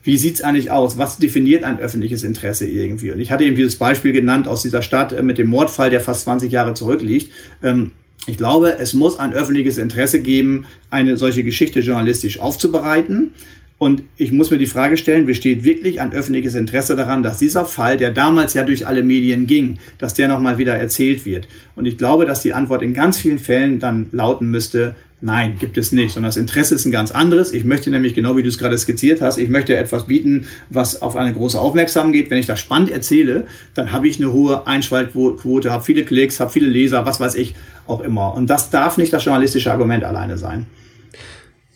Wie 0.05 0.17
sieht 0.17 0.37
es 0.37 0.43
eigentlich 0.43 0.71
aus? 0.71 0.99
Was 0.99 1.19
definiert 1.19 1.65
ein 1.65 1.81
öffentliches 1.81 2.23
Interesse 2.23 2.67
irgendwie? 2.67 3.11
Und 3.11 3.21
ich 3.21 3.33
hatte 3.33 3.45
eben 3.45 3.57
dieses 3.57 3.77
Beispiel 3.77 4.13
genannt 4.13 4.47
aus 4.47 4.63
dieser 4.63 4.83
Stadt 4.83 5.13
äh, 5.13 5.23
mit 5.23 5.39
dem 5.39 5.49
Mordfall, 5.49 5.91
der 5.91 6.01
fast 6.01 6.23
20 6.23 6.51
Jahre 6.53 6.75
zurückliegt. 6.75 7.33
Ähm, 7.63 7.91
ich 8.27 8.37
glaube, 8.37 8.79
es 8.79 8.95
muss 8.95 9.19
ein 9.19 9.33
öffentliches 9.33 9.79
Interesse 9.79 10.21
geben, 10.21 10.67
eine 10.91 11.17
solche 11.17 11.43
Geschichte 11.43 11.81
journalistisch 11.81 12.39
aufzubereiten. 12.39 13.33
Und 13.83 14.05
ich 14.17 14.31
muss 14.31 14.53
mir 14.53 14.59
die 14.59 14.69
Frage 14.69 14.97
stellen, 14.97 15.27
besteht 15.27 15.65
wirklich 15.65 16.01
ein 16.01 16.13
öffentliches 16.13 16.55
Interesse 16.55 16.95
daran, 16.95 17.25
dass 17.25 17.39
dieser 17.39 17.65
Fall, 17.65 17.97
der 17.97 18.13
damals 18.13 18.55
ja 18.55 18.63
durch 18.63 18.87
alle 18.87 19.03
Medien 19.03 19.49
ging, 19.49 19.81
dass 19.99 20.15
der 20.15 20.29
nochmal 20.29 20.57
wieder 20.57 20.77
erzählt 20.77 21.27
wird? 21.27 21.49
Und 21.75 21.87
ich 21.87 21.99
glaube, 21.99 22.25
dass 22.25 22.43
die 22.43 22.53
Antwort 22.53 22.83
in 22.83 22.95
ganz 22.95 23.19
vielen 23.19 23.41
Fällen 23.41 23.81
dann 23.81 24.07
lauten 24.13 24.53
müsste, 24.53 24.95
nein, 25.21 25.57
gibt 25.59 25.77
es 25.79 25.91
nicht, 25.91 26.13
sondern 26.15 26.29
das 26.29 26.37
Interesse 26.37 26.77
ist 26.77 26.85
ein 26.85 26.93
ganz 26.93 27.11
anderes. 27.11 27.53
Ich 27.53 27.65
möchte 27.65 27.91
nämlich, 27.91 28.15
genau 28.15 28.37
wie 28.37 28.45
du 28.45 28.51
es 28.51 28.57
gerade 28.57 28.79
skizziert 28.79 29.21
hast, 29.21 29.37
ich 29.37 29.49
möchte 29.49 29.77
etwas 29.77 30.07
bieten, 30.07 30.47
was 30.71 31.03
auf 31.03 31.17
eine 31.17 31.33
große 31.33 31.59
Aufmerksamkeit 31.59 32.13
geht. 32.13 32.31
Wenn 32.31 32.39
ich 32.39 32.47
das 32.47 32.61
spannend 32.61 32.93
erzähle, 32.93 33.49
dann 33.75 33.91
habe 33.91 34.07
ich 34.07 34.19
eine 34.19 34.33
hohe 34.33 34.65
Einschaltquote, 34.65 35.73
habe 35.73 35.83
viele 35.83 36.05
Klicks, 36.05 36.39
habe 36.39 36.53
viele 36.53 36.69
Leser, 36.69 37.05
was 37.05 37.19
weiß 37.19 37.35
ich 37.35 37.57
auch 37.89 38.01
immer. 38.01 38.33
Und 38.37 38.49
das 38.49 38.71
darf 38.71 38.97
nicht 38.97 39.13
das 39.13 39.25
journalistische 39.25 39.73
Argument 39.73 40.05
alleine 40.05 40.39
sein. 40.39 40.67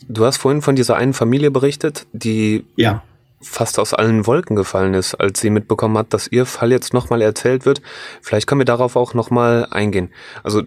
Du 0.09 0.25
hast 0.25 0.39
vorhin 0.39 0.63
von 0.63 0.77
dieser 0.77 0.97
einen 0.97 1.13
Familie 1.13 1.51
berichtet, 1.51 2.07
die 2.13 2.65
ja. 2.77 3.03
fast 3.41 3.79
aus 3.79 3.93
allen 3.93 4.27
Wolken 4.27 4.57
gefallen 4.57 4.95
ist, 4.95 5.15
als 5.15 5.41
sie 5.41 5.51
mitbekommen 5.51 5.99
hat, 5.99 6.13
dass 6.15 6.29
ihr 6.29 6.47
Fall 6.47 6.71
jetzt 6.71 6.95
nochmal 6.95 7.23
erzählt 7.23 7.67
wird. 7.67 7.83
Vielleicht 8.23 8.47
können 8.47 8.61
wir 8.61 8.67
darauf 8.67 8.97
auch 8.97 9.15
nochmal 9.15 9.67
eingehen. 9.71 10.11
Also 10.43 10.63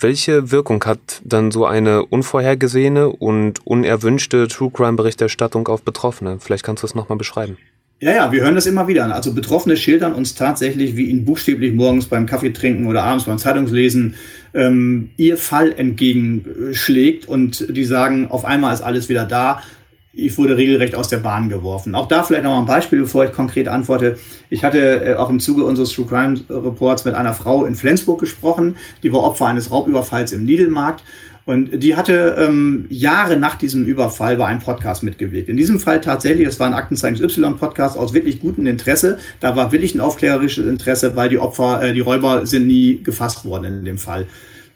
welche 0.00 0.50
Wirkung 0.50 0.84
hat 0.84 1.20
dann 1.24 1.50
so 1.50 1.66
eine 1.66 2.04
unvorhergesehene 2.06 3.08
und 3.08 3.66
unerwünschte 3.66 4.48
True 4.48 4.70
Crime 4.72 4.94
Berichterstattung 4.94 5.68
auf 5.68 5.82
Betroffene? 5.82 6.38
Vielleicht 6.40 6.64
kannst 6.64 6.82
du 6.82 6.86
es 6.86 6.94
nochmal 6.94 7.18
beschreiben. 7.18 7.58
Ja, 8.00 8.12
ja, 8.12 8.32
wir 8.32 8.42
hören 8.42 8.54
das 8.54 8.66
immer 8.66 8.88
wieder 8.88 9.04
an. 9.04 9.12
Also 9.12 9.32
Betroffene 9.32 9.76
schildern 9.76 10.14
uns 10.14 10.34
tatsächlich, 10.34 10.96
wie 10.96 11.04
ihnen 11.04 11.24
buchstäblich 11.24 11.72
morgens 11.72 12.06
beim 12.06 12.26
Kaffee 12.26 12.52
trinken 12.52 12.86
oder 12.86 13.04
abends 13.04 13.24
beim 13.24 13.38
Zeitungslesen 13.38 14.14
ähm, 14.54 15.10
ihr 15.16 15.36
Fall 15.36 15.72
entgegenschlägt 15.72 17.28
und 17.28 17.66
die 17.76 17.84
sagen, 17.84 18.30
auf 18.30 18.44
einmal 18.44 18.72
ist 18.72 18.82
alles 18.82 19.08
wieder 19.08 19.24
da. 19.24 19.62
Ich 20.16 20.38
wurde 20.38 20.56
regelrecht 20.56 20.94
aus 20.94 21.08
der 21.08 21.16
Bahn 21.16 21.48
geworfen. 21.48 21.96
Auch 21.96 22.06
da 22.06 22.22
vielleicht 22.22 22.44
noch 22.44 22.56
ein 22.56 22.66
Beispiel, 22.66 23.00
bevor 23.00 23.24
ich 23.24 23.32
konkret 23.32 23.66
antworte. 23.66 24.16
Ich 24.48 24.62
hatte 24.62 25.04
äh, 25.04 25.14
auch 25.14 25.28
im 25.28 25.40
Zuge 25.40 25.64
unseres 25.64 25.90
True 25.90 26.06
Crime 26.06 26.38
Reports 26.48 27.04
mit 27.04 27.14
einer 27.14 27.34
Frau 27.34 27.64
in 27.64 27.74
Flensburg 27.74 28.20
gesprochen, 28.20 28.76
die 29.02 29.12
war 29.12 29.24
Opfer 29.24 29.46
eines 29.46 29.72
Raubüberfalls 29.72 30.32
im 30.32 30.44
Niedelmarkt 30.44 31.02
und 31.46 31.82
die 31.82 31.94
hatte 31.94 32.36
ähm, 32.38 32.86
Jahre 32.88 33.36
nach 33.36 33.56
diesem 33.56 33.84
Überfall 33.84 34.36
bei 34.36 34.46
einem 34.46 34.60
Podcast 34.60 35.02
mitgewirkt. 35.02 35.50
In 35.50 35.58
diesem 35.58 35.78
Fall 35.78 36.00
tatsächlich, 36.00 36.48
es 36.48 36.58
war 36.58 36.66
ein 36.66 36.74
Aktenzeichen 36.74 37.22
Y-Podcast 37.22 37.98
aus 37.98 38.14
wirklich 38.14 38.40
gutem 38.40 38.66
Interesse. 38.66 39.18
Da 39.40 39.54
war 39.54 39.70
wirklich 39.70 39.94
ein 39.94 40.00
aufklärerisches 40.00 40.66
Interesse, 40.66 41.16
weil 41.16 41.28
die 41.28 41.38
Opfer, 41.38 41.82
äh, 41.82 41.92
die 41.92 42.00
Räuber 42.00 42.46
sind 42.46 42.66
nie 42.66 43.02
gefasst 43.02 43.44
worden 43.44 43.80
in 43.80 43.84
dem 43.84 43.98
Fall. 43.98 44.26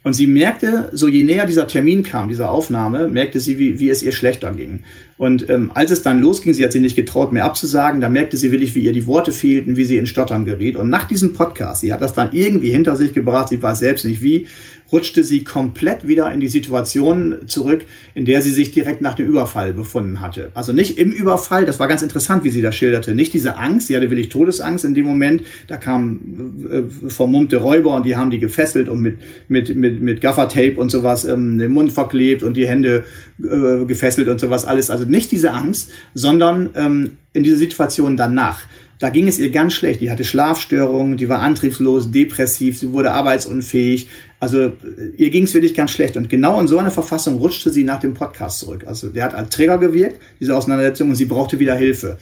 Und 0.04 0.12
sie 0.12 0.26
merkte, 0.26 0.90
so 0.92 1.08
je 1.08 1.24
näher 1.24 1.44
dieser 1.44 1.66
Termin 1.66 2.02
kam, 2.02 2.28
dieser 2.28 2.50
Aufnahme, 2.50 3.08
merkte 3.08 3.40
sie, 3.40 3.58
wie, 3.58 3.80
wie 3.80 3.90
es 3.90 4.02
ihr 4.02 4.12
schlechter 4.12 4.52
ging. 4.52 4.84
Und 5.16 5.50
ähm, 5.50 5.72
als 5.74 5.90
es 5.90 6.02
dann 6.02 6.20
losging, 6.20 6.54
sie 6.54 6.64
hat 6.64 6.72
sich 6.72 6.80
nicht 6.80 6.96
getraut, 6.96 7.32
mehr 7.32 7.44
abzusagen, 7.44 8.00
da 8.00 8.08
merkte 8.08 8.36
sie 8.36 8.52
wirklich, 8.52 8.74
wie 8.74 8.80
ihr 8.80 8.92
die 8.92 9.06
Worte 9.06 9.32
fehlten, 9.32 9.76
wie 9.76 9.84
sie 9.84 9.98
in 9.98 10.06
Stottern 10.06 10.44
geriet. 10.44 10.76
Und 10.76 10.88
nach 10.88 11.08
diesem 11.08 11.32
Podcast, 11.32 11.80
sie 11.80 11.92
hat 11.92 12.00
das 12.00 12.14
dann 12.14 12.30
irgendwie 12.32 12.70
hinter 12.70 12.94
sich 12.94 13.12
gebracht, 13.12 13.48
sie 13.48 13.60
weiß 13.60 13.80
selbst 13.80 14.04
nicht 14.04 14.22
wie, 14.22 14.46
rutschte 14.90 15.24
sie 15.24 15.44
komplett 15.44 16.06
wieder 16.06 16.32
in 16.32 16.40
die 16.40 16.48
Situation 16.48 17.36
zurück, 17.46 17.84
in 18.14 18.24
der 18.24 18.42
sie 18.42 18.50
sich 18.50 18.72
direkt 18.72 19.02
nach 19.02 19.14
dem 19.14 19.26
Überfall 19.26 19.72
befunden 19.72 20.20
hatte. 20.20 20.50
Also 20.54 20.72
nicht 20.72 20.98
im 20.98 21.12
Überfall, 21.12 21.66
das 21.66 21.78
war 21.78 21.88
ganz 21.88 22.02
interessant, 22.02 22.44
wie 22.44 22.50
sie 22.50 22.62
das 22.62 22.74
schilderte, 22.74 23.14
nicht 23.14 23.34
diese 23.34 23.56
Angst, 23.56 23.88
sie 23.88 23.96
hatte 23.96 24.10
wirklich 24.10 24.28
Todesangst 24.28 24.84
in 24.84 24.94
dem 24.94 25.04
Moment, 25.04 25.42
da 25.66 25.76
kamen 25.76 26.68
äh, 26.70 27.08
vermummte 27.08 27.58
Räuber 27.58 27.94
und 27.96 28.06
die 28.06 28.16
haben 28.16 28.30
die 28.30 28.38
gefesselt 28.38 28.88
und 28.88 29.00
mit, 29.00 29.18
mit, 29.48 29.74
mit, 29.76 30.00
mit 30.00 30.20
Gaffertape 30.20 30.76
und 30.76 30.90
sowas 30.90 31.24
ähm, 31.24 31.58
den 31.58 31.72
Mund 31.72 31.92
verklebt 31.92 32.42
und 32.42 32.56
die 32.56 32.66
Hände 32.66 33.04
äh, 33.42 33.84
gefesselt 33.84 34.28
und 34.28 34.40
sowas 34.40 34.64
alles. 34.64 34.90
Also 34.90 35.04
nicht 35.04 35.30
diese 35.32 35.52
Angst, 35.52 35.90
sondern 36.14 36.70
ähm, 36.74 37.10
in 37.32 37.42
diese 37.42 37.56
Situation 37.56 38.16
danach. 38.16 38.60
Da 38.98 39.10
ging 39.10 39.28
es 39.28 39.38
ihr 39.38 39.50
ganz 39.50 39.74
schlecht. 39.74 40.00
Die 40.00 40.10
hatte 40.10 40.24
Schlafstörungen, 40.24 41.16
die 41.16 41.28
war 41.28 41.40
antriebslos, 41.40 42.10
depressiv, 42.10 42.78
sie 42.78 42.92
wurde 42.92 43.12
arbeitsunfähig. 43.12 44.08
Also 44.40 44.66
äh, 44.66 44.72
ihr 45.16 45.30
ging 45.30 45.44
es 45.44 45.54
wirklich 45.54 45.74
ganz 45.74 45.90
schlecht. 45.90 46.16
Und 46.16 46.28
genau 46.28 46.60
in 46.60 46.68
so 46.68 46.78
einer 46.78 46.90
Verfassung 46.90 47.36
rutschte 47.38 47.70
sie 47.70 47.84
nach 47.84 48.00
dem 48.00 48.14
Podcast 48.14 48.60
zurück. 48.60 48.84
Also 48.86 49.08
der 49.08 49.24
hat 49.24 49.34
als 49.34 49.50
Träger 49.50 49.78
gewirkt, 49.78 50.20
diese 50.40 50.56
Auseinandersetzung, 50.56 51.10
und 51.10 51.16
sie 51.16 51.24
brauchte 51.24 51.58
wieder 51.58 51.74
Hilfe. 51.74 52.18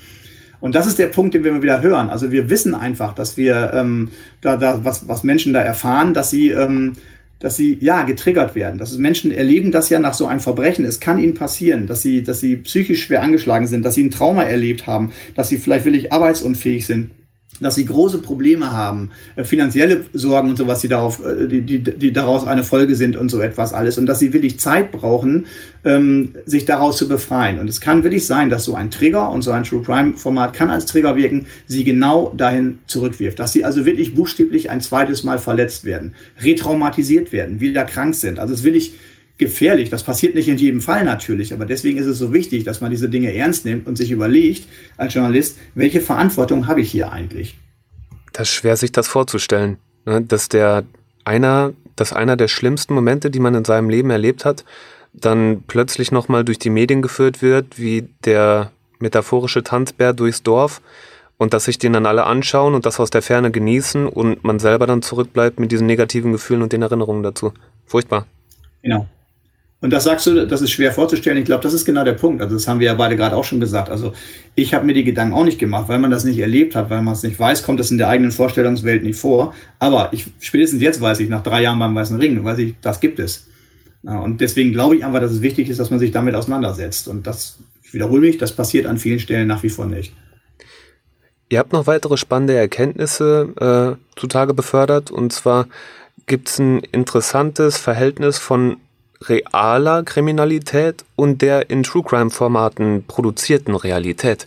Und 0.61 0.75
das 0.75 0.87
ist 0.87 0.99
der 0.99 1.09
Punkt, 1.09 1.35
den 1.35 1.45
wir 1.45 1.63
wieder 1.63 1.83
hören. 1.83 2.09
Also 2.09 2.33
wir 2.33 2.49
wissen 2.49 2.75
einfach, 2.75 3.15
dass 3.15 3.37
wir 3.37 3.73
ähm, 3.75 4.11
da, 4.41 4.57
da 4.57 4.85
was, 4.85 5.07
was 5.07 5.23
Menschen 5.23 5.53
da 5.53 5.61
erfahren, 5.61 6.15
dass 6.15 6.31
sie 6.31 6.51
ähm, 6.51 6.95
dass 7.39 7.57
sie 7.57 7.77
ja 7.81 8.03
getriggert 8.03 8.55
werden. 8.55 8.79
Dass 8.79 8.97
Menschen 8.97 9.31
erleben 9.31 9.71
das 9.71 9.91
ja 9.91 9.99
nach 9.99 10.15
so 10.15 10.27
einem 10.27 10.41
Verbrechen. 10.41 10.85
Es 10.85 11.01
kann 11.01 11.19
ihnen 11.19 11.35
passieren, 11.35 11.87
dass 11.87 12.01
sie, 12.01 12.23
dass 12.23 12.41
sie 12.41 12.57
psychisch 12.57 13.05
schwer 13.05 13.23
angeschlagen 13.23 13.67
sind, 13.67 13.85
dass 13.85 13.95
sie 13.95 14.05
ein 14.05 14.11
Trauma 14.11 14.45
erlebt 14.45 14.87
haben, 14.87 15.13
dass 15.35 15.51
sie 15.51 15.59
vielleicht 15.59 15.85
wirklich 15.85 16.13
arbeitsunfähig 16.13 16.87
sind 16.87 17.11
dass 17.61 17.75
sie 17.75 17.85
große 17.85 18.19
Probleme 18.19 18.73
haben, 18.73 19.11
äh, 19.37 19.45
finanzielle 19.45 20.05
Sorgen 20.13 20.51
und 20.51 20.57
sowas, 20.57 20.81
die 20.81 20.89
darauf, 20.89 21.25
äh, 21.25 21.47
die, 21.47 21.63
die, 21.63 21.83
die 21.83 22.13
daraus 22.13 22.47
eine 22.47 22.65
Folge 22.65 22.97
sind 22.97 23.17
und 23.17 23.31
so 23.31 23.41
etwas 23.41 23.73
alles 23.73 23.99
und 23.99 24.07
dass 24.07 24.19
sie 24.19 24.33
wirklich 24.33 24.59
Zeit 24.61 24.93
brauchen, 24.93 25.47
ähm, 25.85 26.35
sich 26.45 26.65
daraus 26.65 26.97
zu 26.97 27.09
befreien. 27.09 27.59
Und 27.59 27.69
es 27.69 27.81
kann 27.81 28.05
wirklich 28.05 28.27
sein, 28.27 28.51
dass 28.51 28.65
so 28.65 28.75
ein 28.75 28.91
Trigger 28.91 29.31
und 29.31 29.43
so 29.43 29.53
ein 29.53 29.65
True 29.65 29.83
Crime 29.83 30.15
Format 30.17 30.53
kann 30.53 30.71
als 30.71 30.87
Trigger 30.87 31.17
wirken, 31.17 31.47
sie 31.67 31.85
genau 31.85 32.33
dahin 32.37 32.79
zurückwirft, 32.87 33.39
dass 33.39 33.53
sie 33.53 33.65
also 33.65 33.87
wirklich 33.87 34.15
buchstäblich 34.15 34.71
ein 34.71 34.81
zweites 34.81 35.25
Mal 35.25 35.39
verletzt 35.39 35.85
werden, 35.85 36.15
retraumatisiert 36.43 37.33
werden, 37.33 37.61
wieder 37.61 37.85
krank 37.85 38.15
sind. 38.15 38.39
Also 38.39 38.55
es 38.55 38.65
will 38.65 38.77
ich 38.77 38.95
gefährlich. 39.39 39.91
Das 39.91 40.03
passiert 40.03 40.35
nicht 40.35 40.49
in 40.49 40.57
jedem 40.57 40.81
Fall 40.81 41.05
natürlich, 41.05 41.53
aber 41.53 41.67
deswegen 41.67 41.99
ist 41.99 42.07
es 42.07 42.19
so 42.19 42.33
wichtig, 42.33 42.65
dass 42.65 42.81
man 42.81 42.91
diese 42.91 43.09
Dinge 43.09 43.35
ernst 43.35 43.65
nimmt 43.65 43.87
und 43.87 43.97
sich 43.97 44.11
überlegt 44.11 44.67
als 44.97 45.15
Journalist, 45.15 45.59
welche 45.75 46.01
Verantwortung 46.01 46.67
habe 46.67 46.81
ich 46.81 46.91
hier 46.91 47.13
eigentlich? 47.13 47.57
Das 48.33 48.49
ist 48.49 48.55
schwer, 48.55 48.77
sich 48.77 48.93
das 48.93 49.09
vorzustellen, 49.09 49.79
ne? 50.05 50.23
dass 50.23 50.49
der 50.49 50.85
einer, 51.25 51.73
dass 51.97 52.13
einer 52.13 52.37
der 52.37 52.49
schlimmsten 52.49 52.95
Momente, 52.95 53.31
die 53.31 53.41
man 53.41 53.55
in 53.55 53.65
seinem 53.65 53.91
Leben 53.91 54.11
erlebt 54.11 54.45
hat, 54.45 54.65
dann 55.13 55.65
plötzlich 55.67 56.13
nochmal 56.13 56.45
durch 56.45 56.59
die 56.59 56.71
Medien 56.71 57.03
geführt 57.03 57.41
wird, 57.43 57.79
wie 57.79 58.09
der 58.25 58.73
metaphorische 58.99 59.63
Tanzbär 59.63 60.13
durchs 60.13 60.43
Dorf 60.43 60.81
und 61.39 61.53
dass 61.53 61.65
sich 61.65 61.79
den 61.79 61.93
dann 61.93 62.07
alle 62.07 62.25
anschauen 62.25 62.75
und 62.75 62.87
das 62.87 63.01
aus 63.01 63.11
der 63.11 63.23
Ferne 63.23 63.51
genießen 63.51 64.07
und 64.07 64.45
man 64.45 64.59
selber 64.59 64.87
dann 64.87 65.03
zurückbleibt 65.03 65.59
mit 65.59 65.73
diesen 65.73 65.87
negativen 65.87 66.33
Gefühlen 66.33 66.63
und 66.63 66.73
den 66.73 66.83
Erinnerungen 66.83 67.23
dazu. 67.23 67.53
Furchtbar. 67.87 68.27
Genau. 68.83 69.07
Und 69.83 69.91
das 69.93 70.05
sagst 70.05 70.27
du, 70.27 70.47
das 70.47 70.63
ist 70.63 70.71
schwer 70.71 70.93
vorzustellen. 70.93 71.37
Ich 71.37 71.45
glaube, 71.45 71.63
das 71.63 71.75
ist 71.75 71.85
genau 71.85 72.03
der 72.03 72.15
Punkt. 72.15 72.41
Also 72.41 72.55
das 72.55 72.67
haben 72.67 72.81
wir 72.81 72.87
ja 72.87 72.95
beide 72.95 73.15
gerade 73.15 73.37
auch 73.37 73.45
schon 73.45 73.61
gesagt. 73.61 73.91
Also 73.91 74.15
ich 74.55 74.73
habe 74.73 74.87
mir 74.87 74.95
die 74.95 75.05
Gedanken 75.05 75.35
auch 75.35 75.45
nicht 75.45 75.59
gemacht, 75.59 75.89
weil 75.89 75.99
man 75.99 76.11
das 76.11 76.25
nicht 76.25 76.39
erlebt 76.39 76.75
hat, 76.75 76.89
weil 76.89 77.03
man 77.03 77.13
es 77.13 77.23
nicht 77.23 77.39
weiß, 77.39 77.63
kommt 77.63 77.79
das 77.79 77.91
in 77.91 77.99
der 77.99 78.09
eigenen 78.09 78.33
Vorstellungswelt 78.33 79.03
nicht 79.03 79.19
vor. 79.19 79.55
Aber 79.79 80.09
ich, 80.13 80.27
spätestens 80.41 80.81
jetzt 80.81 81.01
weiß 81.01 81.21
ich, 81.21 81.29
nach 81.29 81.43
drei 81.43 81.63
Jahren 81.63 81.79
beim 81.79 81.95
Weißen 81.95 82.19
Ring, 82.19 82.43
weiß 82.43 82.59
ich, 82.59 82.75
das 82.81 83.01
gibt 83.01 83.19
es. 83.19 83.49
Und 84.03 84.41
deswegen 84.41 84.73
glaube 84.73 84.97
ich 84.97 85.05
einfach, 85.05 85.21
dass 85.21 85.33
es 85.33 85.43
wichtig 85.43 85.69
ist, 85.69 85.79
dass 85.79 85.91
man 85.91 85.99
sich 85.99 86.11
damit 86.11 86.35
auseinandersetzt. 86.35 87.09
Und 87.09 87.27
das, 87.27 87.59
ich 87.83 87.93
wiederhole 87.93 88.21
mich, 88.21 88.39
das 88.39 88.53
passiert 88.53 88.87
an 88.87 88.97
vielen 88.97 89.19
Stellen 89.19 89.47
nach 89.47 89.63
wie 89.63 89.69
vor 89.69 89.87
nicht. 89.87 90.15
Ihr 91.49 91.59
habt 91.59 91.73
noch 91.73 91.87
weitere 91.87 92.17
spannende 92.17 92.55
Erkenntnisse 92.55 93.99
äh, 93.99 94.19
zutage 94.19 94.55
befördert. 94.55 95.11
Und 95.11 95.33
zwar 95.33 95.69
gibt 96.27 96.49
es 96.49 96.59
ein 96.59 96.81
interessantes 96.81 97.77
Verhältnis 97.77 98.39
von 98.39 98.79
realer 99.23 100.03
Kriminalität 100.03 101.05
und 101.17 101.43
der 101.43 101.71
in 101.71 101.83
True 101.83 102.03
Crime 102.03 102.31
Formaten 102.31 103.05
produzierten 103.07 103.75
Realität. 103.75 104.47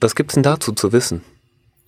Was 0.00 0.14
gibt's 0.14 0.34
denn 0.34 0.42
dazu 0.42 0.72
zu 0.72 0.92
wissen? 0.92 1.22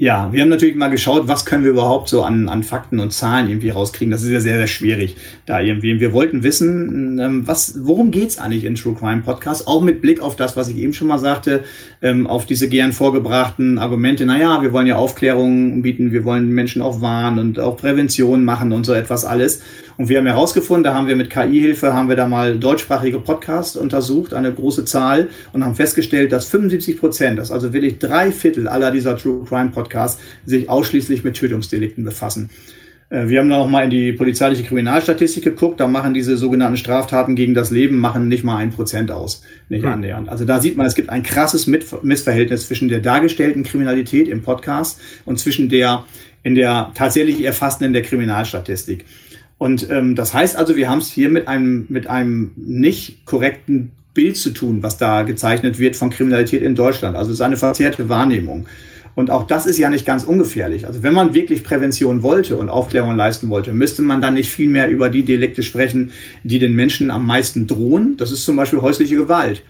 Ja, 0.03 0.33
wir 0.33 0.41
haben 0.43 0.49
natürlich 0.49 0.75
mal 0.75 0.89
geschaut, 0.89 1.29
was 1.29 1.45
können 1.45 1.63
wir 1.63 1.71
überhaupt 1.71 2.09
so 2.09 2.25
an, 2.25 2.49
an 2.49 2.65
Fakten 2.65 2.99
und 2.99 3.13
Zahlen 3.13 3.49
irgendwie 3.49 3.71
rauskriegen. 3.71 4.11
Das 4.11 4.25
ist 4.25 4.31
ja 4.31 4.41
sehr, 4.41 4.57
sehr 4.57 4.67
schwierig 4.67 5.17
da 5.47 5.61
irgendwie. 5.61 6.01
Wir 6.01 6.13
wollten 6.13 6.43
wissen, 6.43 7.21
ähm, 7.21 7.47
was, 7.47 7.79
worum 7.83 8.11
geht's 8.11 8.37
eigentlich 8.37 8.65
in 8.65 8.75
True 8.75 8.97
Crime 8.99 9.23
Podcast? 9.23 9.69
Auch 9.69 9.81
mit 9.81 10.01
Blick 10.01 10.21
auf 10.21 10.35
das, 10.35 10.57
was 10.57 10.69
ich 10.69 10.79
eben 10.79 10.93
schon 10.93 11.07
mal 11.07 11.21
sagte, 11.21 11.63
ähm, 12.01 12.27
auf 12.27 12.47
diese 12.47 12.69
gern 12.69 12.93
vorgebrachten 12.93 13.79
Argumente. 13.79 14.27
Naja, 14.27 14.61
wir 14.61 14.73
wollen 14.73 14.89
ja 14.89 14.97
Aufklärung 14.97 15.83
bieten, 15.83 16.11
wir 16.11 16.25
wollen 16.25 16.49
Menschen 16.51 16.83
auch 16.83 17.01
warnen 17.01 17.39
und 17.39 17.61
auch 17.61 17.77
Prävention 17.77 18.45
machen 18.45 18.73
und 18.73 18.85
so 18.85 18.95
etwas 18.95 19.25
alles. 19.25 19.63
Und 19.97 20.09
wir 20.09 20.19
haben 20.19 20.27
herausgefunden, 20.27 20.85
da 20.85 20.95
haben 20.95 21.07
wir 21.07 21.17
mit 21.17 21.31
KI-Hilfe, 21.31 21.93
haben 21.93 22.09
wir 22.09 22.17
da 22.17 22.27
mal 22.27 22.59
deutschsprachige 22.59 23.19
Podcasts 23.19 23.77
untersucht, 23.77 24.35
eine 24.35 24.53
große 24.53 24.85
Zahl, 24.85 25.29
und 25.53 25.65
haben 25.65 25.75
festgestellt, 25.75 26.33
dass 26.33 26.47
75 26.47 26.99
Prozent, 26.99 27.39
das 27.39 27.51
also 27.51 27.73
wirklich 27.73 27.99
drei 27.99 28.33
Viertel 28.33 28.69
aller 28.69 28.91
dieser 28.91 29.17
True 29.17 29.45
Crime 29.47 29.71
Podcasts, 29.71 30.21
sich 30.45 30.69
ausschließlich 30.69 31.25
mit 31.25 31.35
Tötungsdelikten 31.35 32.05
befassen. 32.05 32.51
Äh, 33.13 33.29
wir 33.29 33.41
haben 33.41 33.51
da 33.51 33.59
auch 33.59 33.69
mal 33.69 33.85
in 33.85 33.91
die 33.91 34.13
polizeiliche 34.13 34.65
Kriminalstatistik 34.65 35.45
geguckt. 35.45 35.79
Da 35.79 35.87
machen 35.87 36.15
diese 36.15 36.37
sogenannten 36.37 36.79
Straftaten 36.79 37.37
gegen 37.37 37.55
das 37.55 37.71
Leben 37.71 37.99
machen 37.99 38.29
nicht 38.29 38.43
mal 38.43 38.57
ein 38.57 38.71
Prozent 38.71 39.11
aus. 39.11 39.43
Nicht 39.69 39.85
hm. 39.85 39.93
annähernd. 39.93 40.29
Also 40.29 40.45
da 40.45 40.61
sieht 40.61 40.77
man, 40.77 40.87
es 40.87 40.95
gibt 40.95 41.11
ein 41.11 41.23
krasses 41.23 41.67
Missverhältnis 41.67 42.67
zwischen 42.67 42.89
der 42.89 43.01
dargestellten 43.01 43.63
Kriminalität 43.63 44.29
im 44.29 44.43
Podcast 44.43 44.99
und 45.25 45.39
zwischen 45.39 45.69
der 45.69 46.05
in 46.43 46.57
der 46.57 46.91
tatsächlich 46.95 47.45
erfassten 47.45 47.85
in 47.85 47.93
der 47.93 48.03
Kriminalstatistik. 48.03 49.05
Und 49.63 49.89
ähm, 49.91 50.17
das 50.17 50.35
heißt 50.35 50.57
also, 50.57 50.75
wir 50.75 50.91
haben 50.91 50.99
es 50.99 51.09
hier 51.09 51.29
mit 51.29 51.47
einem, 51.47 51.87
mit 51.89 52.09
einem 52.09 52.51
nicht 52.57 53.25
korrekten 53.27 53.93
Bild 54.13 54.37
zu 54.37 54.51
tun, 54.51 54.83
was 54.83 54.99
da 54.99 55.23
gezeichnet 55.23 55.79
wird 55.79 55.95
von 55.95 56.11
Kriminalität 56.11 56.63
in 56.63 56.75
Deutschland. 56.75 57.17
Also 57.17 57.31
es 57.31 57.37
ist 57.37 57.43
eine 57.43 57.57
verzerrte 57.57 58.09
Wahrnehmung. 58.09 58.67
Und 59.15 59.31
auch 59.31 59.47
das 59.47 59.67
ist 59.67 59.79
ja 59.79 59.89
nicht 59.89 60.05
ganz 60.05 60.25
ungefährlich. 60.25 60.89
Also 60.89 61.05
wenn 61.05 61.15
man 61.15 61.33
wirklich 61.33 61.63
Prävention 61.63 62.25
wollte 62.25 62.57
und 62.57 62.71
Aufklärung 62.71 63.15
leisten 63.15 63.51
wollte, 63.51 63.73
müsste 63.73 64.03
man 64.03 64.21
dann 64.21 64.35
nicht 64.35 64.51
viel 64.51 64.69
mehr 64.69 64.91
über 64.91 65.11
die 65.11 65.23
Delikte 65.23 65.63
sprechen, 65.63 66.11
die 66.43 66.59
den 66.59 66.75
Menschen 66.75 67.13
am 67.13 67.25
meisten 67.25 67.69
drohen. 67.69 68.17
Das 68.17 68.33
ist 68.33 68.45
zum 68.45 68.57
Beispiel 68.57 68.81
häusliche 68.81 69.15
Gewalt 69.15 69.63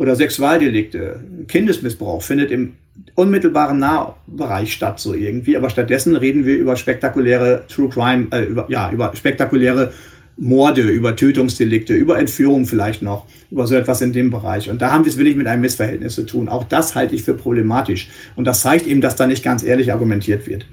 oder 0.00 0.16
Sexualdelikte, 0.16 1.20
Kindesmissbrauch 1.46 2.22
findet 2.22 2.50
im 2.50 2.72
unmittelbaren 3.16 3.78
Nahbereich 3.78 4.72
statt, 4.72 4.98
so 4.98 5.12
irgendwie. 5.12 5.58
Aber 5.58 5.68
stattdessen 5.68 6.16
reden 6.16 6.46
wir 6.46 6.56
über 6.56 6.76
spektakuläre 6.76 7.64
True 7.68 7.90
Crime, 7.90 8.28
äh, 8.30 8.44
über, 8.44 8.64
ja, 8.70 8.90
über 8.90 9.14
spektakuläre 9.14 9.92
Morde, 10.38 10.80
über 10.80 11.16
Tötungsdelikte, 11.16 11.92
über 11.92 12.18
Entführung 12.18 12.64
vielleicht 12.64 13.02
noch, 13.02 13.26
über 13.50 13.66
so 13.66 13.74
etwas 13.74 14.00
in 14.00 14.14
dem 14.14 14.30
Bereich. 14.30 14.70
Und 14.70 14.80
da 14.80 14.90
haben 14.90 15.04
wir 15.04 15.10
es 15.10 15.18
wirklich 15.18 15.36
mit 15.36 15.46
einem 15.46 15.60
Missverhältnis 15.60 16.14
zu 16.14 16.24
tun. 16.24 16.48
Auch 16.48 16.64
das 16.64 16.94
halte 16.94 17.14
ich 17.14 17.22
für 17.22 17.34
problematisch. 17.34 18.08
Und 18.36 18.46
das 18.46 18.62
zeigt 18.62 18.86
eben, 18.86 19.02
dass 19.02 19.16
da 19.16 19.26
nicht 19.26 19.44
ganz 19.44 19.62
ehrlich 19.62 19.92
argumentiert 19.92 20.46
wird. 20.46 20.64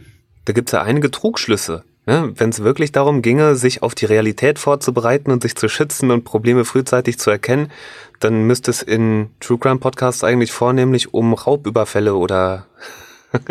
Da 0.45 0.53
gibt 0.53 0.69
es 0.69 0.71
ja 0.71 0.83
einige 0.83 1.11
Trugschlüsse. 1.11 1.83
Ja, 2.07 2.29
Wenn 2.33 2.49
es 2.49 2.63
wirklich 2.63 2.93
darum 2.93 3.21
ginge, 3.21 3.55
sich 3.55 3.83
auf 3.83 3.93
die 3.93 4.05
Realität 4.05 4.59
vorzubereiten 4.59 5.29
und 5.29 5.43
sich 5.43 5.55
zu 5.55 5.67
schützen 5.67 6.09
und 6.09 6.23
Probleme 6.23 6.63
frühzeitig 6.63 7.19
zu 7.19 7.29
erkennen, 7.29 7.69
dann 8.21 8.47
müsste 8.47 8.71
es 8.71 8.81
in 8.81 9.29
True 9.41 9.57
Crime 9.57 9.79
Podcasts 9.79 10.23
eigentlich 10.23 10.53
vornehmlich 10.53 11.13
um 11.13 11.33
Raubüberfälle 11.33 12.15
oder 12.15 12.65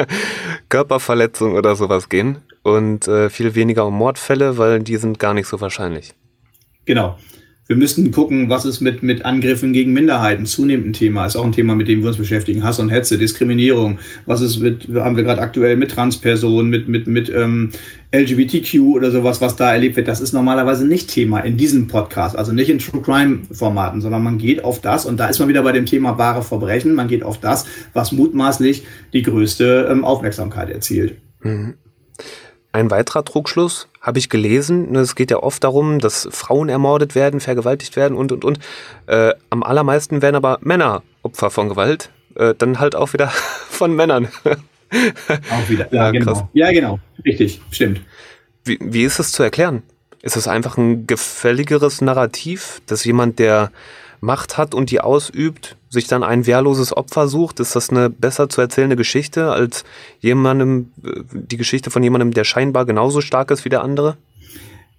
Körperverletzung 0.71 1.53
oder 1.53 1.77
sowas 1.77 2.09
gehen 2.09 2.39
und 2.63 3.07
äh, 3.07 3.29
viel 3.29 3.55
weniger 3.55 3.87
um 3.87 3.95
Mordfälle, 3.95 4.57
weil 4.57 4.81
die 4.81 4.97
sind 4.97 5.19
gar 5.19 5.35
nicht 5.35 5.49
so 5.49 5.61
wahrscheinlich. 5.61 6.15
Genau 6.87 7.19
wir 7.69 7.77
müssten 7.77 8.13
gucken, 8.13 8.49
was 8.49 8.65
ist 8.65 8.81
mit, 8.81 9.03
mit 9.03 9.25
Angriffen 9.25 9.73
gegen 9.73 9.93
Minderheiten 9.93 10.47
zunehmend 10.47 10.87
ein 10.87 10.93
Thema, 10.93 11.27
ist 11.27 11.35
auch 11.35 11.45
ein 11.45 11.53
Thema, 11.53 11.75
mit 11.75 11.89
dem 11.89 12.01
wir 12.01 12.09
uns 12.09 12.17
beschäftigen. 12.17 12.63
Hass 12.63 12.79
und 12.79 12.91
Hetze, 12.91 13.19
Diskriminierung, 13.19 13.99
was 14.25 14.41
ist 14.41 14.59
mit, 14.59 14.89
haben 14.95 15.17
wir 15.17 15.25
gerade 15.25 15.41
aktuell 15.41 15.77
mit 15.77 15.91
Transpersonen, 15.91 16.71
mit, 16.71 16.89
mit, 16.89 17.09
mit 17.09 17.29
ähm, 17.29 17.71
LGBTQ 18.15 18.81
oder 18.95 19.11
sowas, 19.11 19.41
was 19.41 19.57
da 19.57 19.73
erlebt 19.73 19.97
wird, 19.97 20.07
das 20.07 20.21
ist 20.21 20.33
normalerweise 20.33 20.87
nicht 20.87 21.11
Thema 21.11 21.41
in 21.41 21.57
diesem 21.57 21.89
Podcast, 21.89 22.37
also 22.37 22.53
nicht 22.53 22.71
in 22.71 22.79
True 22.79 23.03
Crime 23.03 23.41
Formaten, 23.51 24.01
sondern 24.01 24.23
man 24.23 24.39
geht 24.39 24.63
auf 24.63 24.81
das, 24.81 25.05
und 25.05 25.19
da 25.19 25.27
ist 25.27 25.41
man 25.41 25.49
wieder 25.49 25.63
bei 25.63 25.73
dem 25.73 25.87
Thema 25.87 26.19
wahre 26.19 26.43
Verbrechen, 26.43 26.95
man 26.95 27.09
geht 27.09 27.25
auf 27.25 27.41
das, 27.41 27.67
was 27.93 28.13
mutmaßlich 28.13 28.85
die 29.13 29.23
größte 29.23 29.89
ähm, 29.91 30.05
Aufmerksamkeit 30.05 30.71
erzielt. 30.71 31.17
Mhm. 31.43 31.75
Ein 32.77 32.91
weiterer 32.91 33.25
Trugschluss 33.25 33.89
habe 34.03 34.19
ich 34.19 34.29
gelesen. 34.29 34.95
Es 34.97 35.15
geht 35.15 35.31
ja 35.31 35.39
oft 35.43 35.65
darum, 35.65 35.99
dass 35.99 36.29
Frauen 36.31 36.69
ermordet 36.69 37.15
werden, 37.15 37.41
vergewaltigt 37.41 37.97
werden 37.97 38.15
und, 38.15 38.33
und, 38.33 38.45
und. 38.45 38.59
Äh, 39.07 39.33
am 39.49 39.63
allermeisten 39.63 40.21
werden 40.21 40.37
aber 40.37 40.59
Männer 40.61 41.03
Opfer 41.23 41.49
von 41.49 41.71
Gewalt, 41.71 42.11
äh, 42.35 42.53
dann 42.53 42.79
halt 42.79 42.95
auch 42.95 43.15
wieder 43.15 43.29
von 43.71 43.97
Männern. 43.97 44.29
auch 44.45 45.69
wieder, 45.71 45.91
ja, 45.91 46.05
ja 46.05 46.11
genau. 46.11 46.33
Krass. 46.35 46.45
Ja, 46.53 46.71
genau, 46.71 47.01
richtig, 47.25 47.63
stimmt. 47.71 48.03
Wie, 48.67 48.77
wie 48.83 49.05
ist 49.05 49.21
es 49.21 49.33
zu 49.33 49.43
erklären? 49.43 49.83
Ist 50.21 50.37
es 50.37 50.47
einfach 50.47 50.77
ein 50.77 51.07
gefälligeres 51.07 52.03
Narrativ, 52.03 52.83
dass 52.85 53.07
jemand, 53.07 53.39
der 53.39 53.73
Macht 54.21 54.59
hat 54.59 54.75
und 54.75 54.91
die 54.91 55.01
ausübt, 55.01 55.77
sich 55.89 56.07
dann 56.07 56.23
ein 56.23 56.47
wehrloses 56.47 56.97
Opfer 56.97 57.29
sucht? 57.29 57.61
Ist 57.61 57.77
das 57.77 57.91
eine 57.91 58.11
besser 58.11 58.49
zu 58.49 58.61
erzählende 58.61 58.97
Geschichte 58.97 59.51
als 59.51 59.85
jemandem, 60.21 60.91
äh, 61.05 61.21
die 61.33 61.57
Geschichte 61.57 61.91
von 61.91 62.03
jemandem, 62.03 62.33
der 62.33 62.45
scheinbar 62.45 62.87
genauso 62.87 63.21
stark 63.21 63.51
ist 63.51 63.65
wie 63.65 63.71
der 63.71 63.83
andere? 63.83 64.17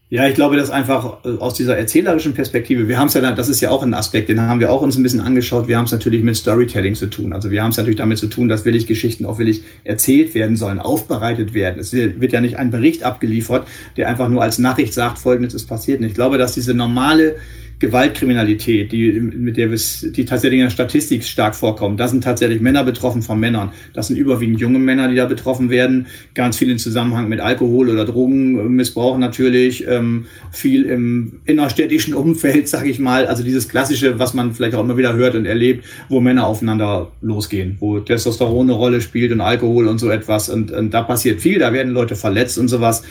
Ja, 0.10 0.26
ich 0.26 0.36
glaube, 0.36 0.56
das 0.56 0.70
einfach 0.70 1.26
äh, 1.26 1.38
aus 1.40 1.56
dieser 1.56 1.78
erzählerischen 1.78 2.34
Perspektive, 2.34 2.88
wir 2.88 2.98
haben 2.98 3.08
es 3.08 3.14
ja, 3.14 3.32
das 3.32 3.50
ist 3.50 3.60
ja 3.60 3.72
auch 3.72 3.84
ein 3.84 3.94
Aspekt, 3.94 4.30
den 4.30 4.40
haben 4.40 4.62
wir 4.62 4.72
auch 4.72 4.82
uns 4.82 4.96
ein 4.96 5.04
bisschen 5.04 5.20
angeschaut. 5.20 5.68
Wir 5.68 5.78
haben 5.78 5.84
es 5.84 5.92
natürlich 5.92 6.24
mit 6.24 6.38
Storytelling 6.38 6.96
zu 6.96 7.08
tun. 7.08 7.34
Also 7.34 7.52
wir 7.52 7.62
haben 7.62 7.72
es 7.72 7.78
natürlich 7.78 7.98
damit 7.98 8.18
zu 8.18 8.28
tun, 8.28 8.48
dass 8.48 8.64
willig 8.64 8.88
Geschichten 8.88 9.26
auch 9.26 9.38
willig 9.38 9.64
erzählt 9.84 10.34
werden 10.34 10.56
sollen, 10.56 10.80
aufbereitet 10.80 11.54
werden. 11.54 11.80
Es 11.80 11.92
wird 11.92 12.32
ja 12.32 12.40
nicht 12.40 12.56
ein 12.56 12.72
Bericht 12.72 13.04
abgeliefert, 13.04 13.68
der 13.98 14.08
einfach 14.08 14.30
nur 14.30 14.42
als 14.42 14.60
Nachricht 14.60 14.94
sagt, 14.94 15.20
folgendes 15.20 15.54
ist 15.54 15.66
passiert. 15.66 16.00
Und 16.00 16.06
ich 16.06 16.14
glaube, 16.14 16.38
dass 16.38 16.54
diese 16.54 16.74
normale 16.74 17.36
Gewaltkriminalität, 17.80 18.92
die, 18.92 19.12
mit 19.12 19.56
der 19.56 19.70
wir, 19.70 19.78
die 20.12 20.26
tatsächlich 20.26 20.60
in 20.60 20.66
der 20.66 20.72
Statistik 20.72 21.24
stark 21.24 21.56
vorkommt. 21.56 22.00
Da 22.00 22.08
sind 22.08 22.24
tatsächlich 22.24 22.60
Männer 22.60 22.84
betroffen 22.84 23.22
von 23.22 23.40
Männern. 23.40 23.72
Das 23.94 24.08
sind 24.08 24.18
überwiegend 24.18 24.60
junge 24.60 24.80
Männer, 24.80 25.08
die 25.08 25.16
da 25.16 25.26
betroffen 25.26 25.70
werden. 25.70 26.08
Ganz 26.34 26.58
viel 26.58 26.72
im 26.72 26.80
Zusammenhang 26.80 27.30
mit 27.30 27.40
Alkohol 27.40 27.90
oder 27.90 28.06
Drogenmissbrauch 28.06 29.20
natürlich. 29.20 29.88
Ähm, 29.88 30.26
viel 30.52 30.86
im 30.86 31.34
innerstädtischen 31.46 32.16
Umfeld, 32.16 32.68
sag 32.68 32.88
ich 32.88 32.98
mal. 32.98 33.28
Also 33.28 33.44
dieses 33.44 33.70
klassische, 33.70 34.18
was 34.18 34.34
man 34.34 34.56
vielleicht 34.56 34.74
auch 34.74 34.84
immer 34.84 34.98
wieder 34.98 35.14
hört 35.14 35.36
und 35.36 35.46
erlebt, 35.46 35.86
wo 36.10 36.20
Männer 36.20 36.48
aufeinander 36.48 37.12
losgehen, 37.22 37.78
wo 37.80 38.00
Testosteron 38.00 38.68
eine 38.68 38.74
Rolle 38.74 39.02
spielt 39.02 39.32
und 39.32 39.42
Alkohol 39.42 39.88
und 39.88 40.00
so 40.00 40.10
etwas. 40.10 40.50
Und, 40.50 40.72
und 40.72 40.96
da 40.96 41.04
passiert 41.04 41.42
viel, 41.42 41.60
da 41.60 41.72
werden 41.74 41.94
Leute 41.94 42.16
verletzt 42.16 42.58
und 42.58 42.70
sowas 42.70 43.04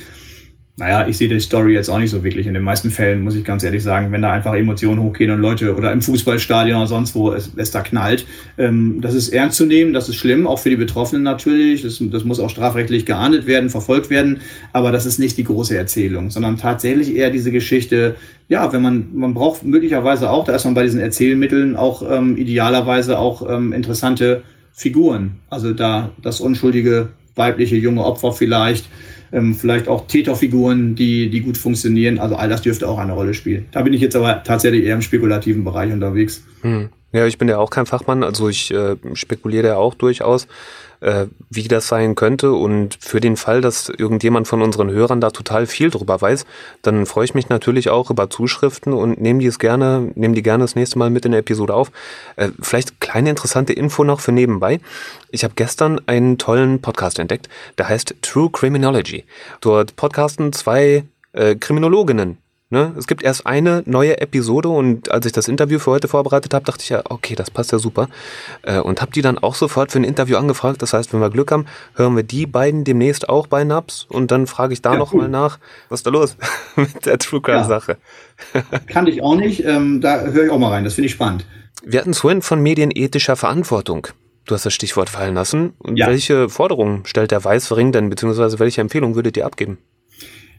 naja, 0.78 1.08
ich 1.08 1.16
sehe 1.16 1.28
die 1.28 1.40
Story 1.40 1.72
jetzt 1.72 1.88
auch 1.88 1.98
nicht 1.98 2.10
so 2.10 2.22
wirklich. 2.22 2.46
In 2.46 2.52
den 2.52 2.62
meisten 2.62 2.90
Fällen 2.90 3.22
muss 3.22 3.34
ich 3.34 3.44
ganz 3.44 3.64
ehrlich 3.64 3.82
sagen, 3.82 4.12
wenn 4.12 4.20
da 4.20 4.32
einfach 4.32 4.52
Emotionen 4.52 5.00
hochgehen 5.00 5.30
und 5.30 5.40
Leute 5.40 5.74
oder 5.74 5.90
im 5.90 6.02
Fußballstadion 6.02 6.76
oder 6.76 6.86
sonst 6.86 7.14
wo 7.14 7.32
es, 7.32 7.50
es 7.56 7.70
da 7.70 7.80
knallt, 7.80 8.26
ähm, 8.58 9.00
das 9.00 9.14
ist 9.14 9.30
ernst 9.30 9.56
zu 9.56 9.64
nehmen, 9.64 9.94
das 9.94 10.10
ist 10.10 10.16
schlimm, 10.16 10.46
auch 10.46 10.58
für 10.58 10.68
die 10.68 10.76
Betroffenen 10.76 11.22
natürlich. 11.22 11.80
Das, 11.80 11.98
das 11.98 12.24
muss 12.24 12.40
auch 12.40 12.50
strafrechtlich 12.50 13.06
geahndet 13.06 13.46
werden, 13.46 13.70
verfolgt 13.70 14.10
werden, 14.10 14.40
aber 14.74 14.92
das 14.92 15.06
ist 15.06 15.18
nicht 15.18 15.38
die 15.38 15.44
große 15.44 15.74
Erzählung, 15.74 16.30
sondern 16.30 16.58
tatsächlich 16.58 17.16
eher 17.16 17.30
diese 17.30 17.52
Geschichte, 17.52 18.16
ja, 18.48 18.70
wenn 18.74 18.82
man, 18.82 19.08
man 19.14 19.32
braucht 19.32 19.64
möglicherweise 19.64 20.28
auch, 20.28 20.44
da 20.44 20.54
ist 20.54 20.66
man 20.66 20.74
bei 20.74 20.82
diesen 20.82 21.00
Erzählmitteln 21.00 21.74
auch 21.76 22.02
ähm, 22.06 22.36
idealerweise 22.36 23.18
auch 23.18 23.48
ähm, 23.48 23.72
interessante 23.72 24.42
Figuren. 24.74 25.36
Also 25.48 25.72
da 25.72 26.10
das 26.20 26.40
unschuldige 26.40 27.08
weibliche 27.34 27.76
junge 27.76 28.04
Opfer 28.04 28.32
vielleicht 28.32 28.90
ähm, 29.32 29.54
vielleicht 29.54 29.88
auch 29.88 30.06
Täterfiguren, 30.06 30.94
die, 30.94 31.30
die 31.30 31.40
gut 31.40 31.56
funktionieren. 31.56 32.18
Also 32.18 32.36
all 32.36 32.48
das 32.48 32.62
dürfte 32.62 32.88
auch 32.88 32.98
eine 32.98 33.12
Rolle 33.12 33.34
spielen. 33.34 33.66
Da 33.72 33.82
bin 33.82 33.92
ich 33.92 34.00
jetzt 34.00 34.16
aber 34.16 34.42
tatsächlich 34.42 34.84
eher 34.84 34.94
im 34.94 35.02
spekulativen 35.02 35.64
Bereich 35.64 35.92
unterwegs. 35.92 36.44
Hm. 36.62 36.88
Ja, 37.12 37.26
ich 37.26 37.38
bin 37.38 37.48
ja 37.48 37.58
auch 37.58 37.70
kein 37.70 37.86
Fachmann, 37.86 38.22
also 38.22 38.48
ich 38.48 38.70
äh, 38.72 38.96
spekuliere 39.14 39.68
ja 39.68 39.76
auch 39.76 39.94
durchaus 39.94 40.48
äh, 41.00 41.26
wie 41.50 41.68
das 41.68 41.88
sein 41.88 42.14
könnte. 42.14 42.52
Und 42.52 42.96
für 43.00 43.20
den 43.20 43.36
Fall, 43.36 43.60
dass 43.60 43.88
irgendjemand 43.88 44.48
von 44.48 44.62
unseren 44.62 44.90
Hörern 44.90 45.20
da 45.20 45.30
total 45.30 45.66
viel 45.66 45.90
drüber 45.90 46.20
weiß, 46.20 46.46
dann 46.82 47.06
freue 47.06 47.24
ich 47.24 47.34
mich 47.34 47.48
natürlich 47.48 47.90
auch 47.90 48.10
über 48.10 48.30
Zuschriften 48.30 48.92
und 48.92 49.20
nehme 49.20 49.40
die 49.40 49.46
es 49.46 49.58
gerne, 49.58 50.12
nehme 50.14 50.34
die 50.34 50.42
gerne 50.42 50.64
das 50.64 50.74
nächste 50.74 50.98
Mal 50.98 51.10
mit 51.10 51.24
in 51.24 51.32
der 51.32 51.40
Episode 51.40 51.74
auf. 51.74 51.90
Äh, 52.36 52.50
vielleicht 52.60 53.00
kleine 53.00 53.30
interessante 53.30 53.72
Info 53.72 54.04
noch 54.04 54.20
für 54.20 54.32
nebenbei. 54.32 54.80
Ich 55.30 55.44
habe 55.44 55.54
gestern 55.56 56.00
einen 56.06 56.38
tollen 56.38 56.80
Podcast 56.80 57.18
entdeckt, 57.18 57.48
der 57.78 57.88
heißt 57.88 58.14
True 58.22 58.50
Criminology. 58.50 59.24
Dort 59.60 59.96
podcasten 59.96 60.52
zwei 60.52 61.04
äh, 61.32 61.56
Kriminologinnen 61.56 62.38
Ne? 62.68 62.92
Es 62.98 63.06
gibt 63.06 63.22
erst 63.22 63.46
eine 63.46 63.84
neue 63.86 64.20
Episode 64.20 64.68
und 64.68 65.12
als 65.12 65.24
ich 65.24 65.30
das 65.30 65.46
Interview 65.46 65.78
für 65.78 65.92
heute 65.92 66.08
vorbereitet 66.08 66.52
habe, 66.52 66.64
dachte 66.64 66.82
ich 66.82 66.88
ja, 66.88 67.00
okay, 67.08 67.36
das 67.36 67.48
passt 67.48 67.70
ja 67.70 67.78
super. 67.78 68.08
Äh, 68.62 68.80
und 68.80 69.00
habe 69.00 69.12
die 69.12 69.22
dann 69.22 69.38
auch 69.38 69.54
sofort 69.54 69.92
für 69.92 70.00
ein 70.00 70.04
Interview 70.04 70.36
angefragt. 70.36 70.82
Das 70.82 70.92
heißt, 70.92 71.12
wenn 71.12 71.20
wir 71.20 71.30
Glück 71.30 71.52
haben, 71.52 71.66
hören 71.94 72.16
wir 72.16 72.24
die 72.24 72.44
beiden 72.44 72.82
demnächst 72.82 73.28
auch 73.28 73.46
bei 73.46 73.62
Naps 73.62 74.04
und 74.08 74.32
dann 74.32 74.48
frage 74.48 74.72
ich 74.72 74.82
da 74.82 74.94
ja, 74.94 74.98
nochmal 74.98 75.26
cool. 75.26 75.30
nach, 75.30 75.60
was 75.88 76.00
ist 76.00 76.06
da 76.06 76.10
los 76.10 76.36
mit 76.76 77.06
der 77.06 77.18
True 77.18 77.40
Crime 77.40 77.64
Sache. 77.64 77.98
Ja. 78.52 78.62
Kann 78.88 79.06
ich 79.06 79.22
auch 79.22 79.36
nicht, 79.36 79.64
ähm, 79.64 80.00
da 80.00 80.22
höre 80.22 80.46
ich 80.46 80.50
auch 80.50 80.58
mal 80.58 80.70
rein, 80.70 80.82
das 80.82 80.94
finde 80.94 81.06
ich 81.06 81.12
spannend. 81.12 81.46
Wir 81.84 82.00
hatten 82.00 82.14
vorhin 82.14 82.42
von 82.42 82.60
medienethischer 82.60 83.36
Verantwortung. 83.36 84.08
Du 84.44 84.54
hast 84.54 84.66
das 84.66 84.74
Stichwort 84.74 85.08
fallen 85.08 85.34
lassen. 85.34 85.74
Und 85.78 85.96
ja. 85.96 86.08
welche 86.08 86.48
Forderungen 86.48 87.04
stellt 87.04 87.30
der 87.30 87.44
Weiße 87.44 87.76
Ring 87.76 87.92
denn, 87.92 88.10
beziehungsweise 88.10 88.58
welche 88.58 88.80
Empfehlung 88.80 89.14
würdet 89.14 89.36
ihr 89.36 89.46
abgeben? 89.46 89.78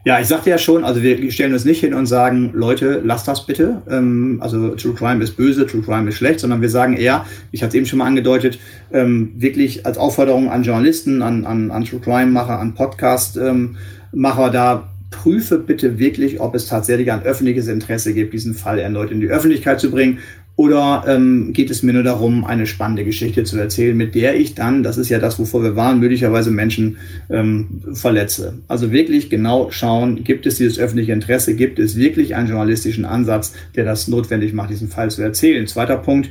Ja, 0.04 0.20
ich 0.20 0.28
sagte 0.28 0.48
ja 0.48 0.58
schon, 0.58 0.84
also 0.84 1.02
wir 1.02 1.30
stellen 1.32 1.52
uns 1.52 1.64
nicht 1.64 1.80
hin 1.80 1.92
und 1.92 2.06
sagen, 2.06 2.50
Leute, 2.54 3.02
lasst 3.04 3.26
das 3.26 3.46
bitte. 3.46 3.82
Ähm, 3.90 4.38
also 4.40 4.70
True 4.76 4.94
Crime 4.94 5.22
ist 5.22 5.36
böse, 5.36 5.66
True 5.66 5.82
Crime 5.82 6.08
ist 6.08 6.16
schlecht, 6.16 6.40
sondern 6.40 6.62
wir 6.62 6.70
sagen 6.70 6.96
eher, 6.96 7.26
ich 7.50 7.62
hatte 7.62 7.70
es 7.70 7.74
eben 7.74 7.86
schon 7.86 7.98
mal 7.98 8.06
angedeutet, 8.06 8.58
ähm, 8.92 9.32
wirklich 9.36 9.86
als 9.86 9.98
Aufforderung 9.98 10.50
an 10.50 10.62
Journalisten, 10.62 11.20
an, 11.20 11.44
an, 11.44 11.70
an 11.70 11.84
True 11.84 12.00
Crime-Macher, 12.00 12.58
an 12.58 12.74
Podcast-Macher, 12.74 14.46
ähm, 14.46 14.52
da 14.52 14.88
prüfe 15.10 15.58
bitte 15.58 15.98
wirklich, 15.98 16.40
ob 16.40 16.54
es 16.54 16.66
tatsächlich 16.66 17.10
ein 17.10 17.22
öffentliches 17.22 17.66
Interesse 17.66 18.14
gibt, 18.14 18.34
diesen 18.34 18.54
Fall 18.54 18.78
erneut 18.78 19.10
in 19.10 19.20
die 19.20 19.28
Öffentlichkeit 19.28 19.80
zu 19.80 19.90
bringen 19.90 20.18
oder 20.58 21.04
ähm, 21.06 21.52
geht 21.52 21.70
es 21.70 21.84
mir 21.84 21.92
nur 21.92 22.02
darum, 22.02 22.44
eine 22.44 22.66
spannende 22.66 23.04
Geschichte 23.04 23.44
zu 23.44 23.56
erzählen, 23.58 23.96
mit 23.96 24.16
der 24.16 24.34
ich 24.34 24.56
dann, 24.56 24.82
das 24.82 24.98
ist 24.98 25.08
ja 25.08 25.20
das, 25.20 25.38
wovor 25.38 25.62
wir 25.62 25.76
waren, 25.76 26.00
möglicherweise 26.00 26.50
Menschen 26.50 26.96
ähm, 27.30 27.80
verletze. 27.92 28.54
Also 28.66 28.90
wirklich 28.90 29.30
genau 29.30 29.70
schauen, 29.70 30.24
gibt 30.24 30.46
es 30.46 30.56
dieses 30.56 30.80
öffentliche 30.80 31.12
Interesse, 31.12 31.54
gibt 31.54 31.78
es 31.78 31.94
wirklich 31.94 32.34
einen 32.34 32.48
journalistischen 32.48 33.04
Ansatz, 33.04 33.52
der 33.76 33.84
das 33.84 34.08
notwendig 34.08 34.52
macht, 34.52 34.70
diesen 34.70 34.88
Fall 34.88 35.12
zu 35.12 35.22
erzählen. 35.22 35.64
Zweiter 35.68 35.96
Punkt, 35.96 36.28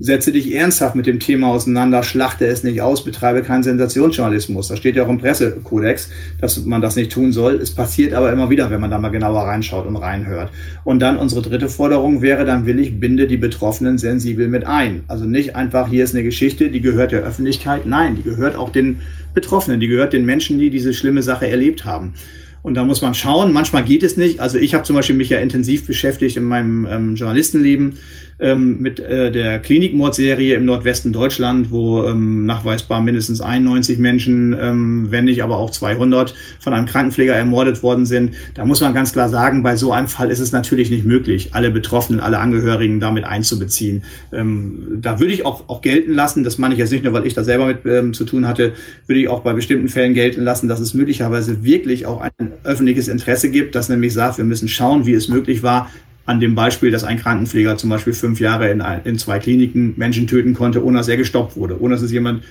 setze 0.00 0.30
dich 0.30 0.54
ernsthaft 0.54 0.94
mit 0.94 1.06
dem 1.06 1.18
Thema 1.18 1.48
auseinander, 1.48 2.02
schlachte 2.02 2.46
es 2.46 2.62
nicht 2.62 2.80
aus, 2.82 3.04
betreibe 3.04 3.42
keinen 3.42 3.62
Sensationsjournalismus. 3.62 4.68
Das 4.68 4.78
steht 4.78 4.96
ja 4.96 5.04
auch 5.04 5.08
im 5.08 5.18
Pressekodex, 5.18 6.10
dass 6.40 6.64
man 6.64 6.80
das 6.80 6.96
nicht 6.96 7.10
tun 7.10 7.32
soll. 7.32 7.56
Es 7.56 7.72
passiert 7.72 8.14
aber 8.14 8.32
immer 8.32 8.48
wieder, 8.50 8.70
wenn 8.70 8.80
man 8.80 8.90
da 8.90 8.98
mal 8.98 9.08
genauer 9.08 9.42
reinschaut 9.42 9.86
und 9.86 9.96
reinhört. 9.96 10.50
Und 10.84 11.00
dann 11.00 11.16
unsere 11.16 11.42
dritte 11.42 11.68
Forderung 11.68 12.22
wäre 12.22 12.44
dann 12.44 12.66
will 12.66 12.78
ich 12.78 13.00
binde 13.00 13.26
die 13.26 13.36
Betroffenen 13.36 13.98
sensibel 13.98 14.48
mit 14.48 14.66
ein. 14.66 15.02
Also 15.08 15.24
nicht 15.24 15.56
einfach, 15.56 15.88
hier 15.88 16.04
ist 16.04 16.14
eine 16.14 16.24
Geschichte, 16.24 16.70
die 16.70 16.80
gehört 16.80 17.12
der 17.12 17.22
Öffentlichkeit. 17.22 17.86
Nein, 17.86 18.16
die 18.16 18.22
gehört 18.22 18.56
auch 18.56 18.70
den 18.70 19.00
Betroffenen, 19.34 19.80
die 19.80 19.88
gehört 19.88 20.12
den 20.12 20.24
Menschen, 20.24 20.58
die 20.58 20.70
diese 20.70 20.94
schlimme 20.94 21.22
Sache 21.22 21.48
erlebt 21.48 21.84
haben. 21.84 22.14
Und 22.62 22.74
da 22.74 22.84
muss 22.84 23.02
man 23.02 23.14
schauen. 23.14 23.52
Manchmal 23.52 23.84
geht 23.84 24.02
es 24.02 24.16
nicht. 24.16 24.40
Also 24.40 24.58
ich 24.58 24.74
habe 24.74 24.84
zum 24.84 24.96
Beispiel 24.96 25.16
mich 25.16 25.30
ja 25.30 25.38
intensiv 25.38 25.86
beschäftigt 25.86 26.36
in 26.36 26.44
meinem 26.44 26.86
ähm, 26.90 27.14
Journalistenleben 27.14 27.98
ähm, 28.40 28.80
mit 28.80 29.00
äh, 29.00 29.32
der 29.32 29.58
Klinikmordserie 29.58 30.54
im 30.54 30.64
Nordwesten 30.64 31.12
Deutschland, 31.12 31.70
wo 31.70 32.04
ähm, 32.04 32.46
nachweisbar 32.46 33.00
mindestens 33.00 33.40
91 33.40 33.98
Menschen, 33.98 34.56
ähm, 34.60 35.08
wenn 35.10 35.24
nicht 35.24 35.42
aber 35.42 35.58
auch 35.58 35.70
200 35.70 36.34
von 36.60 36.72
einem 36.72 36.86
Krankenpfleger 36.86 37.34
ermordet 37.34 37.82
worden 37.82 38.06
sind. 38.06 38.34
Da 38.54 38.64
muss 38.64 38.80
man 38.80 38.94
ganz 38.94 39.12
klar 39.12 39.28
sagen, 39.28 39.62
bei 39.62 39.76
so 39.76 39.92
einem 39.92 40.08
Fall 40.08 40.30
ist 40.30 40.38
es 40.38 40.52
natürlich 40.52 40.90
nicht 40.90 41.04
möglich, 41.04 41.50
alle 41.52 41.70
Betroffenen, 41.70 42.20
alle 42.20 42.38
Angehörigen 42.38 43.00
damit 43.00 43.24
einzubeziehen. 43.24 44.04
Ähm, 44.32 44.98
da 45.00 45.18
würde 45.18 45.32
ich 45.32 45.44
auch, 45.44 45.68
auch 45.68 45.80
gelten 45.80 46.12
lassen, 46.12 46.44
das 46.44 46.58
meine 46.58 46.74
ich 46.74 46.78
jetzt 46.78 46.92
nicht 46.92 47.04
nur, 47.04 47.12
weil 47.12 47.26
ich 47.26 47.34
da 47.34 47.42
selber 47.42 47.66
mit 47.66 47.84
ähm, 47.86 48.12
zu 48.12 48.24
tun 48.24 48.46
hatte, 48.46 48.72
würde 49.06 49.20
ich 49.20 49.28
auch 49.28 49.40
bei 49.40 49.52
bestimmten 49.52 49.88
Fällen 49.88 50.14
gelten 50.14 50.42
lassen, 50.42 50.68
dass 50.68 50.80
es 50.80 50.94
möglicherweise 50.94 51.64
wirklich 51.64 52.06
auch 52.06 52.20
ein 52.20 52.47
öffentliches 52.64 53.08
Interesse 53.08 53.50
gibt, 53.50 53.74
das 53.74 53.88
nämlich 53.88 54.12
sagt, 54.12 54.38
wir 54.38 54.44
müssen 54.44 54.68
schauen, 54.68 55.06
wie 55.06 55.14
es 55.14 55.28
möglich 55.28 55.62
war, 55.62 55.90
an 56.26 56.40
dem 56.40 56.54
Beispiel, 56.54 56.90
dass 56.90 57.04
ein 57.04 57.18
Krankenpfleger 57.18 57.76
zum 57.78 57.88
Beispiel 57.90 58.12
fünf 58.12 58.38
Jahre 58.38 58.70
in, 58.70 58.82
in 59.04 59.18
zwei 59.18 59.38
Kliniken 59.38 59.94
Menschen 59.96 60.26
töten 60.26 60.52
konnte, 60.54 60.84
ohne 60.84 60.98
dass 60.98 61.08
er 61.08 61.16
gestoppt 61.16 61.56
wurde, 61.56 61.80
ohne 61.80 61.94
dass 61.94 62.02
es 62.02 62.12
jemand 62.12 62.42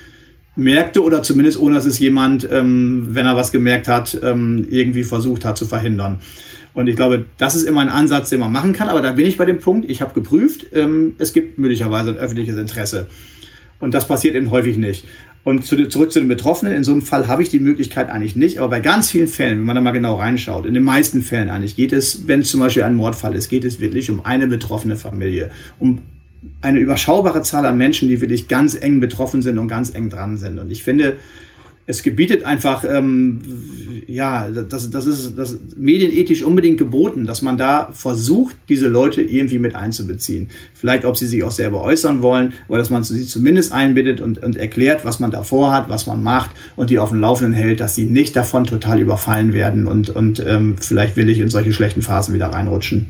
merkte 0.55 1.03
oder 1.03 1.21
zumindest 1.21 1.59
ohne 1.59 1.75
dass 1.75 1.85
es 1.85 1.99
jemand, 1.99 2.47
ähm, 2.51 3.09
wenn 3.11 3.27
er 3.27 3.35
was 3.35 3.51
gemerkt 3.51 3.87
hat, 3.87 4.19
ähm, 4.23 4.65
irgendwie 4.71 5.03
versucht 5.03 5.45
hat 5.45 5.57
zu 5.57 5.67
verhindern. 5.67 6.19
Und 6.73 6.87
ich 6.87 6.95
glaube, 6.95 7.25
das 7.37 7.55
ist 7.55 7.63
immer 7.63 7.81
ein 7.81 7.89
Ansatz, 7.89 8.29
den 8.29 8.39
man 8.39 8.51
machen 8.51 8.73
kann. 8.73 8.89
Aber 8.89 9.01
da 9.01 9.11
bin 9.11 9.25
ich 9.25 9.37
bei 9.37 9.45
dem 9.45 9.59
Punkt, 9.59 9.89
ich 9.89 10.01
habe 10.01 10.13
geprüft, 10.13 10.67
ähm, 10.73 11.15
es 11.17 11.33
gibt 11.33 11.57
möglicherweise 11.57 12.11
ein 12.11 12.17
öffentliches 12.17 12.57
Interesse. 12.57 13.07
Und 13.79 13.93
das 13.93 14.07
passiert 14.07 14.35
eben 14.35 14.51
häufig 14.51 14.77
nicht. 14.77 15.05
Und 15.47 15.65
zu, 15.65 15.87
zurück 15.87 16.11
zu 16.11 16.19
den 16.19 16.27
Betroffenen. 16.27 16.73
In 16.73 16.83
so 16.83 16.91
einem 16.91 17.01
Fall 17.01 17.29
habe 17.29 17.41
ich 17.41 17.47
die 17.47 17.61
Möglichkeit 17.61 18.09
eigentlich 18.09 18.35
nicht. 18.35 18.57
Aber 18.57 18.67
bei 18.67 18.81
ganz 18.81 19.11
vielen 19.11 19.29
Fällen, 19.29 19.59
wenn 19.59 19.65
man 19.65 19.75
da 19.77 19.81
mal 19.81 19.91
genau 19.91 20.15
reinschaut, 20.15 20.65
in 20.65 20.73
den 20.73 20.83
meisten 20.83 21.21
Fällen 21.21 21.49
eigentlich 21.49 21.77
geht 21.77 21.93
es, 21.93 22.27
wenn 22.27 22.41
es 22.41 22.51
zum 22.51 22.59
Beispiel 22.59 22.83
ein 22.83 22.95
Mordfall 22.95 23.33
ist, 23.33 23.47
geht 23.47 23.63
es 23.63 23.79
wirklich 23.79 24.11
um 24.11 24.25
eine 24.25 24.47
betroffene 24.47 24.97
Familie. 24.97 25.49
Um 25.79 25.99
eine 26.59 26.79
überschaubare 26.79 27.43
Zahl 27.43 27.65
an 27.65 27.77
Menschen, 27.77 28.09
die 28.09 28.19
wirklich 28.19 28.49
ganz 28.49 28.75
eng 28.75 28.99
betroffen 28.99 29.41
sind 29.41 29.57
und 29.57 29.69
ganz 29.69 29.95
eng 29.95 30.09
dran 30.09 30.35
sind. 30.35 30.59
Und 30.59 30.69
ich 30.69 30.83
finde, 30.83 31.15
es 31.89 32.03
gebietet 32.03 32.43
einfach, 32.43 32.83
ähm, 32.83 33.39
ja, 34.07 34.49
das, 34.49 34.89
das 34.89 35.05
ist 35.05 35.37
das 35.37 35.57
medienethisch 35.77 36.43
unbedingt 36.43 36.77
geboten, 36.77 37.25
dass 37.25 37.41
man 37.41 37.57
da 37.57 37.89
versucht, 37.93 38.57
diese 38.67 38.89
Leute 38.89 39.21
irgendwie 39.21 39.57
mit 39.57 39.73
einzubeziehen. 39.73 40.49
Vielleicht, 40.73 41.05
ob 41.05 41.15
sie 41.15 41.27
sich 41.27 41.43
auch 41.43 41.51
selber 41.51 41.81
äußern 41.81 42.21
wollen, 42.21 42.53
aber 42.67 42.77
dass 42.77 42.89
man 42.89 43.03
sie 43.03 43.25
zumindest 43.25 43.71
einbindet 43.71 44.19
und, 44.19 44.43
und 44.43 44.57
erklärt, 44.57 45.05
was 45.05 45.21
man 45.21 45.31
da 45.31 45.43
vorhat, 45.43 45.87
was 45.87 46.07
man 46.07 46.21
macht 46.21 46.51
und 46.75 46.89
die 46.89 46.99
auf 46.99 47.09
dem 47.09 47.21
Laufenden 47.21 47.53
hält, 47.53 47.79
dass 47.79 47.95
sie 47.95 48.05
nicht 48.05 48.35
davon 48.35 48.65
total 48.65 48.99
überfallen 48.99 49.53
werden 49.53 49.87
und, 49.87 50.09
und 50.09 50.43
ähm, 50.45 50.75
vielleicht 50.77 51.15
will 51.15 51.29
ich 51.29 51.39
in 51.39 51.49
solche 51.49 51.71
schlechten 51.71 52.01
Phasen 52.01 52.33
wieder 52.33 52.47
reinrutschen. 52.47 53.07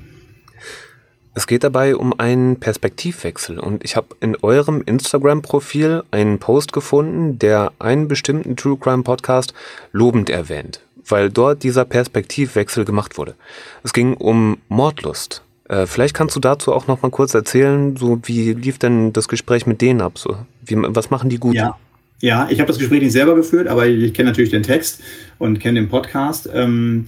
Es 1.38 1.46
geht 1.46 1.64
dabei 1.64 1.96
um 1.96 2.20
einen 2.20 2.56
Perspektivwechsel 2.60 3.60
und 3.60 3.84
ich 3.84 3.96
habe 3.96 4.08
in 4.22 4.36
eurem 4.42 4.82
Instagram-Profil 4.84 6.02
einen 6.10 6.40
Post 6.40 6.74
gefunden, 6.74 7.38
der 7.38 7.74
einen 7.78 8.08
bestimmten 8.08 8.56
True 8.56 8.76
Crime 8.76 9.04
Podcast 9.04 9.54
lobend 9.92 10.32
erwähnt, 10.32 10.82
weil 11.06 11.30
dort 11.30 11.62
dieser 11.62 11.86
Perspektivwechsel 11.86 12.86
gemacht 12.86 13.20
wurde. 13.20 13.36
Es 13.84 13.94
ging 13.94 14.16
um 14.16 14.58
Mordlust. 14.68 15.44
Äh, 15.70 15.86
vielleicht 15.86 16.16
kannst 16.16 16.36
du 16.36 16.40
dazu 16.40 16.74
auch 16.74 16.88
noch 16.88 17.04
mal 17.04 17.12
kurz 17.12 17.36
erzählen, 17.36 17.96
so 17.98 18.20
wie 18.24 18.54
lief 18.54 18.80
denn 18.80 19.14
das 19.14 19.28
Gespräch 19.28 19.68
mit 19.68 19.80
denen 19.80 20.02
ab? 20.02 20.18
So, 20.18 20.38
wie, 20.66 20.76
was 20.76 21.12
machen 21.12 21.30
die 21.30 21.38
gut? 21.38 21.54
Ja. 21.54 21.78
Ja, 22.20 22.48
ich 22.50 22.60
habe 22.60 22.68
das 22.68 22.80
Gespräch 22.80 23.04
nicht 23.04 23.12
selber 23.12 23.36
geführt, 23.36 23.68
aber 23.68 23.86
ich 23.86 24.12
kenne 24.16 24.32
natürlich 24.32 24.50
den 24.50 24.64
Text 24.64 25.04
und 25.38 25.60
kenne 25.60 25.82
den 25.82 25.88
Podcast. 25.88 26.50
Ähm, 26.52 27.06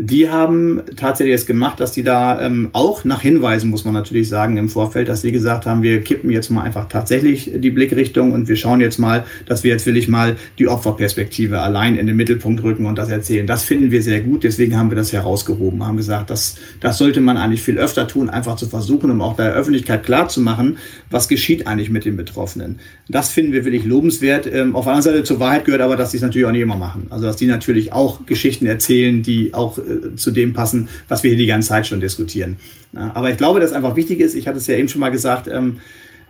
die 0.00 0.30
haben 0.30 0.80
tatsächlich 0.94 1.34
es 1.34 1.44
gemacht, 1.44 1.80
dass 1.80 1.90
die 1.90 2.04
da 2.04 2.40
ähm, 2.40 2.68
auch 2.72 3.04
nach 3.04 3.20
Hinweisen, 3.20 3.68
muss 3.68 3.84
man 3.84 3.94
natürlich 3.94 4.28
sagen, 4.28 4.56
im 4.56 4.68
Vorfeld, 4.68 5.08
dass 5.08 5.22
sie 5.22 5.32
gesagt 5.32 5.66
haben, 5.66 5.82
wir 5.82 6.02
kippen 6.02 6.30
jetzt 6.30 6.50
mal 6.50 6.62
einfach 6.62 6.88
tatsächlich 6.88 7.50
die 7.56 7.70
Blickrichtung 7.70 8.30
und 8.30 8.46
wir 8.46 8.54
schauen 8.54 8.80
jetzt 8.80 8.98
mal, 8.98 9.24
dass 9.46 9.64
wir 9.64 9.72
jetzt 9.72 9.86
will 9.86 9.96
ich 9.96 10.06
mal 10.06 10.36
die 10.60 10.68
Opferperspektive 10.68 11.60
allein 11.60 11.96
in 11.96 12.06
den 12.06 12.14
Mittelpunkt 12.14 12.62
rücken 12.62 12.86
und 12.86 12.96
das 12.96 13.08
erzählen. 13.08 13.48
Das 13.48 13.64
finden 13.64 13.90
wir 13.90 14.00
sehr 14.00 14.20
gut, 14.20 14.44
deswegen 14.44 14.76
haben 14.76 14.88
wir 14.88 14.96
das 14.96 15.12
herausgehoben, 15.12 15.84
haben 15.84 15.96
gesagt, 15.96 16.30
das, 16.30 16.54
das 16.78 16.96
sollte 16.96 17.20
man 17.20 17.36
eigentlich 17.36 17.62
viel 17.62 17.78
öfter 17.78 18.06
tun, 18.06 18.30
einfach 18.30 18.54
zu 18.54 18.68
versuchen, 18.68 19.10
um 19.10 19.20
auch 19.20 19.34
der 19.34 19.52
Öffentlichkeit 19.52 20.04
klar 20.04 20.28
zu 20.28 20.40
machen, 20.40 20.78
was 21.10 21.26
geschieht 21.26 21.66
eigentlich 21.66 21.90
mit 21.90 22.04
den 22.04 22.16
Betroffenen. 22.16 22.78
Das 23.08 23.30
finden 23.30 23.52
wir 23.52 23.64
wirklich 23.64 23.84
lobenswert. 23.84 24.46
Ähm, 24.46 24.76
auf 24.76 24.84
der 24.84 24.92
anderen 24.92 25.14
Seite 25.14 25.24
zur 25.24 25.40
Wahrheit 25.40 25.64
gehört 25.64 25.82
aber, 25.82 25.96
dass 25.96 26.12
sie 26.12 26.18
es 26.18 26.22
natürlich 26.22 26.46
auch 26.46 26.52
nicht 26.52 26.62
immer 26.62 26.76
machen. 26.76 27.08
Also 27.10 27.26
dass 27.26 27.34
die 27.34 27.46
natürlich 27.46 27.92
auch 27.92 28.26
Geschichten 28.26 28.66
erzählen, 28.66 29.24
die 29.24 29.54
auch 29.54 29.78
äh, 29.88 30.16
zu 30.16 30.30
dem 30.30 30.52
passen, 30.52 30.88
was 31.08 31.22
wir 31.22 31.30
hier 31.30 31.38
die 31.38 31.46
ganze 31.46 31.68
Zeit 31.68 31.86
schon 31.86 32.00
diskutieren. 32.00 32.56
Ja, 32.92 33.10
aber 33.14 33.30
ich 33.30 33.36
glaube, 33.36 33.60
dass 33.60 33.72
einfach 33.72 33.96
wichtig 33.96 34.20
ist, 34.20 34.34
ich 34.34 34.46
hatte 34.48 34.58
es 34.58 34.66
ja 34.66 34.76
eben 34.76 34.88
schon 34.88 35.00
mal 35.00 35.10
gesagt, 35.10 35.48
ähm, 35.48 35.78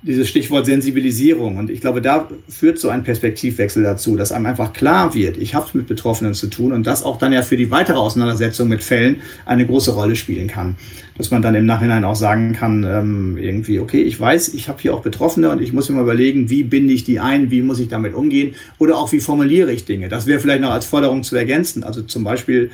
dieses 0.02 0.28
Stichwort 0.28 0.66
Sensibilisierung. 0.66 1.56
Und 1.56 1.70
ich 1.70 1.80
glaube, 1.80 2.00
da 2.00 2.28
führt 2.48 2.78
so 2.78 2.88
ein 2.88 3.02
Perspektivwechsel 3.02 3.82
dazu, 3.82 4.16
dass 4.16 4.32
einem 4.32 4.46
einfach 4.46 4.72
klar 4.72 5.14
wird, 5.14 5.36
ich 5.36 5.54
habe 5.54 5.66
es 5.66 5.74
mit 5.74 5.86
Betroffenen 5.86 6.34
zu 6.34 6.48
tun 6.48 6.72
und 6.72 6.86
das 6.86 7.02
auch 7.02 7.18
dann 7.18 7.32
ja 7.32 7.42
für 7.42 7.56
die 7.56 7.70
weitere 7.70 7.96
Auseinandersetzung 7.96 8.68
mit 8.68 8.82
Fällen 8.82 9.16
eine 9.44 9.66
große 9.66 9.92
Rolle 9.92 10.16
spielen 10.16 10.46
kann. 10.46 10.76
Dass 11.16 11.32
man 11.32 11.42
dann 11.42 11.56
im 11.56 11.66
Nachhinein 11.66 12.04
auch 12.04 12.14
sagen 12.14 12.52
kann, 12.52 12.84
ähm, 12.84 13.36
irgendwie, 13.38 13.80
okay, 13.80 14.02
ich 14.02 14.18
weiß, 14.20 14.54
ich 14.54 14.68
habe 14.68 14.80
hier 14.80 14.94
auch 14.94 15.02
Betroffene 15.02 15.50
und 15.50 15.60
ich 15.60 15.72
muss 15.72 15.88
mir 15.88 15.96
mal 15.96 16.02
überlegen, 16.02 16.48
wie 16.48 16.62
binde 16.62 16.94
ich 16.94 17.02
die 17.02 17.18
ein, 17.18 17.50
wie 17.50 17.62
muss 17.62 17.80
ich 17.80 17.88
damit 17.88 18.14
umgehen 18.14 18.54
oder 18.78 18.96
auch 18.98 19.10
wie 19.10 19.20
formuliere 19.20 19.72
ich 19.72 19.84
Dinge. 19.84 20.08
Das 20.08 20.26
wäre 20.26 20.38
vielleicht 20.38 20.60
noch 20.60 20.70
als 20.70 20.86
Forderung 20.86 21.24
zu 21.24 21.34
ergänzen. 21.34 21.82
Also 21.82 22.02
zum 22.02 22.22
Beispiel, 22.22 22.70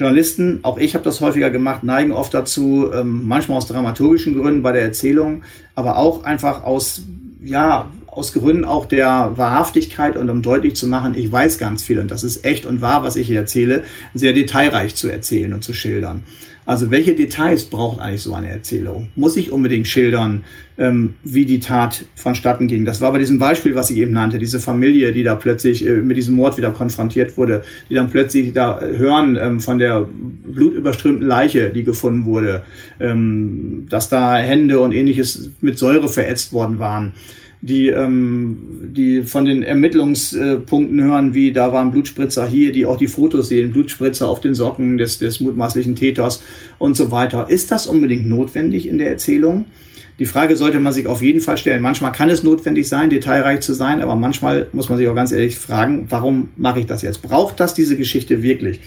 Journalisten, 0.00 0.60
auch 0.62 0.78
ich 0.78 0.94
habe 0.94 1.04
das 1.04 1.20
häufiger 1.20 1.50
gemacht, 1.50 1.84
neigen 1.84 2.12
oft 2.12 2.32
dazu, 2.32 2.90
ähm, 2.90 3.28
manchmal 3.28 3.58
aus 3.58 3.66
dramaturgischen 3.66 4.34
Gründen 4.34 4.62
bei 4.62 4.72
der 4.72 4.80
Erzählung, 4.80 5.42
aber 5.74 5.98
auch 5.98 6.24
einfach 6.24 6.64
aus, 6.64 7.02
ja, 7.44 7.90
aus 8.06 8.32
Gründen 8.32 8.64
auch 8.64 8.86
der 8.86 9.32
Wahrhaftigkeit 9.36 10.16
und 10.16 10.30
um 10.30 10.40
deutlich 10.40 10.74
zu 10.74 10.86
machen, 10.86 11.14
ich 11.14 11.30
weiß 11.30 11.58
ganz 11.58 11.82
viel 11.82 11.98
und 11.98 12.10
das 12.10 12.24
ist 12.24 12.46
echt 12.46 12.64
und 12.64 12.80
wahr, 12.80 13.02
was 13.02 13.16
ich 13.16 13.26
hier 13.26 13.40
erzähle, 13.40 13.84
sehr 14.14 14.32
detailreich 14.32 14.94
zu 14.94 15.08
erzählen 15.08 15.52
und 15.52 15.62
zu 15.62 15.74
schildern. 15.74 16.24
Also 16.64 16.90
welche 16.90 17.14
Details 17.14 17.64
braucht 17.64 18.00
eigentlich 18.00 18.22
so 18.22 18.32
eine 18.32 18.48
Erzählung? 18.48 19.08
Muss 19.16 19.36
ich 19.36 19.52
unbedingt 19.52 19.86
schildern, 19.86 20.44
ähm, 20.80 21.14
wie 21.22 21.44
die 21.44 21.60
Tat 21.60 22.04
vonstatten 22.16 22.66
ging? 22.66 22.84
Das 22.84 23.00
war 23.00 23.12
bei 23.12 23.18
diesem 23.18 23.38
Beispiel, 23.38 23.76
was 23.76 23.90
ich 23.90 23.98
eben 23.98 24.12
nannte, 24.12 24.38
diese 24.38 24.58
Familie, 24.58 25.12
die 25.12 25.22
da 25.22 25.36
plötzlich 25.36 25.86
äh, 25.86 25.92
mit 25.92 26.16
diesem 26.16 26.34
Mord 26.34 26.56
wieder 26.56 26.72
konfrontiert 26.72 27.36
wurde, 27.36 27.62
die 27.88 27.94
dann 27.94 28.10
plötzlich 28.10 28.52
da 28.52 28.80
hören 28.80 29.38
ähm, 29.40 29.60
von 29.60 29.78
der 29.78 30.08
blutüberströmten 30.10 31.26
Leiche, 31.28 31.70
die 31.70 31.84
gefunden 31.84 32.24
wurde, 32.24 32.64
ähm, 32.98 33.86
dass 33.88 34.08
da 34.08 34.36
Hände 34.38 34.80
und 34.80 34.92
ähnliches 34.92 35.50
mit 35.60 35.78
Säure 35.78 36.08
verätzt 36.08 36.52
worden 36.52 36.80
waren 36.80 37.12
die, 37.62 37.88
ähm, 37.88 38.90
die 38.94 39.22
von 39.22 39.44
den 39.44 39.62
Ermittlungspunkten 39.62 41.02
hören, 41.02 41.34
wie 41.34 41.52
da 41.52 41.72
waren 41.72 41.90
Blutspritzer 41.90 42.46
hier, 42.46 42.72
die 42.72 42.86
auch 42.86 42.96
die 42.96 43.08
Fotos 43.08 43.48
sehen, 43.48 43.72
Blutspritzer 43.72 44.28
auf 44.28 44.40
den 44.40 44.54
Socken 44.54 44.96
des, 44.96 45.18
des 45.18 45.40
mutmaßlichen 45.40 45.94
Täters 45.94 46.42
und 46.78 46.96
so 46.96 47.10
weiter. 47.10 47.50
Ist 47.50 47.70
das 47.70 47.86
unbedingt 47.86 48.26
notwendig 48.26 48.88
in 48.88 48.98
der 48.98 49.10
Erzählung? 49.10 49.66
Die 50.20 50.26
Frage 50.26 50.54
sollte 50.54 50.78
man 50.80 50.92
sich 50.92 51.06
auf 51.06 51.22
jeden 51.22 51.40
Fall 51.40 51.56
stellen. 51.56 51.80
Manchmal 51.80 52.12
kann 52.12 52.28
es 52.28 52.42
notwendig 52.42 52.86
sein, 52.88 53.08
detailreich 53.08 53.60
zu 53.60 53.72
sein, 53.72 54.02
aber 54.02 54.16
manchmal 54.16 54.66
muss 54.72 54.90
man 54.90 54.98
sich 54.98 55.08
auch 55.08 55.14
ganz 55.14 55.32
ehrlich 55.32 55.58
fragen, 55.58 56.06
warum 56.10 56.50
mache 56.56 56.80
ich 56.80 56.86
das 56.86 57.00
jetzt? 57.00 57.22
Braucht 57.22 57.58
das 57.58 57.72
diese 57.72 57.96
Geschichte 57.96 58.42
wirklich? 58.42 58.80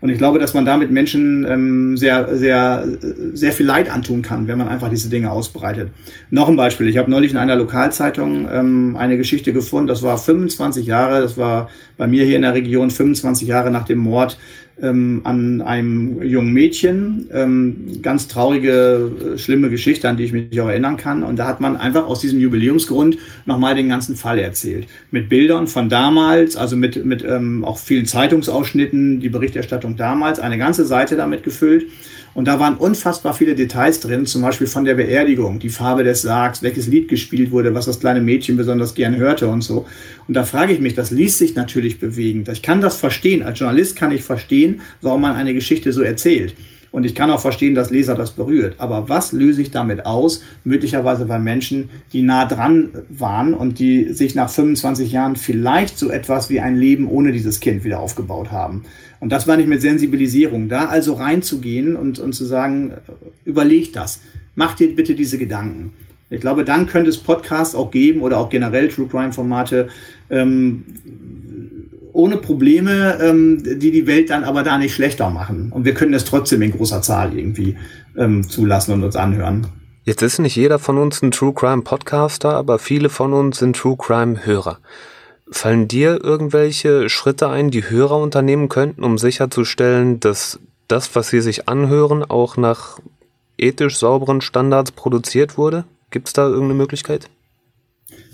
Und 0.00 0.08
ich 0.08 0.16
glaube, 0.16 0.38
dass 0.38 0.54
man 0.54 0.64
damit 0.64 0.90
Menschen 0.90 1.46
ähm, 1.46 1.96
sehr, 1.98 2.34
sehr, 2.34 2.88
sehr 3.34 3.52
viel 3.52 3.66
Leid 3.66 3.90
antun 3.90 4.22
kann, 4.22 4.48
wenn 4.48 4.56
man 4.56 4.68
einfach 4.68 4.88
diese 4.88 5.10
Dinge 5.10 5.30
ausbreitet. 5.30 5.90
Noch 6.30 6.48
ein 6.48 6.56
Beispiel. 6.56 6.88
Ich 6.88 6.96
habe 6.96 7.10
neulich 7.10 7.32
in 7.32 7.36
einer 7.36 7.56
Lokalzeitung 7.56 8.48
ähm, 8.50 8.96
eine 8.96 9.18
Geschichte 9.18 9.52
gefunden. 9.52 9.88
Das 9.88 10.02
war 10.02 10.16
25 10.16 10.86
Jahre, 10.86 11.20
das 11.20 11.36
war 11.36 11.68
bei 11.98 12.06
mir 12.06 12.24
hier 12.24 12.36
in 12.36 12.42
der 12.42 12.54
Region 12.54 12.90
25 12.90 13.46
Jahre 13.46 13.70
nach 13.70 13.84
dem 13.84 13.98
Mord 13.98 14.38
ähm, 14.82 15.20
an 15.24 15.62
einem 15.62 16.22
jungen 16.22 16.52
Mädchen. 16.52 17.28
Ähm, 17.32 18.00
ganz 18.02 18.28
traurige, 18.28 19.34
äh, 19.34 19.38
schlimme 19.38 19.70
Geschichte, 19.70 20.08
an 20.08 20.16
die 20.16 20.24
ich 20.24 20.32
mich 20.32 20.60
auch 20.60 20.68
erinnern 20.68 20.96
kann. 20.96 21.22
Und 21.22 21.38
da 21.38 21.46
hat 21.46 21.60
man 21.60 21.76
einfach 21.76 22.06
aus 22.06 22.20
diesem 22.20 22.40
Jubiläumsgrund 22.40 23.18
nochmal 23.46 23.74
den 23.74 23.88
ganzen 23.88 24.16
Fall 24.16 24.38
erzählt. 24.38 24.86
Mit 25.10 25.28
Bildern 25.28 25.66
von 25.66 25.88
damals, 25.88 26.56
also 26.56 26.76
mit, 26.76 27.04
mit 27.04 27.24
ähm, 27.24 27.64
auch 27.64 27.78
vielen 27.78 28.06
Zeitungsausschnitten, 28.06 29.20
die 29.20 29.28
Berichterstattung 29.28 29.96
damals, 29.96 30.40
eine 30.40 30.58
ganze 30.58 30.84
Seite 30.84 31.16
damit 31.16 31.42
gefüllt. 31.42 31.86
Und 32.34 32.46
da 32.46 32.60
waren 32.60 32.76
unfassbar 32.76 33.34
viele 33.34 33.54
Details 33.54 34.00
drin, 34.00 34.24
zum 34.26 34.42
Beispiel 34.42 34.66
von 34.66 34.84
der 34.84 34.94
Beerdigung, 34.94 35.58
die 35.58 35.68
Farbe 35.68 36.04
des 36.04 36.22
Sargs, 36.22 36.62
welches 36.62 36.86
Lied 36.86 37.08
gespielt 37.08 37.50
wurde, 37.50 37.74
was 37.74 37.86
das 37.86 38.00
kleine 38.00 38.20
Mädchen 38.20 38.56
besonders 38.56 38.94
gern 38.94 39.16
hörte 39.16 39.48
und 39.48 39.62
so. 39.62 39.86
Und 40.28 40.34
da 40.34 40.44
frage 40.44 40.72
ich 40.72 40.80
mich, 40.80 40.94
das 40.94 41.10
liest 41.10 41.38
sich 41.38 41.54
natürlich 41.56 41.98
bewegend. 41.98 42.48
Ich 42.48 42.62
kann 42.62 42.80
das 42.80 42.96
verstehen. 42.96 43.42
Als 43.42 43.58
Journalist 43.58 43.96
kann 43.96 44.12
ich 44.12 44.22
verstehen, 44.22 44.80
warum 45.02 45.22
man 45.22 45.34
eine 45.34 45.54
Geschichte 45.54 45.92
so 45.92 46.02
erzählt. 46.02 46.54
Und 46.92 47.06
ich 47.06 47.14
kann 47.14 47.30
auch 47.30 47.40
verstehen, 47.40 47.74
dass 47.74 47.90
Leser 47.90 48.16
das 48.16 48.32
berührt. 48.32 48.74
Aber 48.78 49.08
was 49.08 49.32
löse 49.32 49.62
ich 49.62 49.70
damit 49.70 50.06
aus? 50.06 50.42
Möglicherweise 50.64 51.24
bei 51.24 51.38
Menschen, 51.38 51.88
die 52.12 52.22
nah 52.22 52.46
dran 52.46 52.90
waren 53.08 53.54
und 53.54 53.78
die 53.78 54.12
sich 54.12 54.34
nach 54.34 54.50
25 54.50 55.12
Jahren 55.12 55.36
vielleicht 55.36 55.98
so 55.98 56.10
etwas 56.10 56.50
wie 56.50 56.58
ein 56.58 56.76
Leben 56.76 57.08
ohne 57.08 57.30
dieses 57.30 57.60
Kind 57.60 57.84
wieder 57.84 58.00
aufgebaut 58.00 58.50
haben. 58.50 58.84
Und 59.20 59.30
das 59.30 59.46
war 59.46 59.56
nicht 59.56 59.68
mit 59.68 59.82
Sensibilisierung. 59.82 60.68
Da 60.68 60.86
also 60.86 61.12
reinzugehen 61.14 61.94
und, 61.94 62.18
und 62.18 62.32
zu 62.32 62.44
sagen, 62.44 62.94
überleg 63.44 63.92
das. 63.92 64.20
Mach 64.54 64.74
dir 64.74 64.94
bitte 64.94 65.14
diese 65.14 65.38
Gedanken. 65.38 65.92
Ich 66.30 66.40
glaube, 66.40 66.64
dann 66.64 66.86
könnte 66.86 67.10
es 67.10 67.18
Podcasts 67.18 67.74
auch 67.74 67.90
geben 67.90 68.22
oder 68.22 68.38
auch 68.38 68.48
generell 68.48 68.88
True 68.88 69.08
Crime 69.08 69.32
Formate, 69.32 69.88
ähm, 70.30 70.84
ohne 72.12 72.36
Probleme, 72.38 73.18
ähm, 73.20 73.62
die 73.62 73.90
die 73.90 74.06
Welt 74.06 74.30
dann 74.30 74.44
aber 74.44 74.62
da 74.62 74.78
nicht 74.78 74.94
schlechter 74.94 75.30
machen. 75.30 75.70
Und 75.70 75.84
wir 75.84 75.94
können 75.94 76.14
es 76.14 76.24
trotzdem 76.24 76.62
in 76.62 76.72
großer 76.72 77.02
Zahl 77.02 77.36
irgendwie 77.36 77.76
ähm, 78.16 78.48
zulassen 78.48 78.92
und 78.94 79.04
uns 79.04 79.16
anhören. 79.16 79.66
Jetzt 80.04 80.22
ist 80.22 80.38
nicht 80.38 80.56
jeder 80.56 80.78
von 80.78 80.98
uns 80.98 81.22
ein 81.22 81.30
True 81.30 81.52
Crime 81.52 81.82
Podcaster, 81.82 82.54
aber 82.54 82.78
viele 82.78 83.10
von 83.10 83.32
uns 83.32 83.58
sind 83.58 83.76
True 83.76 83.96
Crime 83.98 84.44
Hörer. 84.44 84.78
Fallen 85.50 85.88
dir 85.88 86.22
irgendwelche 86.22 87.08
Schritte 87.08 87.48
ein, 87.48 87.70
die 87.70 87.88
Hörer 87.90 88.18
unternehmen 88.18 88.68
könnten, 88.68 89.02
um 89.02 89.18
sicherzustellen, 89.18 90.20
dass 90.20 90.60
das, 90.88 91.14
was 91.14 91.28
sie 91.28 91.40
sich 91.40 91.68
anhören, 91.68 92.24
auch 92.24 92.56
nach 92.56 92.98
ethisch 93.58 93.98
sauberen 93.98 94.40
Standards 94.40 94.92
produziert 94.92 95.58
wurde? 95.58 95.84
Gibt 96.10 96.28
es 96.28 96.32
da 96.32 96.46
irgendeine 96.46 96.74
Möglichkeit? 96.74 97.28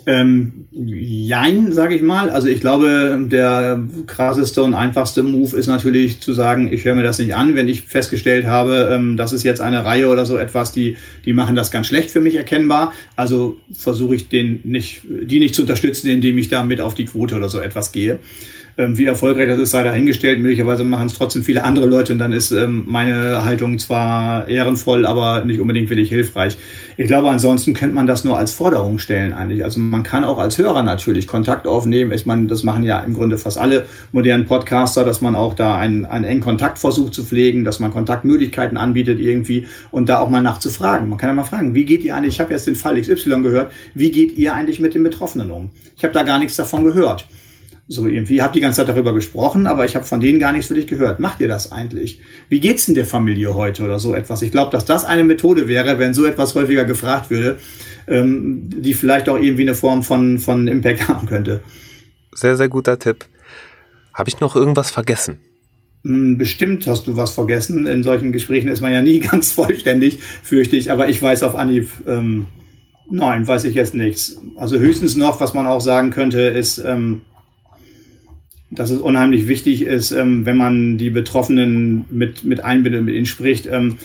Ähm, 0.09 0.69
jein, 0.71 1.73
sage 1.73 1.97
ich 1.97 2.03
mal. 2.03 2.31
Also 2.31 2.47
ich 2.47 2.61
glaube, 2.61 3.27
der 3.29 3.83
krasseste 4.07 4.63
und 4.63 4.75
einfachste 4.75 5.25
Move 5.25 5.57
ist 5.57 5.67
natürlich 5.67 6.21
zu 6.21 6.33
sagen, 6.33 6.73
ich 6.73 6.85
höre 6.85 6.95
mir 6.95 7.03
das 7.03 7.19
nicht 7.19 7.35
an, 7.35 7.57
wenn 7.57 7.69
ich 7.69 7.83
festgestellt 7.83 8.47
habe, 8.47 8.89
ähm, 8.93 9.17
das 9.17 9.33
ist 9.33 9.43
jetzt 9.43 9.61
eine 9.61 9.85
Reihe 9.85 10.09
oder 10.09 10.25
so 10.25 10.37
etwas, 10.37 10.71
die, 10.71 10.97
die 11.25 11.33
machen 11.33 11.57
das 11.57 11.73
ganz 11.73 11.89
schlecht 11.89 12.11
für 12.11 12.21
mich 12.21 12.37
erkennbar. 12.37 12.93
Also 13.17 13.59
versuche 13.73 14.15
ich 14.15 14.29
den 14.29 14.61
nicht, 14.63 15.03
die 15.05 15.41
nicht 15.41 15.57
zu 15.57 15.63
unterstützen, 15.63 16.09
indem 16.09 16.39
ich 16.39 16.49
da 16.49 16.63
mit 16.63 16.81
auf 16.81 16.95
die 16.95 17.07
Quote 17.07 17.35
oder 17.35 17.49
so 17.49 17.59
etwas 17.59 17.91
gehe. 17.91 18.21
Ähm, 18.79 18.99
wie 18.99 19.07
erfolgreich 19.07 19.49
das 19.49 19.59
ist, 19.59 19.70
sei 19.70 19.85
dahingestellt. 19.85 20.39
Möglicherweise 20.39 20.85
machen 20.85 21.07
es 21.07 21.14
trotzdem 21.14 21.43
viele 21.43 21.64
andere 21.64 21.87
Leute 21.87 22.12
und 22.12 22.18
dann 22.18 22.33
ist 22.33 22.51
ähm, 22.51 22.85
meine 22.87 23.43
Haltung 23.43 23.79
zwar 23.79 24.49
ehrenvoll, 24.49 25.07
aber 25.07 25.47
nicht 25.47 25.61
unbedingt 25.61 25.89
wirklich 25.89 26.11
hilfreich. 26.11 26.59
Ich 26.99 27.07
glaube, 27.07 27.31
ansonsten 27.31 27.72
könnte 27.72 27.95
man 27.95 28.07
das 28.07 28.24
nur 28.24 28.37
als 28.37 28.53
Forderung 28.53 28.99
stellen 28.99 29.33
eigentlich. 29.33 29.64
Also 29.64 29.81
man 29.81 30.03
kann 30.03 30.24
auch 30.24 30.39
als 30.39 30.59
Hörer 30.59 30.83
natürlich 30.83 31.27
Kontakt 31.27 31.66
aufnehmen. 31.66 32.12
Ich 32.12 32.27
meine, 32.27 32.49
das 32.49 32.64
machen 32.64 32.83
ja 32.83 33.01
im 33.01 33.14
Grunde 33.14 33.39
fast 33.39 33.57
alle 33.57 33.87
modernen 34.12 34.45
Podcaster, 34.45 35.05
dass 35.05 35.22
man 35.22 35.37
auch 35.37 35.55
da 35.55 35.79
einen, 35.79 36.05
einen 36.05 36.27
engen 36.27 36.43
Kontakt 36.43 36.79
versucht 36.79 37.14
zu 37.14 37.24
pflegen, 37.24 37.64
dass 37.64 37.81
man 37.81 37.93
Kontaktmöglichkeiten 37.93 38.77
anbietet 38.77 39.20
irgendwie 39.20 39.66
und 39.91 40.11
da 40.11 40.18
auch 40.18 40.29
mal 40.29 40.43
nachzufragen. 40.43 41.09
Man 41.09 41.16
kann 41.16 41.31
ja 41.31 41.35
mal 41.35 41.45
fragen, 41.45 41.74
wie 41.74 41.87
geht 41.87 42.05
ihr 42.05 42.14
eigentlich, 42.14 42.35
ich 42.35 42.41
habe 42.41 42.53
jetzt 42.53 42.66
den 42.66 42.77
Fall 42.77 43.01
XY 43.01 43.41
gehört, 43.41 43.72
wie 43.95 44.11
geht 44.11 44.37
ihr 44.37 44.53
eigentlich 44.53 44.81
mit 44.81 44.93
den 44.93 45.03
Betroffenen 45.03 45.51
um? 45.51 45.70
Ich 45.97 46.05
habe 46.05 46.12
da 46.12 46.24
gar 46.24 46.39
nichts 46.39 46.57
davon 46.57 46.85
gehört. 46.85 47.27
So 47.89 48.09
irgendwie, 48.09 48.37
ihr 48.37 48.43
habt 48.43 48.57
die 48.57 48.61
ganze 48.61 48.78
Zeit 48.78 48.89
darüber 48.89 49.14
gesprochen, 49.14 49.68
aber 49.68 49.84
ich 49.84 49.95
habe 49.95 50.05
von 50.05 50.18
denen 50.18 50.41
gar 50.41 50.51
nichts 50.51 50.68
wirklich 50.70 50.89
gehört. 50.89 51.20
Macht 51.20 51.41
ihr 51.41 51.47
das 51.47 51.70
eigentlich? 51.70 52.20
Wie 52.49 52.59
geht's 52.59 52.87
denn 52.87 52.97
der 52.97 53.07
Familie 53.07 53.55
heute 53.55 53.84
oder 53.84 54.01
so 54.01 54.12
etwas? 54.12 54.43
Ich 54.43 54.51
glaube, 54.51 54.72
dass 54.72 54.84
das 54.84 55.05
eine 55.05 55.22
Methode 55.22 55.68
wäre, 55.68 56.01
wenn 56.01 56.12
so 56.12 56.24
etwas 56.24 56.57
häufiger 56.57 56.84
gefragt 56.84 57.30
würde, 57.30 57.59
ähm, 58.09 58.70
die 58.76 58.93
vielleicht 58.93 59.28
auch 59.28 59.39
irgendwie 59.39 59.62
eine 59.62 59.76
Form 59.76 60.03
von, 60.03 60.41
von 60.41 60.66
Impact 60.66 61.07
haben 61.07 61.28
könnte. 61.28 61.61
Sehr, 62.32 62.57
sehr 62.57 62.68
guter 62.68 62.99
Tipp. 62.99 63.24
Habe 64.12 64.30
ich 64.30 64.41
noch 64.41 64.57
irgendwas 64.57 64.91
vergessen? 64.91 65.39
Hm, 66.03 66.39
bestimmt 66.39 66.89
hast 66.89 67.07
du 67.07 67.16
was 67.16 67.32
vergessen. 67.32 67.87
In 67.87 68.03
solchen 68.03 68.32
Gesprächen 68.32 68.68
ist 68.68 68.80
man 68.80 68.93
ja 68.93 69.03
nie 69.03 69.20
ganz 69.30 69.53
vollständig, 69.53 70.18
fürchte 70.43 70.76
ich. 70.76 70.91
Aber 70.91 71.09
ich 71.09 71.22
weiß 71.22 71.45
auf 71.45 71.55
Anhieb, 71.55 71.89
ähm, 72.09 72.47
nein, 73.09 73.47
weiß 73.47 73.62
ich 73.62 73.76
jetzt 73.76 73.95
nichts. 73.95 74.41
Also 74.57 74.78
höchstens 74.78 75.14
noch, 75.16 75.41
was 75.41 75.55
man 75.55 75.68
auch 75.68 75.80
sagen 75.80 76.11
könnte, 76.11 76.41
ist, 76.41 76.78
ähm, 76.78 77.22
dass 78.71 78.91
es 78.91 79.01
unheimlich 79.01 79.49
wichtig 79.49 79.83
ist, 79.83 80.11
ähm, 80.11 80.45
wenn 80.45 80.57
man 80.57 80.99
die 80.99 81.11
Betroffenen 81.11 82.05
mit, 82.11 82.45
mit 82.45 82.64
einbindet, 82.64 83.05
mit 83.05 83.14
ihnen 83.14 83.27
spricht, 83.27 83.67
ähm, 83.67 83.99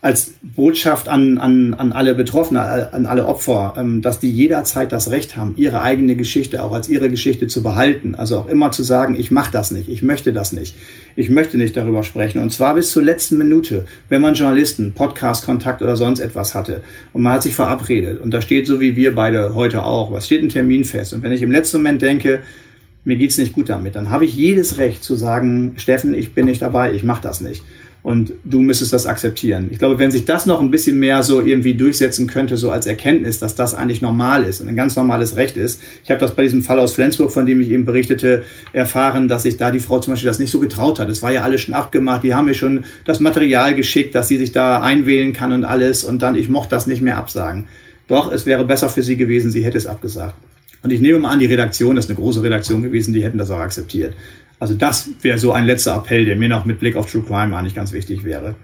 als 0.00 0.34
Botschaft 0.42 1.08
an, 1.08 1.38
an, 1.38 1.74
an 1.74 1.90
alle 1.90 2.14
Betroffenen, 2.14 2.62
an 2.62 3.06
alle 3.06 3.26
Opfer, 3.26 3.74
ähm, 3.76 4.00
dass 4.00 4.20
die 4.20 4.30
jederzeit 4.30 4.92
das 4.92 5.10
Recht 5.10 5.36
haben, 5.36 5.54
ihre 5.56 5.82
eigene 5.82 6.14
Geschichte 6.14 6.62
auch 6.62 6.72
als 6.72 6.88
ihre 6.88 7.10
Geschichte 7.10 7.48
zu 7.48 7.64
behalten. 7.64 8.14
Also 8.14 8.38
auch 8.38 8.48
immer 8.48 8.70
zu 8.70 8.84
sagen, 8.84 9.16
ich 9.18 9.32
mache 9.32 9.50
das 9.50 9.72
nicht, 9.72 9.88
ich 9.88 10.02
möchte 10.02 10.32
das 10.32 10.52
nicht, 10.52 10.76
ich 11.16 11.30
möchte 11.30 11.58
nicht 11.58 11.76
darüber 11.76 12.04
sprechen. 12.04 12.40
Und 12.40 12.52
zwar 12.52 12.76
bis 12.76 12.92
zur 12.92 13.02
letzten 13.02 13.38
Minute, 13.38 13.86
wenn 14.08 14.22
man 14.22 14.34
Journalisten, 14.34 14.92
Podcast-Kontakt 14.92 15.82
oder 15.82 15.96
sonst 15.96 16.20
etwas 16.20 16.54
hatte 16.54 16.82
und 17.12 17.22
man 17.22 17.32
hat 17.32 17.42
sich 17.42 17.54
verabredet 17.54 18.20
und 18.20 18.32
da 18.32 18.40
steht 18.40 18.68
so 18.68 18.80
wie 18.80 18.94
wir 18.94 19.16
beide 19.16 19.56
heute 19.56 19.82
auch, 19.82 20.12
was 20.12 20.26
steht 20.26 20.44
ein 20.44 20.48
Termin 20.48 20.84
fest. 20.84 21.12
Und 21.12 21.24
wenn 21.24 21.32
ich 21.32 21.42
im 21.42 21.50
letzten 21.50 21.78
Moment 21.78 22.02
denke, 22.02 22.40
mir 23.04 23.16
geht's 23.16 23.38
nicht 23.38 23.52
gut 23.52 23.68
damit, 23.68 23.94
dann 23.94 24.10
habe 24.10 24.24
ich 24.24 24.34
jedes 24.34 24.78
Recht 24.78 25.02
zu 25.02 25.14
sagen, 25.14 25.74
Steffen, 25.76 26.14
ich 26.14 26.34
bin 26.34 26.46
nicht 26.46 26.62
dabei, 26.62 26.92
ich 26.92 27.04
mache 27.04 27.22
das 27.22 27.40
nicht. 27.40 27.62
Und 28.02 28.32
du 28.44 28.60
müsstest 28.60 28.92
das 28.92 29.06
akzeptieren. 29.06 29.68
Ich 29.70 29.78
glaube, 29.78 29.98
wenn 29.98 30.10
sich 30.10 30.24
das 30.24 30.46
noch 30.46 30.60
ein 30.60 30.70
bisschen 30.70 30.98
mehr 30.98 31.22
so 31.22 31.42
irgendwie 31.42 31.74
durchsetzen 31.74 32.28
könnte, 32.28 32.56
so 32.56 32.70
als 32.70 32.86
Erkenntnis, 32.86 33.40
dass 33.40 33.56
das 33.56 33.74
eigentlich 33.74 34.00
normal 34.00 34.44
ist 34.44 34.60
und 34.60 34.68
ein 34.68 34.76
ganz 34.76 34.94
normales 34.94 35.36
Recht 35.36 35.56
ist. 35.56 35.82
Ich 36.04 36.10
habe 36.10 36.20
das 36.20 36.34
bei 36.34 36.44
diesem 36.44 36.62
Fall 36.62 36.78
aus 36.78 36.94
Flensburg, 36.94 37.32
von 37.32 37.44
dem 37.44 37.60
ich 37.60 37.70
eben 37.70 37.84
berichtete, 37.84 38.44
erfahren, 38.72 39.26
dass 39.26 39.42
sich 39.42 39.56
da 39.56 39.72
die 39.72 39.80
Frau 39.80 39.98
zum 39.98 40.12
Beispiel 40.12 40.28
das 40.28 40.38
nicht 40.38 40.50
so 40.50 40.60
getraut 40.60 41.00
hat. 41.00 41.08
Es 41.08 41.22
war 41.22 41.32
ja 41.32 41.42
alles 41.42 41.62
schon 41.62 41.74
abgemacht. 41.74 42.22
Die 42.22 42.34
haben 42.34 42.46
mir 42.46 42.54
schon 42.54 42.84
das 43.04 43.20
Material 43.20 43.74
geschickt, 43.74 44.14
dass 44.14 44.28
sie 44.28 44.38
sich 44.38 44.52
da 44.52 44.80
einwählen 44.80 45.32
kann 45.32 45.52
und 45.52 45.64
alles. 45.64 46.04
Und 46.04 46.22
dann, 46.22 46.36
ich 46.36 46.48
mochte 46.48 46.70
das 46.70 46.86
nicht 46.86 47.02
mehr 47.02 47.18
absagen. 47.18 47.66
Doch, 48.06 48.32
es 48.32 48.46
wäre 48.46 48.64
besser 48.64 48.88
für 48.88 49.02
sie 49.02 49.16
gewesen, 49.16 49.50
sie 49.50 49.64
hätte 49.64 49.76
es 49.76 49.86
abgesagt. 49.86 50.34
Und 50.82 50.90
ich 50.90 51.00
nehme 51.00 51.18
mal 51.18 51.30
an, 51.30 51.38
die 51.38 51.46
Redaktion, 51.46 51.96
das 51.96 52.04
ist 52.04 52.10
eine 52.10 52.18
große 52.18 52.42
Redaktion 52.42 52.82
gewesen, 52.82 53.12
die 53.12 53.24
hätten 53.24 53.38
das 53.38 53.50
auch 53.50 53.58
akzeptiert. 53.58 54.14
Also 54.60 54.74
das 54.74 55.10
wäre 55.22 55.38
so 55.38 55.52
ein 55.52 55.66
letzter 55.66 55.96
Appell, 55.96 56.24
der 56.24 56.36
mir 56.36 56.48
noch 56.48 56.64
mit 56.64 56.80
Blick 56.80 56.96
auf 56.96 57.10
True 57.10 57.22
Crime 57.22 57.56
eigentlich 57.56 57.74
ganz 57.74 57.92
wichtig 57.92 58.24
wäre. 58.24 58.54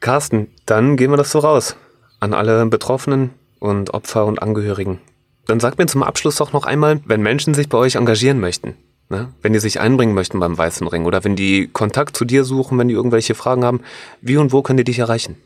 Carsten, 0.00 0.48
dann 0.66 0.96
gehen 0.96 1.10
wir 1.10 1.16
das 1.16 1.30
so 1.30 1.38
raus. 1.38 1.76
An 2.20 2.34
alle 2.34 2.64
Betroffenen 2.66 3.30
und 3.58 3.94
Opfer 3.94 4.26
und 4.26 4.42
Angehörigen. 4.42 5.00
Dann 5.46 5.60
sagt 5.60 5.78
mir 5.78 5.86
zum 5.86 6.02
Abschluss 6.02 6.36
doch 6.36 6.52
noch 6.52 6.66
einmal, 6.66 7.00
wenn 7.04 7.22
Menschen 7.22 7.54
sich 7.54 7.68
bei 7.68 7.78
euch 7.78 7.94
engagieren 7.94 8.40
möchten, 8.40 8.74
ne? 9.08 9.28
wenn 9.42 9.52
die 9.52 9.60
sich 9.60 9.78
einbringen 9.80 10.14
möchten 10.14 10.40
beim 10.40 10.58
Weißen 10.58 10.86
Ring 10.88 11.04
oder 11.04 11.22
wenn 11.24 11.36
die 11.36 11.68
Kontakt 11.72 12.16
zu 12.16 12.24
dir 12.24 12.44
suchen, 12.44 12.78
wenn 12.78 12.88
die 12.88 12.94
irgendwelche 12.94 13.34
Fragen 13.34 13.64
haben, 13.64 13.80
wie 14.20 14.36
und 14.36 14.52
wo 14.52 14.62
können 14.62 14.78
die 14.78 14.84
dich 14.84 14.98
erreichen? 14.98 15.36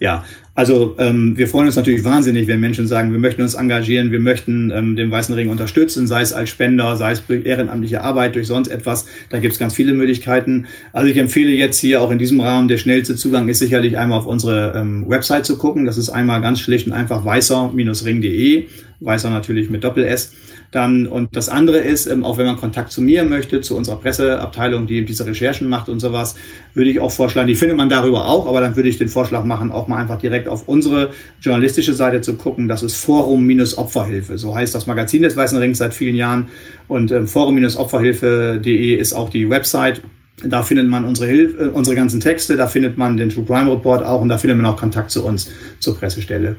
Ja, 0.00 0.24
also 0.54 0.96
ähm, 0.98 1.38
wir 1.38 1.46
freuen 1.46 1.66
uns 1.66 1.76
natürlich 1.76 2.02
wahnsinnig, 2.02 2.48
wenn 2.48 2.58
Menschen 2.58 2.88
sagen, 2.88 3.12
wir 3.12 3.20
möchten 3.20 3.42
uns 3.42 3.54
engagieren, 3.54 4.10
wir 4.10 4.18
möchten 4.18 4.72
ähm, 4.74 4.96
den 4.96 5.08
Weißen 5.08 5.32
Ring 5.32 5.50
unterstützen, 5.50 6.08
sei 6.08 6.20
es 6.20 6.32
als 6.32 6.50
Spender, 6.50 6.96
sei 6.96 7.12
es 7.12 7.24
durch 7.24 7.46
ehrenamtliche 7.46 8.02
Arbeit, 8.02 8.34
durch 8.34 8.48
sonst 8.48 8.66
etwas. 8.66 9.06
Da 9.30 9.38
gibt 9.38 9.52
es 9.52 9.60
ganz 9.60 9.74
viele 9.74 9.92
Möglichkeiten. 9.92 10.66
Also 10.92 11.08
ich 11.08 11.16
empfehle 11.16 11.52
jetzt 11.52 11.78
hier 11.78 12.02
auch 12.02 12.10
in 12.10 12.18
diesem 12.18 12.40
Rahmen, 12.40 12.66
der 12.66 12.78
schnellste 12.78 13.14
Zugang 13.14 13.48
ist 13.48 13.60
sicherlich 13.60 13.96
einmal 13.96 14.18
auf 14.18 14.26
unsere 14.26 14.74
ähm, 14.76 15.08
Website 15.08 15.46
zu 15.46 15.58
gucken. 15.58 15.84
Das 15.84 15.96
ist 15.96 16.10
einmal 16.10 16.40
ganz 16.40 16.58
schlicht 16.58 16.88
und 16.88 16.92
einfach 16.92 17.24
weißer-ring.de, 17.24 18.66
weißer 19.00 19.30
natürlich 19.30 19.70
mit 19.70 19.84
Doppel-S. 19.84 20.32
Dann, 20.70 21.06
und 21.06 21.34
das 21.34 21.48
andere 21.48 21.78
ist, 21.78 22.06
ähm, 22.06 22.24
auch 22.24 22.36
wenn 22.36 22.46
man 22.46 22.56
Kontakt 22.56 22.92
zu 22.92 23.00
mir 23.00 23.24
möchte, 23.24 23.60
zu 23.62 23.76
unserer 23.76 23.96
Presseabteilung, 23.96 24.86
die 24.86 25.04
diese 25.04 25.24
Recherchen 25.24 25.68
macht 25.68 25.88
und 25.88 26.00
sowas, 26.00 26.34
würde 26.74 26.90
ich 26.90 27.00
auch 27.00 27.10
vorschlagen, 27.10 27.48
die 27.48 27.54
findet 27.54 27.78
man 27.78 27.88
darüber 27.88 28.26
auch, 28.26 28.46
aber 28.46 28.60
dann 28.60 28.76
würde 28.76 28.88
ich 28.88 28.98
den 28.98 29.08
Vorschlag 29.08 29.44
machen, 29.44 29.72
auch 29.72 29.88
mal 29.88 29.96
einfach 29.96 30.18
direkt 30.18 30.46
auf 30.46 30.68
unsere 30.68 31.10
journalistische 31.40 31.94
Seite 31.94 32.20
zu 32.20 32.34
gucken. 32.34 32.68
Das 32.68 32.82
ist 32.82 32.96
Forum-Opferhilfe. 32.96 34.36
So 34.36 34.54
heißt 34.54 34.74
das 34.74 34.86
Magazin 34.86 35.22
des 35.22 35.36
Weißen 35.36 35.56
Rings 35.58 35.78
seit 35.78 35.94
vielen 35.94 36.16
Jahren. 36.16 36.48
Und 36.86 37.10
ähm, 37.12 37.26
Forum-Opferhilfe.de 37.26 38.94
ist 38.94 39.14
auch 39.14 39.30
die 39.30 39.48
Website. 39.48 40.02
Da 40.44 40.62
findet 40.62 40.88
man 40.88 41.04
unsere, 41.04 41.28
Hilfe, 41.28 41.64
äh, 41.64 41.68
unsere 41.68 41.96
ganzen 41.96 42.20
Texte, 42.20 42.56
da 42.56 42.66
findet 42.66 42.98
man 42.98 43.16
den 43.16 43.30
True 43.30 43.44
Crime 43.44 43.72
Report 43.72 44.04
auch 44.04 44.20
und 44.20 44.28
da 44.28 44.38
findet 44.38 44.58
man 44.58 44.66
auch 44.66 44.76
Kontakt 44.76 45.10
zu 45.10 45.24
uns, 45.24 45.50
zur 45.80 45.98
Pressestelle. 45.98 46.56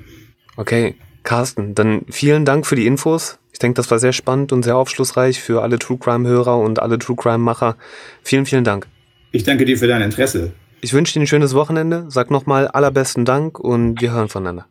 Okay, 0.58 0.96
Carsten, 1.24 1.76
dann 1.76 2.02
vielen 2.10 2.46
Dank 2.46 2.66
für 2.66 2.76
die 2.76 2.88
Infos. 2.88 3.40
Ich 3.52 3.60
denke, 3.60 3.76
das 3.76 3.92
war 3.92 4.00
sehr 4.00 4.14
spannend 4.14 4.52
und 4.52 4.64
sehr 4.64 4.78
aufschlussreich 4.78 5.42
für 5.42 5.62
alle 5.62 5.80
True 5.80 5.98
Crime-Hörer 5.98 6.58
und 6.58 6.82
alle 6.82 6.98
True 6.98 7.16
Crime-Macher. 7.16 7.76
Vielen, 8.24 8.46
vielen 8.46 8.64
Dank. 8.64 8.88
Ich 9.32 9.44
danke 9.44 9.66
dir 9.66 9.78
für 9.78 9.88
dein 9.88 10.02
Interesse. 10.02 10.54
Ich 10.82 10.94
wünsche 10.94 11.14
dir 11.14 11.22
ein 11.22 11.28
schönes 11.28 11.54
Wochenende. 11.54 12.06
Sag 12.08 12.32
nochmal 12.32 12.68
allerbesten 12.68 13.26
Dank 13.26 13.60
und 13.60 14.02
wir 14.02 14.12
hören 14.12 14.30
voneinander. 14.30 14.66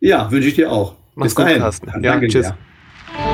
Ja, 0.00 0.30
wünsche 0.30 0.48
ich 0.48 0.54
dir 0.54 0.70
auch. 0.70 0.94
Mach's 1.14 1.28
Bis 1.30 1.34
gut, 1.36 1.46
dahin. 1.46 1.60
Carsten. 1.60 1.88
Ja, 1.88 1.98
danke 1.98 2.28
tschüss. 2.28 2.46
Dir. 2.46 2.58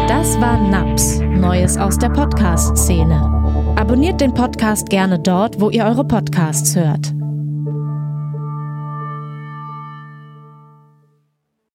Das 0.08 0.40
war 0.40 0.60
NAPS, 0.68 1.20
Neues 1.20 1.76
aus 1.76 1.98
der 1.98 2.10
Podcast-Szene. 2.10 3.74
Abonniert 3.76 4.20
den 4.20 4.32
Podcast 4.32 4.88
gerne 4.88 5.18
dort, 5.18 5.60
wo 5.60 5.70
ihr 5.70 5.84
eure 5.84 6.04
Podcasts 6.04 6.76
hört. 6.76 7.12